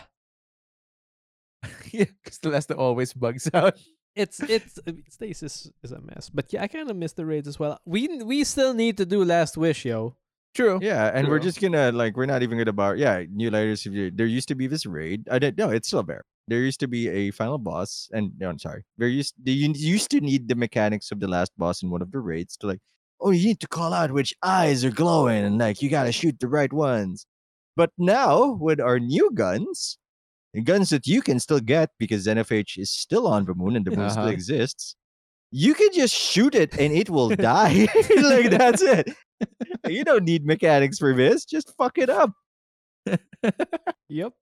[1.93, 3.79] yeah, because the last always bugs out.
[4.17, 7.49] It's it's I stasis is a mess, but yeah, I kind of miss the raids
[7.49, 7.81] as well.
[7.85, 10.15] We we still need to do last wish, yo.
[10.55, 10.79] True.
[10.81, 12.95] Yeah, and we're just gonna like we're not even gonna bar.
[12.97, 13.87] Yeah, new lighters.
[13.87, 15.27] If you there used to be this raid.
[15.31, 15.59] I didn't.
[15.59, 16.23] No, it's still there.
[16.47, 18.85] There used to be a final boss, and no, I'm sorry.
[18.97, 22.13] There used they used to need the mechanics of the last boss in one of
[22.13, 22.81] the raids to like.
[23.21, 26.39] Oh, you need to call out which eyes are glowing, and like you gotta shoot
[26.39, 27.27] the right ones.
[27.77, 29.99] But now with our new guns,
[30.63, 33.91] guns that you can still get because NFH is still on the moon and the
[33.91, 34.33] moon still Uh-huh.
[34.33, 34.95] exists,
[35.51, 37.89] you can just shoot it and it will die.
[38.23, 39.11] like that's it.
[39.89, 41.45] You don't need mechanics for this.
[41.45, 42.33] Just fuck it up.
[44.09, 44.33] Yep.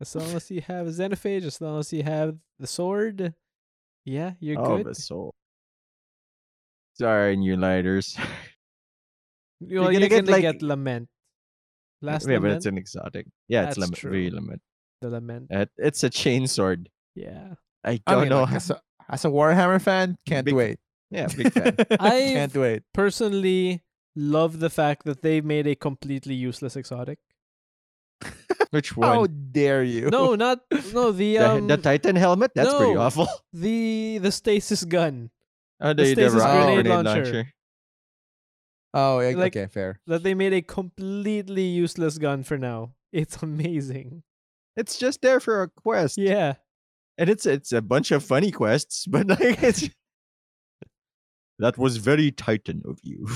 [0.00, 3.34] As long as you have a Xenophage, as long as you have the sword,
[4.04, 4.86] yeah, you're oh, good.
[4.86, 5.32] the soul.
[6.94, 8.16] Sorry, new lighters.
[9.60, 11.08] You know, you're you're gonna gonna, get, get, like- lament.
[12.00, 13.26] Last yeah, but it's an exotic.
[13.48, 13.98] Yeah, it's That's limit.
[14.00, 14.40] Very true.
[14.40, 14.60] limit.
[15.02, 15.46] the lament.
[15.54, 16.88] Uh, It's a chain sword.
[17.14, 17.54] Yeah.
[17.84, 18.42] I I don't mean, know.
[18.42, 20.78] like, as, a, as a Warhammer fan, can't Big- wait.
[21.12, 21.76] yeah, big fan.
[22.00, 22.82] I can't wait.
[22.92, 23.82] personally
[24.16, 27.18] love the fact that they made a completely useless exotic.
[28.70, 29.08] Which one?
[29.08, 29.48] How one?
[29.52, 30.08] dare you?
[30.10, 30.60] No, not
[30.92, 32.52] no the The, um the Titan helmet?
[32.54, 33.28] That's pretty awful.
[33.52, 35.30] the the stasis gun
[35.80, 37.24] Oh, The the, the, stasis rocket grenade grenade launcher.
[37.24, 37.52] launcher.
[38.94, 39.98] Oh, yeah, Like- okay, fair.
[40.06, 42.92] that they made a completely useless gun for now.
[43.12, 44.22] It's amazing.
[44.76, 46.16] It's just there for a quest.
[46.18, 46.54] Yeah.
[47.18, 49.88] And it's it's a bunch of funny quests, but like it's
[51.58, 53.28] That was very Titan of you.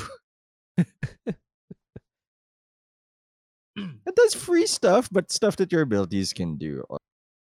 [3.77, 6.82] It does free stuff, but stuff that your abilities can do.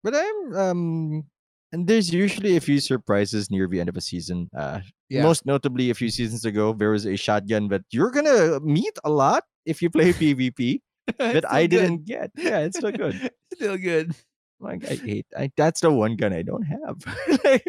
[0.04, 1.24] But I'm um
[1.72, 4.50] and there's usually a few surprises near the end of a season.
[4.56, 5.24] Uh Yeah.
[5.24, 9.10] most notably a few seasons ago, there was a shotgun that you're gonna meet a
[9.10, 10.82] lot if you play PvP
[11.18, 12.32] that I didn't get.
[12.36, 13.32] Yeah, it's still good.
[13.56, 14.12] Still good.
[14.60, 16.98] Like I hate I, that's the one gun I don't have.
[17.46, 17.64] Like,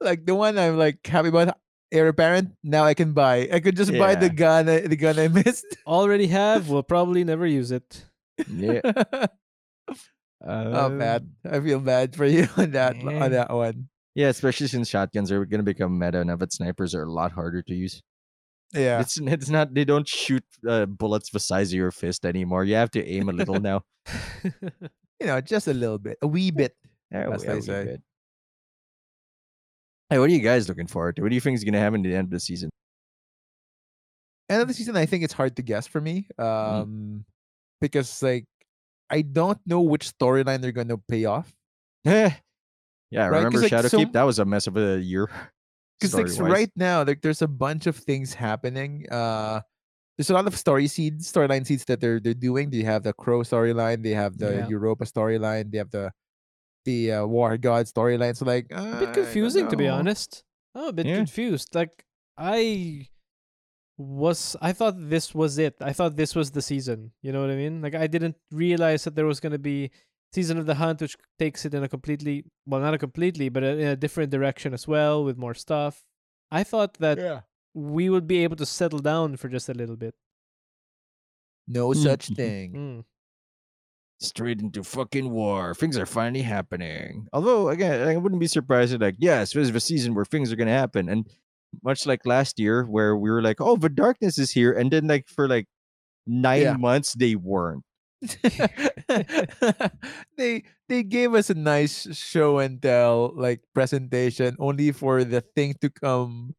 [0.00, 1.54] like the one I'm like happy about
[1.92, 2.50] heir apparent.
[2.62, 3.48] Now I can buy.
[3.52, 4.68] I could just buy the gun.
[4.68, 5.66] I, the gun I missed.
[5.86, 8.04] Already have, will probably never use it.
[8.48, 8.80] yeah.
[10.46, 11.28] oh Um, bad.
[11.50, 13.88] I feel bad for you on that on that one.
[14.14, 17.12] Yeah, especially since shotguns are going to become meta and now that snipers are a
[17.12, 18.02] lot harder to use.
[18.74, 19.00] Yeah.
[19.00, 22.64] It's it's not they don't shoot uh, bullets the size of your fist anymore.
[22.64, 23.82] You have to aim a little now.
[25.20, 26.76] You know, just a little bit, a wee bit.
[27.10, 27.84] Yeah, As we- they yeah, we say.
[27.84, 28.02] good.
[30.10, 31.22] Hey, what are you guys looking forward to?
[31.22, 32.70] What do you think is going to happen at the end of the season?
[34.48, 36.26] End of the season, I think it's hard to guess for me.
[36.38, 37.24] Um,
[37.80, 38.46] because like
[39.10, 41.52] I don't know which storyline they're going to pay off.
[43.10, 43.90] Yeah, Right, remember like, Shadowkeep.
[43.90, 45.28] so- that was a mess of a year.
[46.00, 49.04] Because like right now, like there's a bunch of things happening.
[49.10, 49.60] Uh,
[50.16, 52.70] there's a lot of story seeds, storyline seeds that they're they're doing.
[52.70, 54.68] They have the Crow storyline, they have the Yeah.
[54.68, 56.12] Europa storyline, they have the
[56.88, 58.34] the uh, War God storyline.
[58.36, 60.30] So like a uh, I bit confusing to be honest.
[60.74, 61.16] I'm a bit Yeah.
[61.22, 61.68] confused.
[61.80, 61.94] Like
[62.36, 63.08] I
[63.96, 65.74] was I thought this was it.
[65.90, 67.12] I thought this was the season.
[67.24, 67.82] You know what I mean?
[67.82, 69.90] Like I didn't realize that there was gonna be
[70.32, 73.62] season of the hunt which takes it in a completely well not a completely, but
[73.62, 76.04] a, in a different direction as well with more stuff.
[76.50, 77.40] I thought that Yeah.
[77.74, 80.14] we would be able to settle down for just a little bit.
[81.66, 82.36] No Mm, such mhm.
[82.36, 82.68] thing.
[82.72, 83.04] Mm.
[84.20, 85.74] Straight into fucking war.
[85.74, 87.28] Things are finally happening.
[87.32, 90.52] Although, again, I wouldn't be surprised if, like, yes, this is the season where things
[90.52, 91.08] are going to happen.
[91.08, 91.26] And
[91.84, 94.72] much like last year, where we were like, oh, the darkness is here.
[94.72, 95.66] And then, like, for like
[96.26, 96.72] nine Yeah.
[96.76, 97.84] months, they weren't.
[100.36, 105.74] they they gave us a nice show and tell like presentation only for the thing
[105.80, 106.54] to come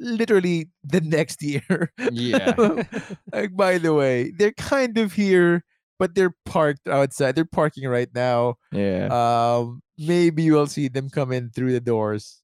[0.00, 1.92] literally the next year.
[2.10, 2.54] Yeah.
[3.32, 5.64] like by the way, they're kind of here,
[6.02, 7.38] but they're parked outside.
[7.38, 8.58] They're parking right now.
[8.74, 9.06] Yeah.
[9.06, 12.42] Um maybe you'll see them come in through the doors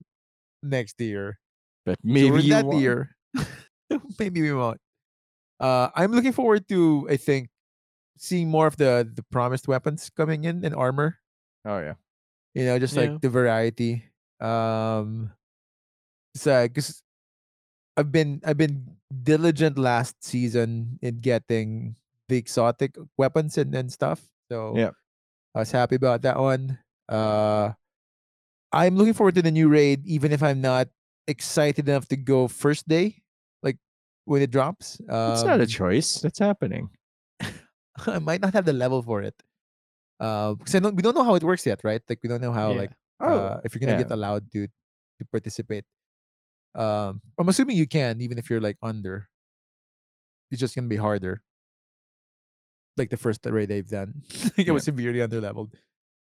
[0.62, 1.42] next year.
[1.82, 2.78] but Maybe maybe you that won't.
[2.78, 3.18] year.
[4.22, 4.78] maybe we won't.
[5.58, 7.50] Uh I'm looking forward to I think
[8.14, 11.18] seeing more of the the promised weapons coming in and armor.
[11.66, 11.98] Oh, yeah.
[12.54, 13.10] You know, just Yeah.
[13.10, 14.06] like the variety.
[14.38, 15.34] Um
[16.38, 17.02] so because
[17.98, 21.98] I've been I've been diligent last season in getting
[22.28, 24.20] the exotic weapons and, and stuff.
[24.52, 24.90] So Yeah.
[25.54, 26.78] I was happy about that one.
[27.08, 27.72] Uh
[28.72, 30.88] I'm looking forward to the new raid, even if I'm not
[31.26, 33.22] excited enough to go first day,
[33.62, 33.78] like
[34.26, 35.00] when it drops.
[35.00, 35.08] It's
[35.44, 36.20] not a Um, choice.
[36.20, 36.90] That's happening.
[38.06, 39.34] I might not have the level for it.
[40.20, 42.02] Uh, because I don't, we don't know how it works yet, right?
[42.08, 42.78] Like we don't know how Yeah.
[42.86, 44.04] like Oh, uh, if you're gonna yeah.
[44.06, 45.84] get allowed to to participate.
[46.76, 49.26] Um, I'm assuming you can, even if you're like under.
[50.52, 51.40] It's just gonna be harder.
[52.98, 54.22] Like the first raid they've done,
[54.58, 55.72] like it was severely underleveled.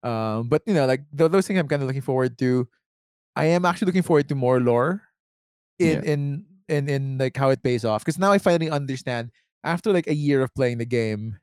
[0.04, 2.68] Um, but you know, like tho- those things I'm kind of looking forward to.
[3.36, 5.02] I am actually looking forward to more lore
[5.80, 6.12] in Yeah.
[6.14, 9.32] in in in like how it pays off because now I finally understand
[9.64, 11.38] after like a year of playing the game.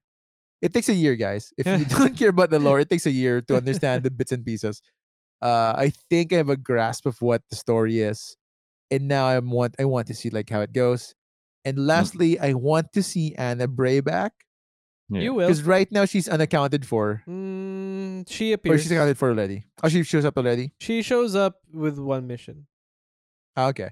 [0.60, 1.52] It takes a year, guys.
[1.56, 4.32] If you don't care about the lore, it takes a year to understand the bits
[4.32, 4.82] and pieces.
[5.40, 8.36] Uh, I think I have a grasp of what the story is,
[8.90, 11.14] and now I want I want to see like how it goes.
[11.64, 14.32] And lastly, I want to see Ana Bray back
[15.10, 15.20] Yeah.
[15.22, 15.46] You will.
[15.48, 18.82] because right now she's unaccounted for, Mm, she or appears.
[18.82, 19.64] she's accounted for already.
[19.82, 20.72] Oh, she shows up already.
[20.80, 22.66] She shows up with one mission.
[23.56, 23.90] Ah, okay,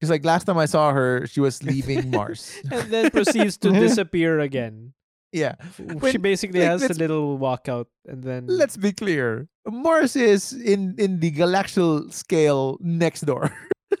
[0.00, 2.56] because like last time I saw her, she was leaving Mars.
[2.72, 4.94] and then proceeds to disappear again.
[5.32, 9.48] yeah, When- she basically like, has a little walkout and then let's be clear.
[9.68, 13.52] Mars is in in the galactical scale next door.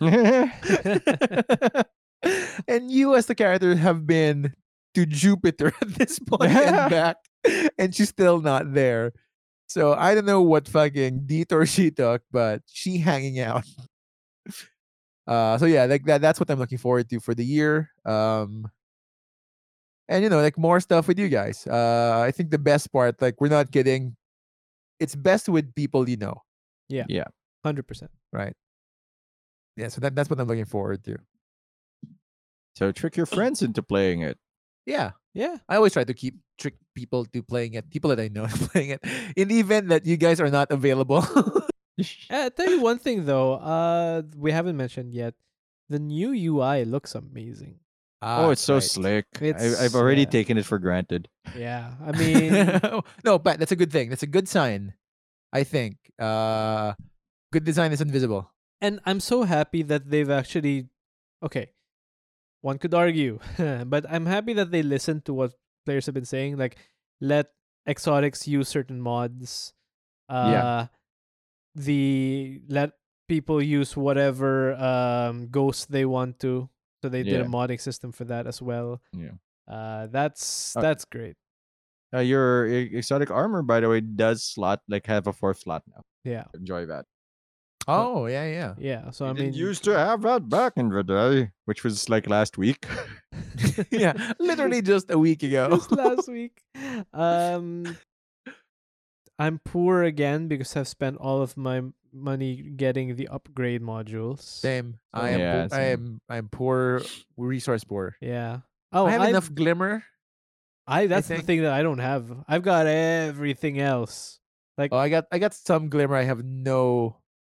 [2.68, 4.54] and you as the character have been
[4.96, 7.16] to Jupiter at this point and back,
[7.78, 9.12] and she's still not there.
[9.68, 13.64] So I don't know what fucking detour she took, but she hanging out.
[15.26, 16.20] Uh, so yeah, like that.
[16.20, 17.90] That's what I'm looking forward to for the year.
[18.04, 18.70] Um,
[20.08, 21.66] and you know, like more stuff with you guys.
[21.66, 24.14] Uh, I think the best part, like we're not kidding.
[25.00, 26.42] It's best with people you know,
[26.88, 27.06] Yeah.
[27.08, 27.24] Yeah.
[27.64, 28.12] Hundred percent.
[28.32, 28.54] right?
[29.76, 31.18] Yeah, so that, that's what I'm looking forward to.
[32.76, 34.38] So trick your friends into playing it.
[34.86, 35.58] Yeah, Yeah.
[35.68, 37.90] I always try to keep trick people to playing it.
[37.90, 39.04] People that I know playing it.
[39.36, 41.22] In the event that you guys are not available.
[42.28, 43.54] Uh, tell you one thing though.
[43.56, 45.32] Uh, we haven't mentioned yet.
[45.88, 47.80] The new UI looks amazing.
[48.20, 48.82] oh, it's so right.
[48.84, 49.24] slick.
[49.40, 50.36] I, It's- I've already yeah.
[50.36, 51.28] taken it for granted.
[51.56, 51.96] Yeah.
[52.04, 52.52] I mean,
[53.24, 54.10] no, but that's a good thing.
[54.12, 54.92] That's a good sign.
[55.56, 55.96] I think.
[56.20, 56.92] Uh,
[57.50, 58.52] good design is invisible.
[58.84, 60.92] and I'm so happy that they've actually.
[61.42, 61.72] Okay,
[62.66, 63.38] one could argue,
[63.86, 65.54] but I'm happy that they listened to what
[65.86, 66.58] players have been saying.
[66.58, 66.74] Like,
[67.22, 67.54] let
[67.86, 69.70] exotics use certain mods.
[70.26, 70.86] Uh, Yeah.
[71.76, 72.96] The let
[73.28, 76.68] people use whatever um ghosts they want to.
[77.04, 78.98] So they did a modding system for that as well.
[79.12, 79.36] Yeah.
[79.68, 81.36] Uh, that's Uh, that's great.
[82.14, 86.00] Uh, your exotic armor, by the way, does slot like have a fourth slot now.
[86.24, 87.04] Yeah, Enjoy that.
[87.88, 88.74] Oh, yeah, yeah.
[88.78, 89.10] yeah.
[89.10, 92.28] So I I mean, used to have that back in the day, which was like
[92.28, 92.86] last week.
[93.90, 95.68] yeah, literally just a week ago.
[95.70, 96.62] just last week.
[97.12, 97.96] Um,
[99.38, 101.82] I'm poor again because I've spent all of my
[102.12, 104.40] money getting the upgrade modules.
[104.42, 104.98] Same.
[105.12, 105.40] I am.
[105.40, 106.20] Yeah, poor, I am.
[106.28, 107.02] I'm poor.
[107.36, 108.16] Resource poor.
[108.20, 108.60] Yeah.
[108.92, 110.02] Oh, I have I've- enough glimmer.
[110.88, 112.30] I that's the thing that I don't have.
[112.46, 114.38] I've got everything else.
[114.78, 115.26] Like Oh, I got.
[115.32, 116.14] I got some glimmer.
[116.14, 117.16] I have no.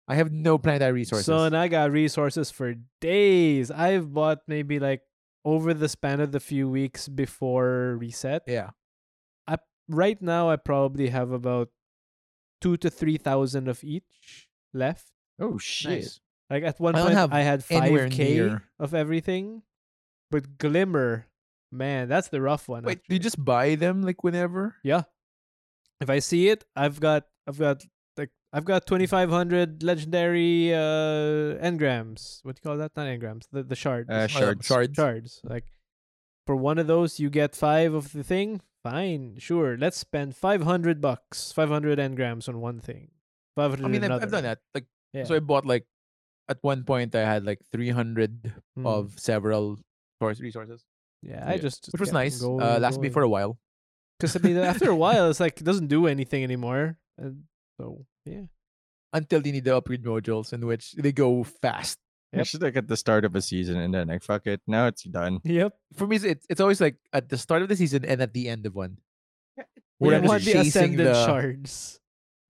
[0.08, 1.26] I have no planetary resources.
[1.26, 3.70] so, and I got resources for days.
[3.70, 5.02] I've bought maybe like
[5.44, 8.42] over the span of the few weeks before reset.
[8.46, 8.70] yeah.
[9.46, 9.58] I
[9.88, 11.70] right now, I probably have about
[12.60, 15.10] two to three thousand of each left.
[15.40, 15.90] Oh shit!
[16.06, 16.20] Nice.
[16.50, 19.62] Like at one I point, I had five k of everything,
[20.30, 21.26] but Glimmer,
[21.72, 22.84] man, that's the rough one.
[22.84, 24.76] Wait, do you just buy them like whenever?
[24.84, 25.02] yeah.
[26.00, 27.90] If I see it, I've got, I've got like,
[28.52, 32.40] I've got twenty five hundred legendary uh engrams.
[32.44, 32.92] What do you call that?
[32.96, 33.44] Not engrams.
[33.52, 34.08] The the shard.
[34.10, 34.66] Uh, Uh, shards.
[34.66, 34.94] Shards.
[34.96, 35.40] shards.
[35.44, 35.64] Like
[36.46, 38.60] for one of those, you get five of the thing.
[38.82, 39.76] Fine, sure.
[39.76, 43.10] Let's spend five hundred bucks, five hundred engrams on one thing.
[43.56, 43.84] Five hundred.
[43.84, 44.60] I mean, I've, I've done that.
[44.74, 45.24] Like, Yeah.
[45.24, 45.84] so I bought like.
[46.48, 48.86] At one point, I had like 300 Mm.
[48.86, 49.80] of several
[50.22, 50.84] source resources,
[51.20, 52.38] yeah, I just which was nice.
[52.40, 53.58] going, uh, lasted me for a while.
[54.14, 56.98] Because I mean, after a while, it's like it doesn't do anything anymore.
[57.18, 58.46] And so yeah,
[59.12, 61.98] until they need the upgrade modules, in which they go fast.
[62.34, 62.46] I Yep.
[62.46, 64.60] should like at the start of a season and then like fuck it.
[64.66, 65.40] Now it's done.
[65.44, 65.72] yep.
[65.94, 68.34] For me, it's it's, it's always like at the start of the season and at
[68.34, 68.98] the end of one.
[70.00, 72.00] We When I'm just the chasing ascendant the shards.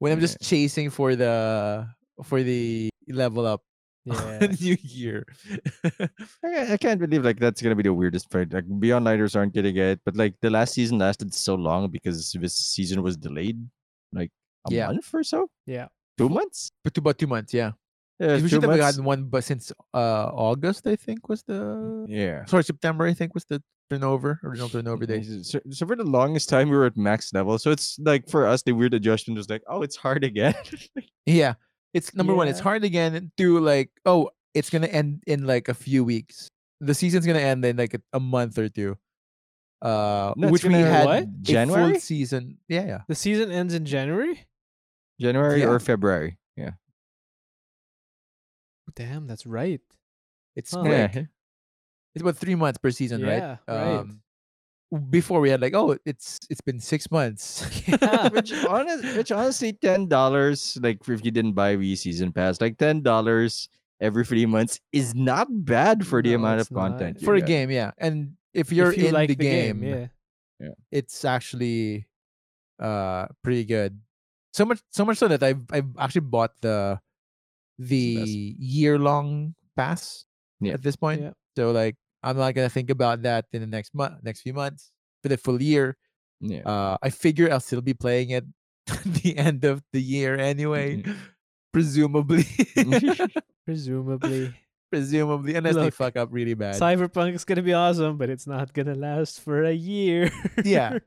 [0.01, 1.87] when I'm just chasing for the
[2.25, 3.63] for the level up
[4.07, 4.39] Yeah.
[4.61, 5.27] new year.
[6.45, 8.53] I, I can't believe like that's gonna be the weirdest part.
[8.53, 12.33] Like Beyond Lighters aren't getting it, but like the last season lasted so long because
[12.33, 13.61] this season was delayed,
[14.13, 14.33] like
[14.71, 14.87] a Yeah.
[14.89, 15.89] month or so, yeah.
[16.19, 16.71] two months.
[16.85, 17.73] but two, about two months, yeah.
[18.19, 22.45] Yeah, we should have gotten one, but since uh August, I think was the Yeah.
[22.47, 25.51] sorry September, I think was the turnover original turnover Yeah, days.
[25.51, 27.59] So, so for the longest time we were at max level.
[27.59, 30.55] So it's like for us the weird adjustment was like, oh, it's hard again.
[31.27, 31.55] Yeah,
[31.93, 32.49] it's number one.
[32.49, 33.31] It's hard again.
[33.37, 36.49] Two, like oh, it's gonna end in like a few weeks.
[36.81, 38.97] The season's gonna end in like a, a month or two.
[39.83, 41.43] Uh, No, which we had What?
[41.43, 41.93] January?
[41.93, 42.59] full season.
[42.69, 43.01] Yeah, yeah.
[43.09, 44.47] The season ends in January.
[45.21, 45.69] January Yeah.
[45.69, 46.39] or February.
[46.57, 46.73] Yeah.
[48.95, 49.81] Damn, that's right.
[50.55, 50.81] It's Huh.
[50.83, 51.15] quick.
[51.15, 51.25] Yeah.
[52.15, 53.59] It's about three months per season, Yeah, right?
[53.69, 53.97] right.
[54.01, 54.23] Um,
[55.11, 57.61] before we had like, oh, it's it's been six months.
[57.89, 58.29] Yeah.
[58.31, 62.79] which, honest, which honestly, ten dollars, like if you didn't buy Wii season pass, like
[62.79, 63.69] ten dollars
[64.01, 67.21] every three months is not bad for the No, amount of content.
[67.21, 67.91] for a game, yeah.
[67.99, 70.07] And if you're if you in like the, game, yeah,
[70.61, 70.77] yeah.
[70.91, 72.07] it's actually
[72.79, 74.01] uh pretty good.
[74.57, 76.97] So much so much so that I've I've actually bought the
[77.77, 80.25] the year long pass
[80.65, 80.73] Yeah.
[80.73, 81.21] at this point.
[81.21, 81.37] Yeah.
[81.61, 84.89] So like I'm not gonna think about that in the next month next few months
[85.21, 86.01] for the full year.
[86.41, 86.65] Yeah.
[86.65, 88.49] Uh I figure I'll still be playing it
[88.89, 91.05] at the end of the year anyway.
[91.77, 92.49] Presumably.
[93.69, 94.55] Presumably,
[94.89, 95.55] Presumably.
[95.57, 96.81] Unless they fuck up really bad.
[96.81, 100.31] Cyberpunk is gonna be awesome, but it's not gonna last for a year.
[100.65, 101.05] Yeah.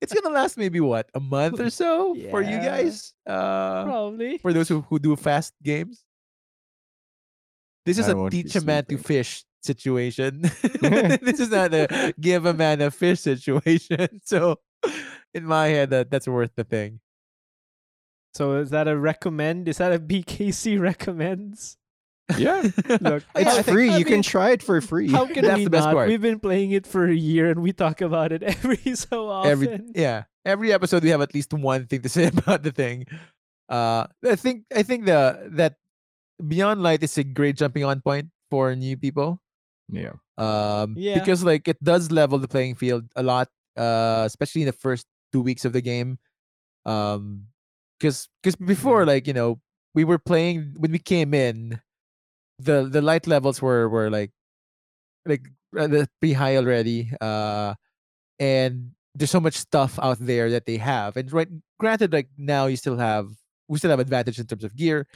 [0.00, 3.14] It's gonna last maybe what, a month or so for you guys?
[3.26, 4.38] Uh probably.
[4.38, 6.04] for those who, who do fast games.
[7.84, 10.42] This is I a teach a man to fish situation.
[10.80, 14.20] this is not a give a man a fish situation.
[14.24, 14.58] So,
[15.34, 17.00] in my head, that, that's worth the thing.
[18.34, 19.66] So is that a recommend?
[19.66, 21.78] Is that a BKC recommends?
[22.36, 22.62] Yeah,
[23.00, 23.90] Look, it's I free.
[23.90, 25.08] I you can try it for free.
[25.10, 25.94] How can That's we the best not?
[25.94, 26.08] part.
[26.08, 29.50] We've been playing it for a year and we talk about it every so often.
[29.52, 33.06] every yeah every episode we have at least one thing to say about the thing
[33.68, 35.74] uh i think i think the that
[36.46, 39.40] beyond light is a great jumping on point for new people
[39.90, 41.18] yeah, um Yeah.
[41.18, 43.48] because like it does level the playing field a lot
[43.78, 46.18] uh especially in the first two weeks of the game
[46.84, 47.46] um
[47.98, 49.58] because because before like you know
[49.94, 51.80] we were playing when we came in
[52.58, 54.30] the the light levels were were like
[55.26, 55.42] like
[55.78, 57.74] uh, pretty high already uh
[58.38, 62.66] and there's so much stuff out there that they have and right granted like now
[62.66, 63.28] you still have
[63.68, 65.06] we still have advantage in terms of gear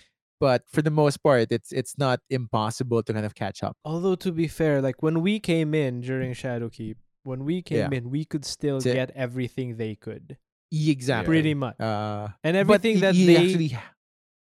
[0.40, 4.16] but for the most part it's it's not impossible to kind of catch up Although
[4.16, 7.98] to be fair, like when we came in during Shadowkeep, when we came Yeah.
[7.98, 10.36] in, we could still get everything they could.
[10.72, 11.76] exactly Pretty much.
[11.80, 13.76] uh And everything that they actually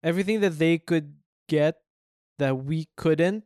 [0.03, 1.17] everything that they could
[1.49, 1.75] get
[2.39, 3.43] that we couldn't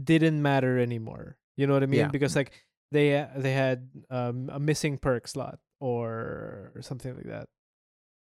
[0.00, 1.36] didn't matter anymore.
[1.56, 2.00] You know what I mean?
[2.00, 2.08] Yeah.
[2.08, 2.52] Because like
[2.92, 7.48] they uh, they had um, a missing perk slot or something like that.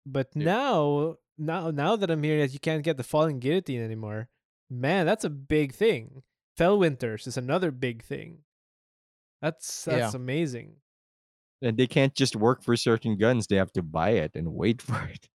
[0.04, 0.44] But Yeah.
[0.44, 4.28] now now now that I'm hearing that you can't get the falling guillotine anymore,
[4.70, 6.22] man, that's a big thing.
[6.58, 8.38] Felwinter's is another big thing.
[9.42, 10.76] That's that's amazing.
[11.62, 13.46] and they can't just work for certain guns.
[13.46, 15.28] They have to buy it and wait for it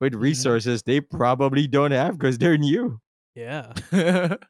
[0.00, 2.98] with resources they probably don't have because they're new.
[3.34, 3.72] Yeah.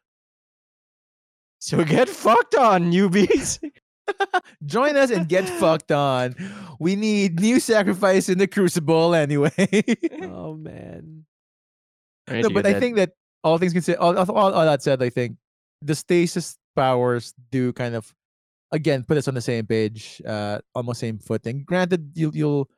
[1.62, 3.58] So get fucked on, newbies.
[4.64, 6.34] join us and get fucked on
[6.80, 9.52] we need new sacrifice in the crucible anyway
[10.24, 11.24] oh man.
[12.28, 13.12] Right, no, but I that- think that
[13.44, 15.36] all things considered, all, all, all all that said, I think
[15.82, 18.12] the stasis powers do kind of
[18.72, 21.62] again put us on the same page, uh, almost same footing.
[21.64, 22.70] Granted, you'll you'll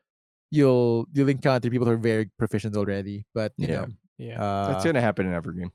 [0.50, 3.74] you'll you'll encounter people who are very proficient already, but you Yeah.
[3.74, 3.86] know,
[4.18, 4.42] Yeah.
[4.44, 5.70] uh, that's gonna happen in Evergreen.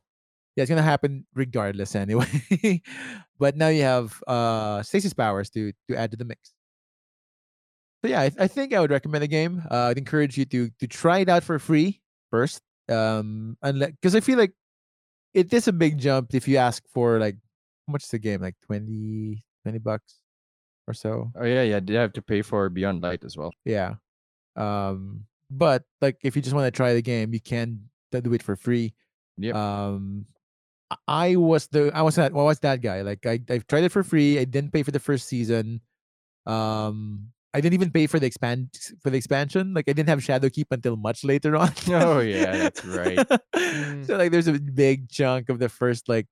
[0.57, 2.25] Yeah, it's gonna happen regardless anyway.
[3.39, 6.51] but now you have uh stasis powers to to add to the mix.
[8.03, 9.61] So yeah, I, I think I would recommend the game.
[9.69, 12.01] Uh, I'd encourage you to to try it out for free
[12.31, 12.61] first.
[12.89, 14.53] Um, unless because I feel like
[15.35, 17.35] it is a big jump if you ask for like
[17.85, 20.15] how much is the game like 20, 20 bucks
[20.87, 21.31] or so.
[21.35, 21.79] Oh yeah, yeah.
[21.79, 23.53] They have to pay for Beyond Light as well.
[23.63, 23.95] Yeah.
[24.55, 28.41] Um, but like if you just want to try the game, you can do it
[28.41, 28.95] for free.
[29.37, 29.53] Yeah.
[29.53, 30.25] Um,
[31.07, 33.01] I- was the I was that well, I was that guy.
[33.01, 34.39] Like I I tried it for free.
[34.39, 35.81] I didn't pay for the first season.
[36.45, 38.69] Um, I didn't even pay for the expand
[39.01, 39.73] for the expansion.
[39.73, 41.71] Like I didn't have Shadowkeep until much later on.
[41.89, 43.17] Oh, yeah, that's right.
[43.57, 44.05] Mm.
[44.07, 46.27] so like there's a big chunk of the first like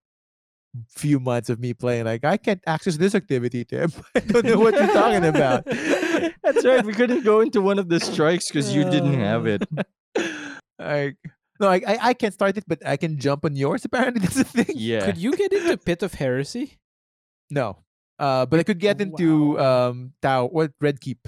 [0.90, 3.92] few months of me playing like I can't access this activity, Tim.
[4.16, 5.66] I don't know what you're talking about.
[5.66, 6.86] That's right.
[6.86, 9.64] We couldn't go into one of the strikes because you didn't have it.
[10.80, 11.18] like
[11.60, 13.86] no, I, I I can't start it, but I can jump on yours.
[13.86, 14.76] Apparently, that's the thing.
[14.76, 15.06] Yeah.
[15.06, 16.78] Could you get into Pit of Heresy?
[17.50, 17.78] No,
[18.20, 21.28] uh, but I could get into um Tau what Red Keep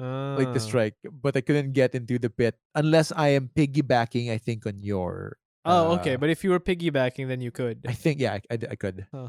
[0.00, 0.52] like Ah.
[0.56, 4.32] the strike, but I couldn't get into the pit unless I am piggybacking.
[4.32, 5.36] I think on your.
[5.68, 6.14] Oh, okay.
[6.14, 7.84] uh, But if you were piggybacking, then you could.
[7.86, 9.04] I think yeah, I I could.
[9.12, 9.28] Huh.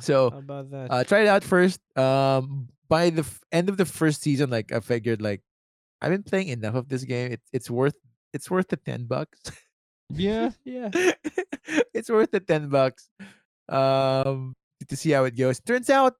[0.00, 0.86] So How about that?
[0.92, 1.80] uh, try it out first.
[1.96, 5.40] Um, by the f- end of the first season, like I figured, like
[6.00, 7.32] I've been playing enough of this game.
[7.32, 7.96] It's it's worth
[8.32, 9.38] it's worth the ten bucks.
[10.12, 10.50] Yeah.
[10.64, 10.90] yeah.
[11.94, 13.08] it's worth the 10 bucks
[13.68, 14.56] um
[14.88, 16.14] to see how it goes turns out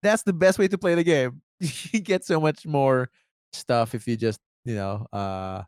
[0.00, 1.42] that's the best way to play the game
[1.90, 3.10] you get so much more
[3.52, 5.62] stuff if you just you know uh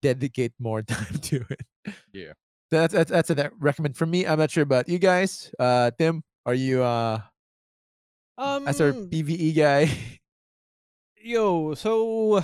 [0.00, 1.60] dedicate more time to it
[2.14, 2.32] Yeah.
[2.70, 5.90] that's that's, that's a that recommend for me i'm not sure about you guys uh
[5.98, 7.20] tim are you uh
[8.38, 8.66] Um.
[8.66, 9.90] as our pve guy
[11.22, 11.74] yo.
[11.74, 12.42] So.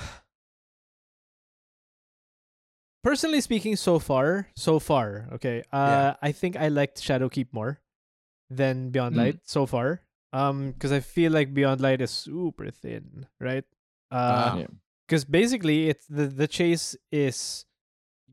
[3.07, 5.63] Personally speaking, so far, so far, okay.
[5.71, 7.79] Uh, I think I liked Shadowkeep more
[8.51, 9.19] than Beyond Mm.
[9.19, 10.03] Light so far.
[10.35, 13.63] Um, because I feel like Beyond Light is super thin, right?
[14.11, 14.59] Uh, Ah.
[14.59, 14.67] Yeah.
[15.07, 17.65] because basically it's the the chase is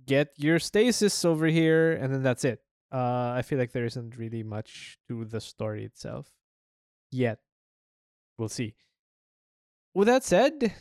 [0.09, 4.17] get your stasis over here and then that's it uh i feel like there isn't
[4.17, 6.29] really much to the story itself
[7.09, 7.39] yet
[8.37, 8.73] we'll see
[9.93, 10.73] with that said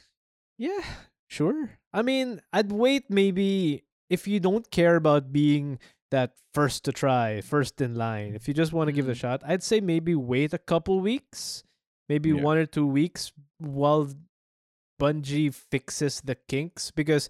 [0.59, 0.81] yeah
[1.29, 5.79] sure i mean i'd wait maybe if you don't care about being
[6.11, 9.15] that first to try first in line if you just want to give it a
[9.15, 9.21] Mm.
[9.21, 11.65] shot i'd say maybe wait a couple weeks
[12.09, 12.43] maybe Yeah.
[12.43, 14.09] one or two weeks while
[15.01, 17.29] Bungie fixes the kinks because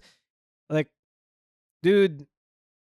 [0.69, 0.89] like
[1.81, 2.27] dude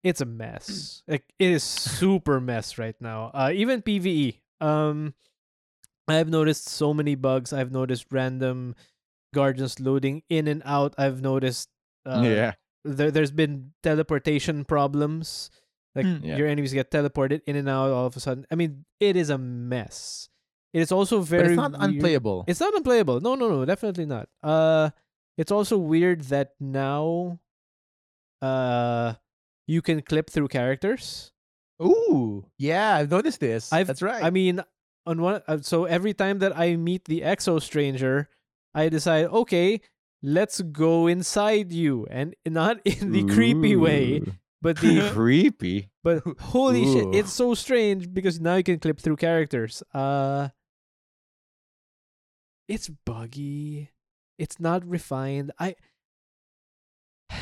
[0.03, 1.05] it's a mess.
[1.07, 3.31] Like it is super mess right now.
[3.33, 4.41] Uh even PvE.
[4.61, 5.15] Um
[6.09, 7.53] I've noticed so many bugs.
[7.53, 8.75] I've noticed random
[9.35, 10.95] guardians loading in and out.
[10.99, 11.69] I've noticed
[12.07, 12.53] uh, yeah.
[12.85, 15.51] there there's been teleportation problems
[15.95, 16.25] Like Mm.
[16.25, 16.37] Yeah.
[16.41, 18.47] your enemies get teleported in and out all of a sudden.
[18.51, 20.29] I mean, it is a mess.
[20.73, 21.83] It is also but very it's not weird.
[22.01, 22.45] unplayable.
[22.49, 23.21] It's not unplayable.
[23.21, 24.29] No, no, no, definitely not.
[24.43, 24.89] Uh
[25.37, 27.39] it's also weird that now
[28.41, 29.15] uh
[29.67, 31.31] you can clip through characters.
[31.83, 33.73] Ooh, yeah, I've noticed this.
[33.73, 34.23] I've- That's right.
[34.23, 34.63] I mean,
[35.07, 38.29] on one uh, so every time that I meet the exo stranger,
[38.75, 39.81] I decide, okay,
[40.23, 44.23] let's go inside you, and not in the creepy way,
[44.63, 45.91] but the creepy.
[46.03, 49.83] but holy shit, it's so strange because now you can clip through characters.
[49.93, 50.49] Uh,
[52.69, 53.91] it's buggy.
[54.39, 55.53] It's not refined.
[55.59, 55.75] I.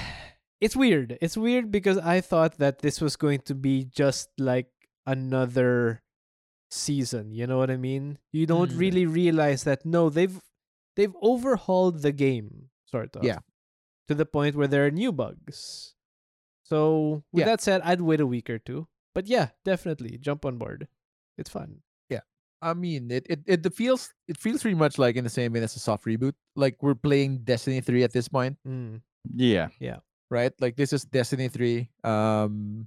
[0.60, 1.16] It's weird.
[1.22, 4.68] It's weird because I thought that this was going to be just like
[5.06, 6.02] another
[6.70, 7.32] season.
[7.32, 8.18] You know what I mean?
[8.30, 8.78] You don't Mm.
[8.78, 10.36] really realize that no, they've
[11.00, 13.24] they've overhauled the game sort of.
[13.24, 13.40] Yeah.
[14.08, 15.94] To the point where there are new bugs.
[16.68, 17.56] So with Yeah.
[17.56, 18.84] that said, I'd wait a week or two.
[19.16, 20.86] But yeah, definitely jump on board.
[21.40, 21.80] It's fun.
[22.12, 22.20] Yeah.
[22.60, 25.64] I mean, it, it it feels it feels pretty much like in the same vein
[25.64, 26.34] as a soft reboot.
[26.54, 29.00] Like we're playing Destiny three at this point, Mm.
[29.34, 29.70] Yeah.
[30.30, 30.52] right?
[30.60, 32.86] Like this is Destiny three, um,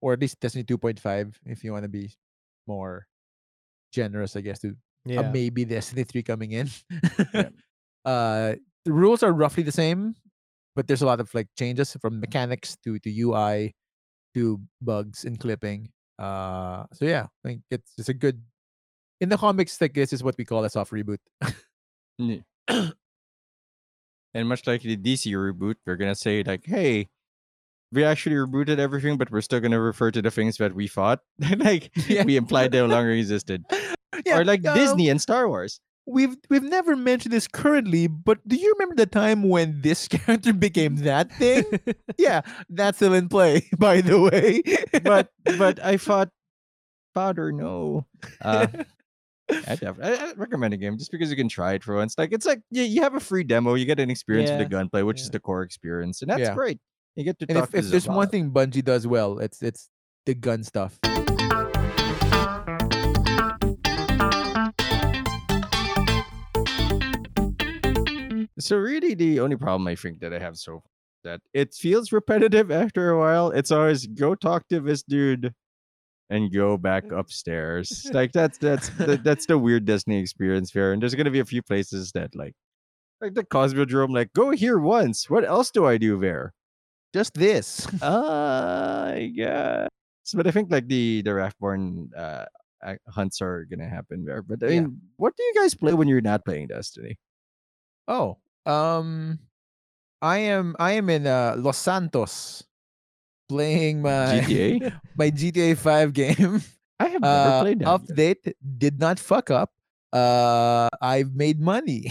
[0.00, 2.10] or at least Destiny two point five, if you want to be
[2.66, 3.06] more
[3.92, 4.58] generous, I guess.
[4.66, 4.74] To
[5.04, 5.20] Yeah.
[5.20, 6.70] uh, maybe Destiny three coming in.
[7.32, 7.48] Yeah.
[8.04, 8.54] uh,
[8.84, 10.14] the rules are roughly the same,
[10.76, 13.74] but there's a lot of like changes from mechanics to to UI
[14.34, 15.90] to bugs and clipping.
[16.18, 18.42] Uh, so yeah, I think it's it's a good.
[19.20, 21.18] In the comics, like this is what we call a soft reboot.
[24.34, 27.08] And much like the DC reboot, we're gonna say like, "Hey,
[27.92, 31.20] we actually rebooted everything, but we're still gonna refer to the things that we fought,
[31.58, 32.24] like Yeah.
[32.24, 33.64] we implied they no longer existed."
[34.26, 35.80] Or like um, Disney and Star Wars.
[36.06, 40.52] We've we've never mentioned this currently, but do you remember the time when this character
[40.52, 41.64] became that thing?
[42.18, 44.62] yeah, that's still in play, by the way.
[45.02, 46.28] But but I thought,
[47.14, 48.06] Father No.
[48.42, 48.66] Uh,
[49.50, 52.14] I, I, recommend a game just because you can try it for once.
[52.16, 54.64] Like it's like you, you have a free demo, you get an experience with the
[54.64, 56.54] gunplay, which is the core experience, and that's Yeah.
[56.54, 56.78] great.
[57.14, 59.88] You get to and talk if, if there's one thing Bungie does well, it's it's
[60.26, 60.98] the gun stuff.
[68.64, 71.74] So really, the only problem I think that I have so far is that it
[71.74, 73.50] feels repetitive after a while.
[73.50, 75.52] It's always go talk to this dude
[76.30, 78.08] and go back upstairs.
[78.14, 80.94] like that's that's the, that's the weird Destiny experience here.
[80.94, 82.54] And there's gonna be a few places that like
[83.20, 85.28] like the Cosmodrome, like go here once.
[85.28, 86.54] What else do I do there?
[87.12, 87.86] Just this.
[88.02, 89.88] Uh, I guess.
[90.32, 92.46] But I think like the the Wrathborn uh
[93.10, 94.40] hunts are gonna happen there.
[94.40, 94.80] But I Yeah.
[94.80, 97.18] mean, what do you guys play when you're not playing Destiny?
[98.08, 99.38] Oh, um,
[100.22, 102.64] I am I am in uh, Los Santos
[103.48, 105.00] playing my GTA?
[105.16, 106.62] my GTA Five game.
[107.00, 107.88] I have never Uh, played that.
[107.88, 108.00] yet.
[108.00, 109.70] update did not fuck up.
[110.14, 112.06] Uh, I've made money.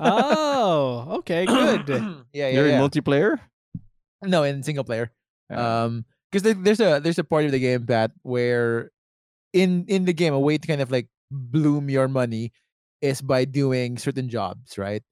[0.00, 1.88] oh, okay, good.
[1.88, 2.76] yeah, yeah, You're yeah.
[2.76, 3.38] in multiplayer?
[4.22, 5.10] no, in single player.
[5.52, 8.90] Uh, Um, because there's a there's a part of the game Pat where
[9.52, 12.52] in in the game a way to kind of like bloom your money
[13.02, 15.02] is by doing certain jobs, right?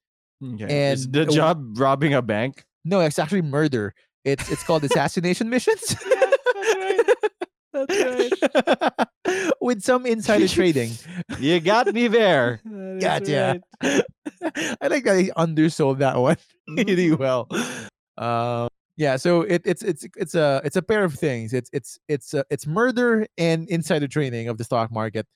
[0.42, 0.90] Okay.
[0.92, 2.64] Is and the w- job robbing a bank?
[2.84, 3.94] No, it's actually murder.
[4.24, 5.94] It's it's called assassination missions.
[7.72, 8.92] That's right.
[9.60, 10.92] With some insider trading.
[11.38, 12.60] You got me there.
[12.64, 13.60] Is Gotcha.
[13.82, 14.02] right.
[14.82, 16.36] I like that he undersold that one
[16.68, 17.18] really Mm.
[17.18, 17.46] well.
[18.16, 21.52] Um, yeah, so it, it's it's it's a it's a pair of things.
[21.52, 25.26] It's it's it's uh, it's murder and insider trading of the stock market.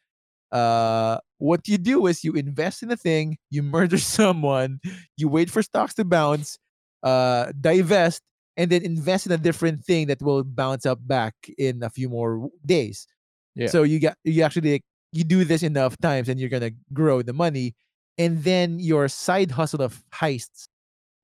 [0.53, 4.81] Uh, what you do is you invest in a thing, you murder someone,
[5.17, 6.59] you wait for stocks to bounce,
[7.03, 8.23] uh, divest,
[8.57, 12.09] and then invest in a different thing that will bounce up back in a few
[12.09, 13.07] more days.
[13.55, 13.69] Yeah.
[13.69, 17.33] So you got you actually you do this enough times, and you're gonna grow the
[17.33, 17.75] money,
[18.19, 20.69] and then your side hustle of heists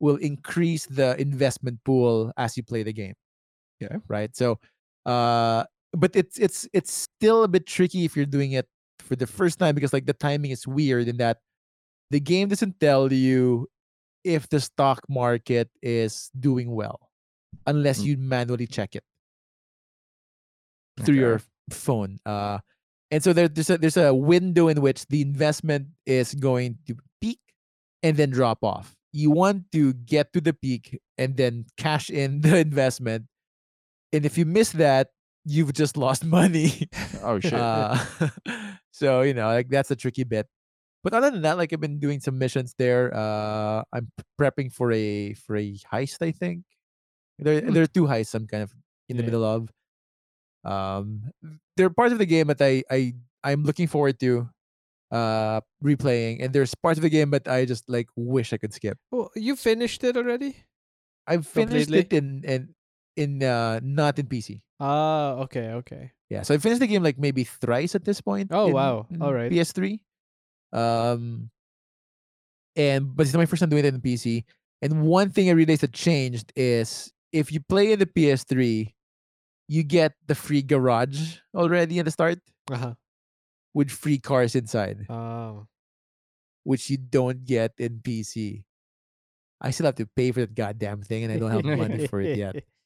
[0.00, 3.14] will increase the investment pool as you play the game.
[3.82, 3.96] Okay.
[4.08, 4.34] Right.
[4.34, 4.58] So,
[5.06, 8.66] uh, but it's it's it's still a bit tricky if you're doing it
[9.08, 11.38] for the first time because like the timing is weird in that
[12.10, 13.66] the game doesn't tell you
[14.24, 17.00] if the stock market is doing well
[17.66, 18.04] unless Mm.
[18.04, 19.04] you manually check it
[21.04, 21.44] through your Okay.
[21.70, 22.18] f- phone.
[22.26, 22.58] Uh,
[23.10, 26.96] and so there, there's a there's a window in which the investment is going to
[27.20, 27.40] peak
[28.02, 28.94] and then drop off.
[29.12, 33.26] You want to get to the peak and then cash in the investment.
[34.12, 35.08] And if you miss that,
[35.48, 36.88] you've just lost money.
[37.24, 37.54] Oh shit.
[37.54, 37.96] Uh,
[38.92, 40.46] so you know, like that's a tricky bit.
[41.04, 43.14] But other than that, like I've been doing some missions there.
[43.14, 44.10] Uh, I'm
[44.40, 46.20] prepping for a for a heist.
[46.22, 46.64] I think
[47.38, 47.72] there Hmm.
[47.72, 48.74] there are two heists I'm kind of
[49.08, 49.30] in the Yeah.
[49.32, 49.70] middle of.
[50.64, 51.30] Um,
[51.76, 53.14] there are parts of the game that I I
[53.44, 54.50] I'm looking forward to
[55.10, 58.74] uh replaying, and there's parts of the game but I just like wish I could
[58.74, 58.98] skip.
[59.10, 60.56] Well, you finished it already?
[61.26, 62.00] I've finished Completely?
[62.00, 62.60] it in in
[63.16, 64.60] in uh not in PC.
[64.80, 66.12] Ah, okay, okay.
[66.30, 68.48] Yeah, so I finished the game like maybe thrice at this point.
[68.52, 69.06] Oh, in- wow.
[69.10, 69.50] in Alright.
[69.50, 69.98] PS3.
[70.72, 71.50] Um,
[72.76, 74.44] and but it's not my first time doing it in PC.
[74.82, 78.92] And one thing I realized that changed is if you play in the PS3,
[79.66, 82.38] you get the free garage already at the start
[82.70, 82.94] Uh-huh.
[83.74, 85.66] with free cars inside, Oh.
[86.64, 88.64] which you don't get in PC.
[89.60, 92.20] I still have to pay for that goddamn thing, and I don't have money for
[92.20, 92.62] it yet.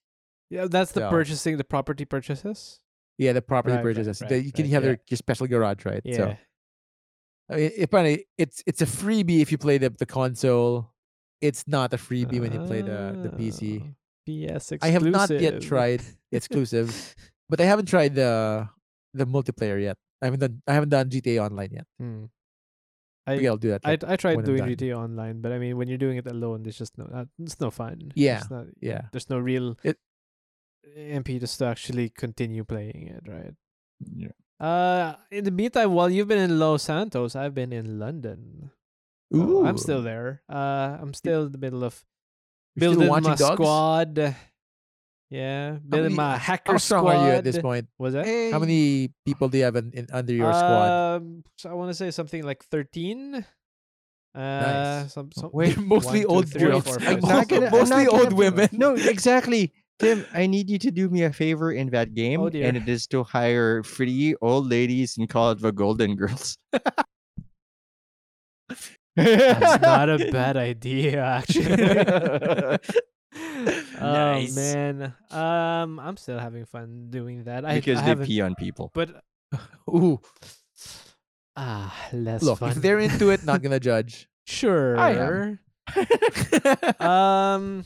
[0.53, 2.81] Yeah, that's the So- purchasing, the property purchases.
[3.19, 4.20] Yeah, the property Right, purchases.
[4.23, 4.97] right, you can have yeah.
[5.09, 6.01] your, special garage, right?
[6.05, 6.16] Yeah.
[6.16, 6.37] So
[7.51, 10.93] I mean, apparently it's it's a freebie if you play the, the console.
[11.41, 13.83] It's not a freebie when you play the, the PC.
[13.83, 13.89] Oh,
[14.24, 14.79] PS exclusive.
[14.83, 16.01] I have not yet tried
[16.33, 16.89] exclusive,
[17.51, 18.69] but I haven't tried the
[19.15, 19.97] the multiplayer yet.
[20.23, 21.87] I haven't done I haven't done GTA Online yet.
[21.99, 22.24] Hmm.
[23.27, 23.83] Maybe I I'll do that.
[23.85, 24.62] I like- I tried I'm doing.
[24.65, 27.61] GTA Online, but I mean, when you're doing it alone, it's just no, uh, it's
[27.61, 28.11] no fun.
[28.15, 29.03] Yeah, It's not, yeah.
[29.12, 29.99] There's no real It-
[30.97, 33.55] impetus to actually continue playing it, right?
[34.15, 34.35] Yeah.
[34.61, 38.71] Uh, in the meantime, while you've been in Los Santos, I've been in London.
[39.33, 40.43] So I'm still there.
[40.49, 42.05] Uh, I'm still in the middle of
[42.77, 43.41] You're building my dogs?
[43.43, 44.37] squad.
[45.31, 47.17] Yeah, building many- my hacker How strong squad.
[47.17, 47.89] are you at this point?
[47.99, 48.27] Was that?
[48.53, 51.17] How many people do you have in, in under your squad?
[51.17, 53.47] Um, so I want to say something like thirteen.
[54.35, 54.39] Uh,
[55.05, 55.13] Nice.
[55.13, 56.85] some, some Wait, mostly one, two, old three, girls.
[56.85, 58.69] four, five, not six, gonna- seven, I'm mostly old women.
[58.73, 59.73] No, exactly.
[60.03, 62.89] Tim, I need you to do me a favor in that game, Oh, and it
[62.89, 66.59] is to hire three old ladies and call it the Golden Girls.
[69.16, 72.79] That's not a bad idea, actually.
[74.03, 74.53] Nice.
[74.53, 77.65] Oh man, um, I'm still having fun doing that.
[77.65, 78.91] I, because I they pee on people.
[78.93, 79.23] but
[79.89, 80.20] Ooh,
[81.57, 82.70] ah, less look, fun.
[82.73, 84.29] if they're into it, not gonna judge.
[84.45, 85.59] sure, I am.
[87.01, 87.85] um,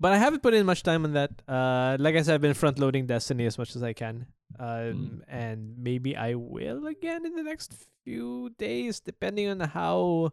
[0.00, 1.30] but I haven't put in much time on that.
[1.48, 4.26] Uh, like I said, I've been front loading Destiny as much as I can.
[4.58, 7.74] Um, and maybe I will again in the next
[8.04, 10.32] few days, depending on how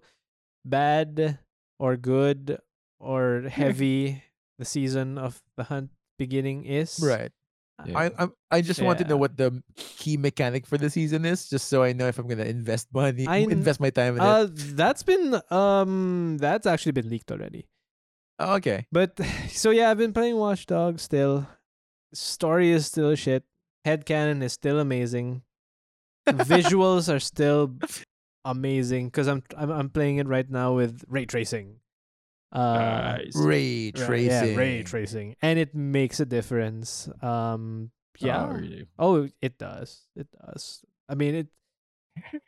[0.65, 1.39] bad
[1.79, 2.57] or good
[2.99, 4.23] or heavy
[4.59, 6.99] the season of the hunt beginning is.
[7.03, 7.31] right.
[7.85, 7.97] Yeah.
[7.99, 11.49] I I'm, I just want to know what the key mechanic for the season is,
[11.49, 14.43] just so I know if I'm gonna invest money, I invest my time in Uh,
[14.47, 14.77] it.
[14.77, 17.67] that's been um, that's actually been leaked already.
[18.39, 18.85] Oh, okay.
[18.91, 19.19] But
[19.49, 21.47] so yeah, I've been playing Watch Dogs still.
[22.13, 23.43] Story is still shit.
[23.85, 25.41] Headcanon is still amazing.
[26.27, 27.75] Visuals are still
[28.45, 31.77] amazing because I'm, I'm I'm playing it right now with ray tracing.
[32.51, 33.35] Uh, Nice.
[33.35, 34.51] Ray tracing.
[34.51, 37.09] yeah, ray tracing, and it makes a difference.
[37.21, 37.89] Um,
[38.19, 38.45] yeah.
[38.45, 38.85] Oh, really?
[38.99, 40.03] Oh, it does.
[40.15, 40.85] It does.
[41.09, 41.47] I mean, it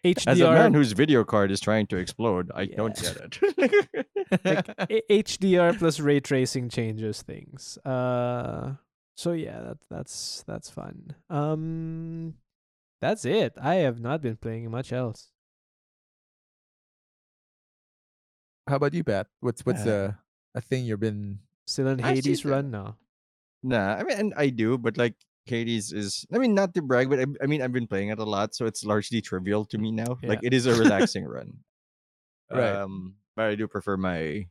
[0.05, 0.27] HDR.
[0.27, 3.39] As a man whose video card is trying to explode, I don't get it.
[4.45, 4.67] like
[5.09, 7.77] HDR plus ray tracing changes things.
[7.85, 8.73] Uh,
[9.15, 11.15] so yeah, that that's that's fun.
[11.29, 12.35] Um,
[13.01, 13.53] that's it.
[13.61, 15.29] I have not been playing much else.
[18.67, 19.27] How about you, Pat?
[19.41, 20.13] What's what's Uh,
[20.55, 21.39] a a thing you've been?
[21.67, 22.97] Still in Hades run now.
[23.63, 25.15] nah, I mean, and I do, but like
[25.45, 28.19] Hades is, I mean, not to brag, but I, I mean, I've been playing it
[28.19, 30.17] a lot, so it's largely trivial to me now.
[30.23, 31.59] Like, it is a relaxing run.
[32.51, 32.75] Right.
[32.75, 34.47] Um, but I do prefer my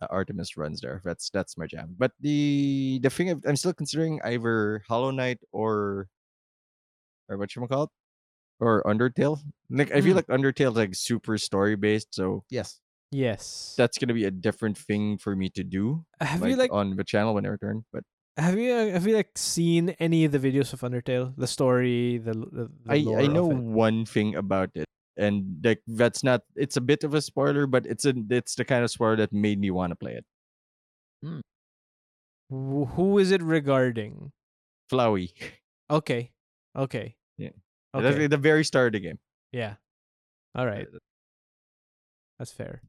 [0.00, 1.00] uh, Artemis runs there.
[1.04, 1.96] That's that's my jam.
[1.98, 6.08] But the the thing I'm still considering either Hollow Knight or
[7.28, 7.90] or what you call it
[8.60, 9.40] or Undertale.
[9.70, 10.16] Like I feel Hmm.
[10.16, 12.80] like Undertale is like super story based, so Yes.
[13.10, 13.74] Yes.
[13.76, 16.04] that's gonna be a different thing for me to do.
[16.20, 17.84] have like, you like on the channel when I return.
[17.92, 18.04] But
[18.36, 21.34] have you uh, have you like seen any of the videos of Undertale?
[21.36, 24.86] The story, the, the, the I I know one thing about it,
[25.16, 26.42] and like that's not.
[26.54, 29.32] It's a bit of a spoiler, but it's a it's the kind of spoiler that
[29.32, 30.24] made me want to play it.
[32.50, 34.32] Wh- Who is it regarding?
[34.90, 35.32] Flowey.
[35.90, 36.32] Okay.
[36.76, 37.16] Okay.
[37.38, 37.50] Yeah.
[37.94, 38.26] Okay.
[38.26, 39.18] the very start of the game.
[39.52, 39.74] Yeah.
[40.54, 40.86] All right.
[42.38, 42.82] That's fair.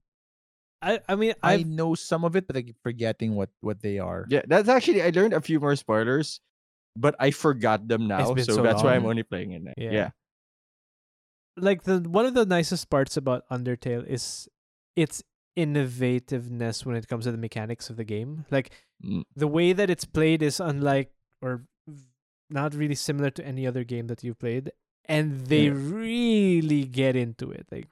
[0.82, 3.82] I I mean I I've know some of it, but I keep forgetting what what
[3.82, 4.26] they are.
[4.30, 6.40] Yeah, that's actually I learned a few more spoilers,
[6.96, 9.74] but I forgot them now, so, so that's why I'm only playing it now.
[9.78, 9.92] Yeah.
[9.92, 10.10] Yeah.
[11.58, 14.48] like the one of the nicest parts about Undertale is
[14.96, 15.24] its
[15.58, 18.46] innovativeness when it comes to the mechanics of the game.
[18.52, 18.72] Like
[19.04, 19.24] Mm.
[19.36, 21.66] the way that it's played is unlike or
[22.50, 24.72] not really similar to any other game that you've played,
[25.06, 25.74] and they Yeah.
[25.76, 27.68] really get into it.
[27.72, 27.88] Like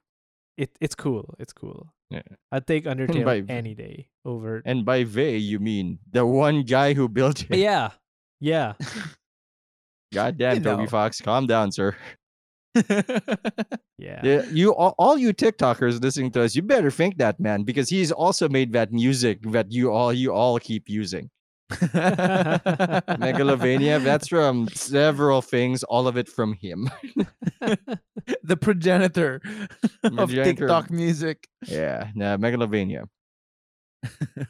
[0.58, 1.36] it, it's cool.
[1.40, 1.94] It's cool.
[2.10, 2.22] Yeah.
[2.52, 4.62] I'd take Undertale by- any day over.
[4.66, 7.60] And by they you mean the one guy who built uh, it.
[7.60, 7.92] yeah,
[8.40, 8.74] yeah.
[10.14, 10.90] Goddamn, Toby know.
[10.90, 11.96] Fox, calm down, sir.
[13.98, 14.20] Yeah.
[14.24, 17.88] Yeah, you all, all you TikTokers listening to us, you better think that man because
[17.90, 21.30] he's also made that music that you all you all keep using.
[23.22, 26.90] Megalovania, that's from several things, all of it from him.
[28.44, 29.42] the progenitor
[30.04, 30.68] of Progenitor.
[30.68, 31.48] TikTok music.
[31.68, 33.06] Yeah, nah, Megalovania.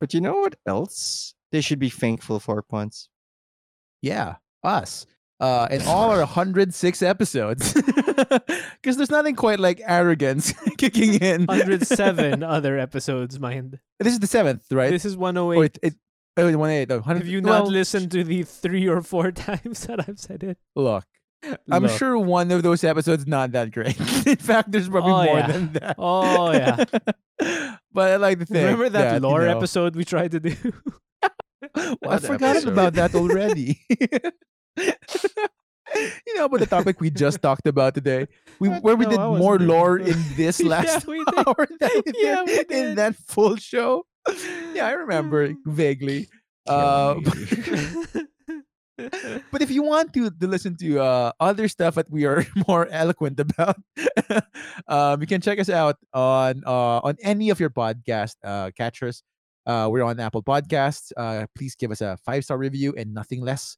[0.00, 3.08] but you know what else they should be thankful for, Ponce?
[4.02, 5.06] Yeah, us.
[5.40, 7.74] Uh, and all our 106 episodes.
[8.82, 11.44] Because there's nothing quite like arrogance kicking in.
[11.46, 13.78] 107 other episodes, mind.
[13.98, 14.90] This is the seventh, right?
[14.90, 15.64] This is Or 108.
[15.64, 15.94] it, it,
[16.36, 16.88] oh, 108.
[16.88, 20.18] no, 100 Have you well, not listened to the three or four times that I've
[20.18, 20.58] said it?
[20.76, 21.04] Look,
[21.70, 21.98] I'm Look.
[21.98, 23.98] sure one of those episodes not that great.
[24.26, 25.46] In fact, there's probably Oh, more yeah.
[25.46, 25.96] than that.
[25.98, 26.84] Oh, yeah.
[27.92, 28.64] but I like the thing.
[28.64, 30.54] Remember that, you lore know- episode we tried to do?
[31.74, 32.72] I forgot episode?
[32.72, 33.80] about that already.
[36.26, 38.26] you know about the topic we just talked about today,
[38.58, 42.70] we where we did more lore in this last yeah, hour than we Yeah, did
[42.70, 44.06] in that full show.
[44.74, 46.28] Yeah, I remember vaguely.
[46.68, 47.16] Uh,
[49.50, 52.86] but if you want to, to listen to uh, other stuff that we are more
[52.88, 53.76] eloquent about,
[54.88, 59.22] um, you can check us out on uh, on any of your podcast uh, catchers.
[59.66, 61.12] Uh, we're on Apple Podcasts.
[61.16, 63.76] Uh, please give us a five star review and nothing less,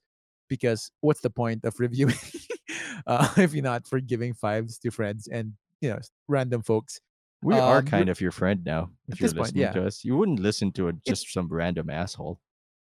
[0.53, 2.15] because what's the point of reviewing
[3.07, 5.99] uh, if you're not for giving fives to friends and you know
[6.29, 7.01] random folks?
[7.43, 8.91] we are um, kind of your friend now.
[9.09, 9.73] If you're this point, listening yeah.
[9.73, 12.39] to us, you wouldn't listen to it just some random asshole.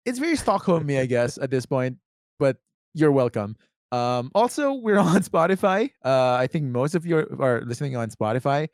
[0.04, 1.98] it's very stockholm me I guess, at this point.
[2.38, 2.56] But
[2.94, 3.56] you're welcome.
[3.92, 5.90] Um, also, we're on Spotify.
[6.04, 8.68] Uh, I think most of you are, are listening on Spotify.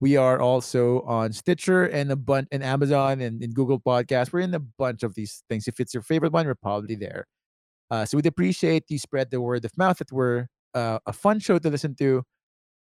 [0.00, 4.32] We are also on Stitcher and a bunch and Amazon and in Google Podcasts.
[4.32, 5.66] We're in a bunch of these things.
[5.66, 7.26] If it's your favorite one, we're probably there.
[7.90, 11.40] Uh, so we'd appreciate you spread the word of mouth that we're uh, a fun
[11.40, 12.22] show to listen to,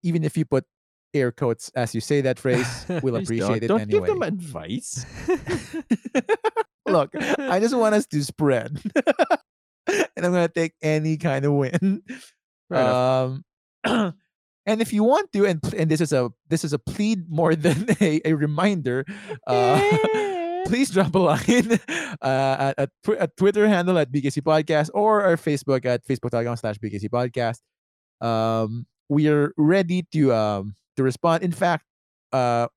[0.04, 0.66] even if you put
[1.14, 2.86] air quotes as you say that phrase.
[3.04, 4.08] We'll appreciate don't, it Don't anyway.
[4.08, 5.06] give them advice.
[6.88, 8.82] Look, I just want us to spread.
[9.88, 12.04] and I'm gonna take any kind of win.
[12.70, 12.96] Enough.
[12.96, 13.46] Um
[14.66, 17.56] and if you want to, and and this is a this is a plead more
[17.56, 19.06] than a, a reminder,
[19.48, 19.80] uh
[20.72, 21.80] please drop a line
[22.22, 22.90] uh, at, at,
[23.20, 27.60] at Twitter handle at BKC Podcast or our Facebook at facebook.com slash BKC Podcast.
[28.26, 31.44] Um, we are ready to um to respond.
[31.44, 31.84] In fact,
[32.32, 32.68] uh,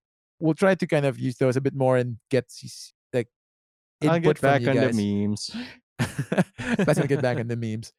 [0.41, 2.51] we'll try to kind of use those a bit more and get
[3.13, 3.29] like
[4.03, 5.55] I'll input get back from on you the memes.
[6.87, 7.93] Let's get back on the memes.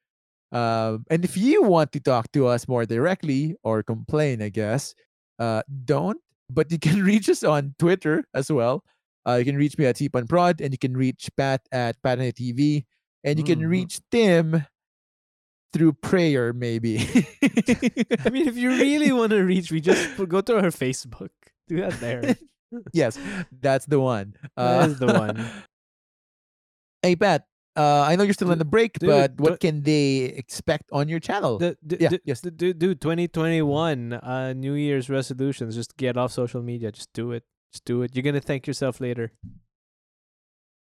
[0.51, 4.93] Um, and if you want to talk to us more directly or complain, I guess,
[5.39, 6.19] uh, don't.
[6.49, 8.83] But you can reach us on Twitter as well.
[9.27, 9.99] Uh, you can reach me at
[10.29, 12.85] Prod, and you can reach Pat at Patane TV,
[13.23, 13.69] and you can Mhm.
[13.69, 14.65] reach Tim
[15.73, 16.97] through prayer, maybe.
[18.23, 21.31] I mean, if you really want to reach me, just go to our Facebook.
[21.67, 22.37] Do that there.
[22.93, 23.17] yes,
[23.51, 24.35] that's the one.
[24.55, 25.43] That is the one.
[27.01, 27.45] Hey, Pat.
[27.75, 30.31] Uh, I know you're still on Dude- the break, dude, but what but- can they
[30.31, 31.57] expect on your channel?
[31.57, 32.39] The, d- Yeah, d- yes.
[32.39, 35.75] d- dude, 2021, uh, New Year's resolutions.
[35.75, 36.91] Just get off social media.
[36.93, 37.43] Just do it.
[37.75, 38.15] Just do it.
[38.15, 39.33] You're gonna thank yourself later.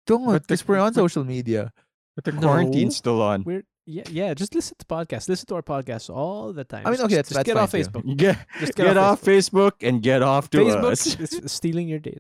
[0.07, 1.75] Don't, but the- because we're on social media.
[2.17, 2.41] But the No.
[2.41, 3.45] quarantine's still on.
[3.45, 4.35] We're yeah, yeah.
[4.35, 5.29] Just listen to podcasts.
[5.29, 6.87] Listen to our podcasts all the time.
[6.87, 7.79] I mean, okay, just, that's- just that's get off too.
[7.79, 8.17] Facebook.
[8.21, 9.73] Get, Just get, off Facebook.
[9.83, 11.19] and get off to Facebook us.
[11.45, 12.19] is stealing your data.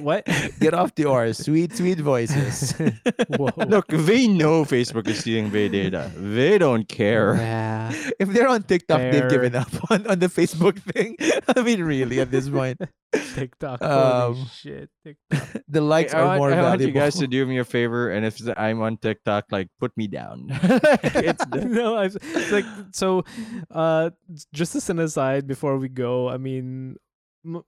[0.02, 0.24] what?
[0.60, 2.74] Get off to our sweet, sweet voices.
[3.38, 6.10] Look, they know Facebook is stealing their data.
[6.16, 7.36] They don't care.
[7.36, 7.92] Yeah.
[8.18, 11.16] if they're on TikTok, they've given up on, on the Facebook thing.
[11.56, 12.80] I mean, really, at this point,
[13.34, 13.82] TikTok.
[13.82, 14.90] Um, holy shit.
[15.04, 15.62] TikTok.
[15.68, 16.86] the likes I are want, more I want valuable.
[16.86, 20.06] you guys to do me a favor, and if I'm on TikTok, like put me
[20.08, 20.48] down.
[21.14, 23.24] it's no, it's like so.
[23.70, 24.10] Uh,
[24.52, 26.96] just as an aside before we go, I mean,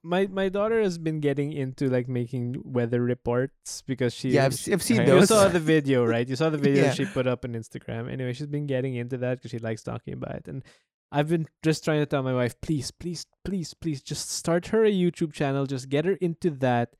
[0.03, 4.59] my my daughter has been getting into like making weather reports because she yeah, I've,
[4.71, 6.27] I've seen I You saw the video, right?
[6.27, 6.93] You saw the video Yeah.
[6.93, 8.11] she put up on Instagram.
[8.11, 10.47] Anyway, she's been getting into that because she likes talking about it.
[10.47, 10.63] And
[11.11, 14.83] I've been just trying to tell my wife, please, please, please, please, just start her
[14.85, 15.65] a YouTube channel.
[15.65, 16.93] Just get her into that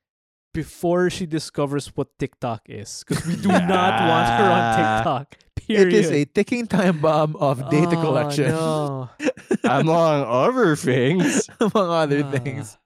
[0.54, 3.04] before she discovers what TikTok is.
[3.08, 5.38] Because we do not want her on TikTok.
[5.70, 5.88] Period.
[5.88, 9.10] It is a ticking time bomb of data Oh, collection, No.
[9.64, 11.48] among other things.
[11.62, 12.32] among other Ah.
[12.32, 12.78] things.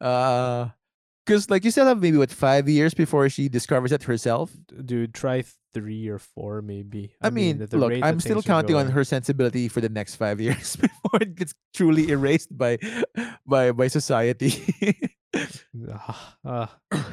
[0.00, 0.68] Uh,
[1.24, 4.52] because like you still have maybe what five years before she discovers it herself.
[4.68, 5.42] D- Dude, try
[5.74, 7.14] three or four maybe.
[7.20, 10.40] I, mean, at the look, I'm still counting on her sensibility for the next five
[10.40, 12.78] years before it gets truly erased by
[13.46, 14.62] by by society.
[15.92, 16.76] Ah, ah.
[16.92, 17.04] I'm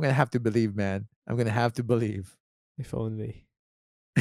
[0.00, 1.06] gonna have to believe, man.
[1.26, 2.34] I'm gonna have to believe.
[2.78, 3.46] If only.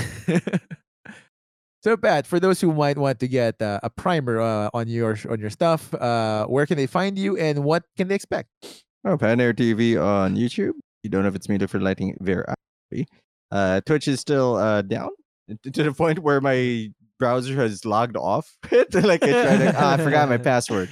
[1.84, 5.18] so, Pat, for those who might want to get uh, a primer uh, on your
[5.30, 8.50] on your stuff, uh, where can they find you and what can they expect?
[9.06, 10.74] Oh, Panair TV on YouTube.
[11.04, 13.08] You don't know if it's me, look for lighting very actively.
[13.52, 15.10] Uh, Twitch is still uh, down
[15.64, 18.58] to to the point where my browser has logged off.
[18.72, 20.90] like I tried to, ah, I forgot my password.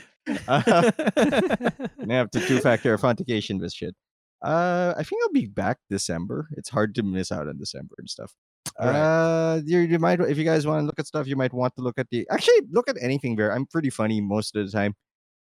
[0.47, 1.71] Uh, I
[2.09, 3.95] have to two-factor authentication this shit.
[4.41, 6.49] Uh, I think I'll be back December.
[6.55, 8.33] It's hard to miss out on December and stuff.
[8.79, 8.95] Alright.
[8.95, 11.75] Uh, you, you might if you guys want to look at stuff, you might want
[11.75, 13.51] to look at the actually look at anything there.
[13.51, 14.95] I'm pretty funny most of the time.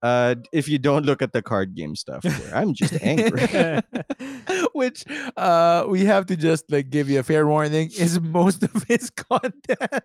[0.03, 2.55] Uh, if you don't look at the card game stuff, there.
[2.55, 3.81] I'm just angry.
[4.75, 5.05] Which
[5.39, 9.09] uh, we have to just like give you a fair warning is most of his
[9.09, 10.05] content.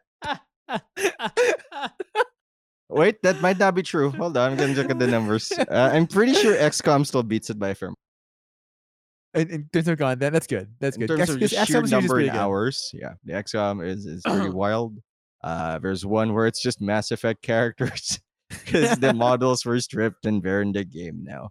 [2.87, 4.11] Wait, that might not be true.
[4.11, 5.51] Hold on, I'm gonna look at the numbers.
[5.51, 7.95] Uh, I'm pretty sure XCOM still beats it by a firm.
[9.33, 10.69] In, in terms of content, that's good.
[10.79, 11.17] That's In good.
[11.17, 14.97] terms of just sheer is number in hours, yeah, the XCOM is is pretty wild.
[15.43, 18.19] Uh, there's one where it's just Mass Effect characters
[18.49, 21.49] because the models were stripped and they're in the game now.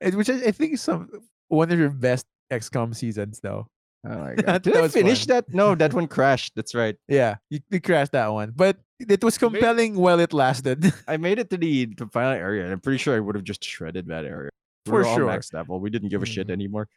[0.00, 1.08] And which I, I think is some
[1.48, 3.68] one of your best XCOM seasons, though.
[4.06, 4.62] Oh my god!
[4.62, 5.36] Did I finish fun.
[5.36, 5.54] that?
[5.54, 6.52] No, that one crashed.
[6.54, 6.96] That's right.
[7.08, 10.92] Yeah, you, you crashed that one, but it was compelling while it lasted.
[11.08, 13.44] I made it to the, the final area, and I'm pretty sure I would have
[13.44, 14.50] just shredded that area.
[14.86, 15.26] We For sure.
[15.26, 15.80] max level.
[15.80, 16.52] We didn't give a shit Mhm.
[16.52, 16.88] anymore.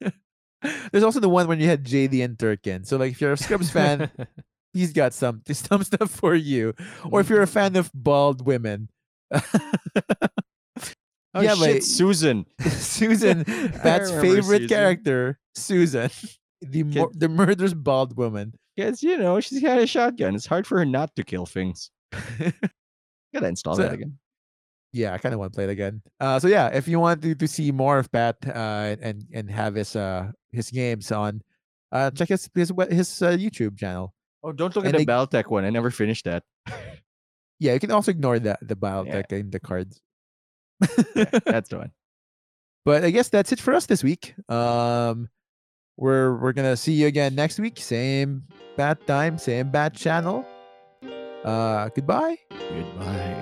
[0.92, 2.84] There's also the one when you had JD and Turkin.
[2.84, 4.10] So like, if you're a Scrubs fan,
[4.72, 6.74] he's got some some stuff for you.
[7.10, 8.88] Or if you're a fan of bald women,
[11.34, 12.44] Oh Yeah, shit, Susan.
[12.60, 14.68] Susan, Pat's favorite Susan.
[14.68, 16.10] character, Susan,
[16.60, 18.52] the mur- the murderous bald woman.
[18.76, 20.34] Because you know she's got a shotgun.
[20.34, 21.90] It's hard for her not to kill things.
[23.32, 24.18] Gotta install So- that again.
[24.92, 26.02] Yeah, I kind of want to play it again.
[26.20, 29.50] Uh, so yeah, if you want to, to see more of Pat uh, and and
[29.50, 31.40] have his uh his games on,
[31.92, 34.12] uh, check his his his uh, YouTube channel.
[34.44, 35.64] Oh, don't look And at the BattleTech one.
[35.64, 36.42] I never finished that.
[37.58, 40.02] Yeah, you can also ignore the the biotech and the cards.
[41.14, 41.92] Yeah, that's the one.
[42.84, 44.34] but I guess that's it for us this week.
[44.50, 45.28] Um,
[45.96, 47.78] we're we're gonna see you again next week.
[47.78, 48.42] Same
[48.76, 50.44] bat time, same bat channel.
[51.44, 52.36] Uh, goodbye.
[52.50, 53.41] Goodbye.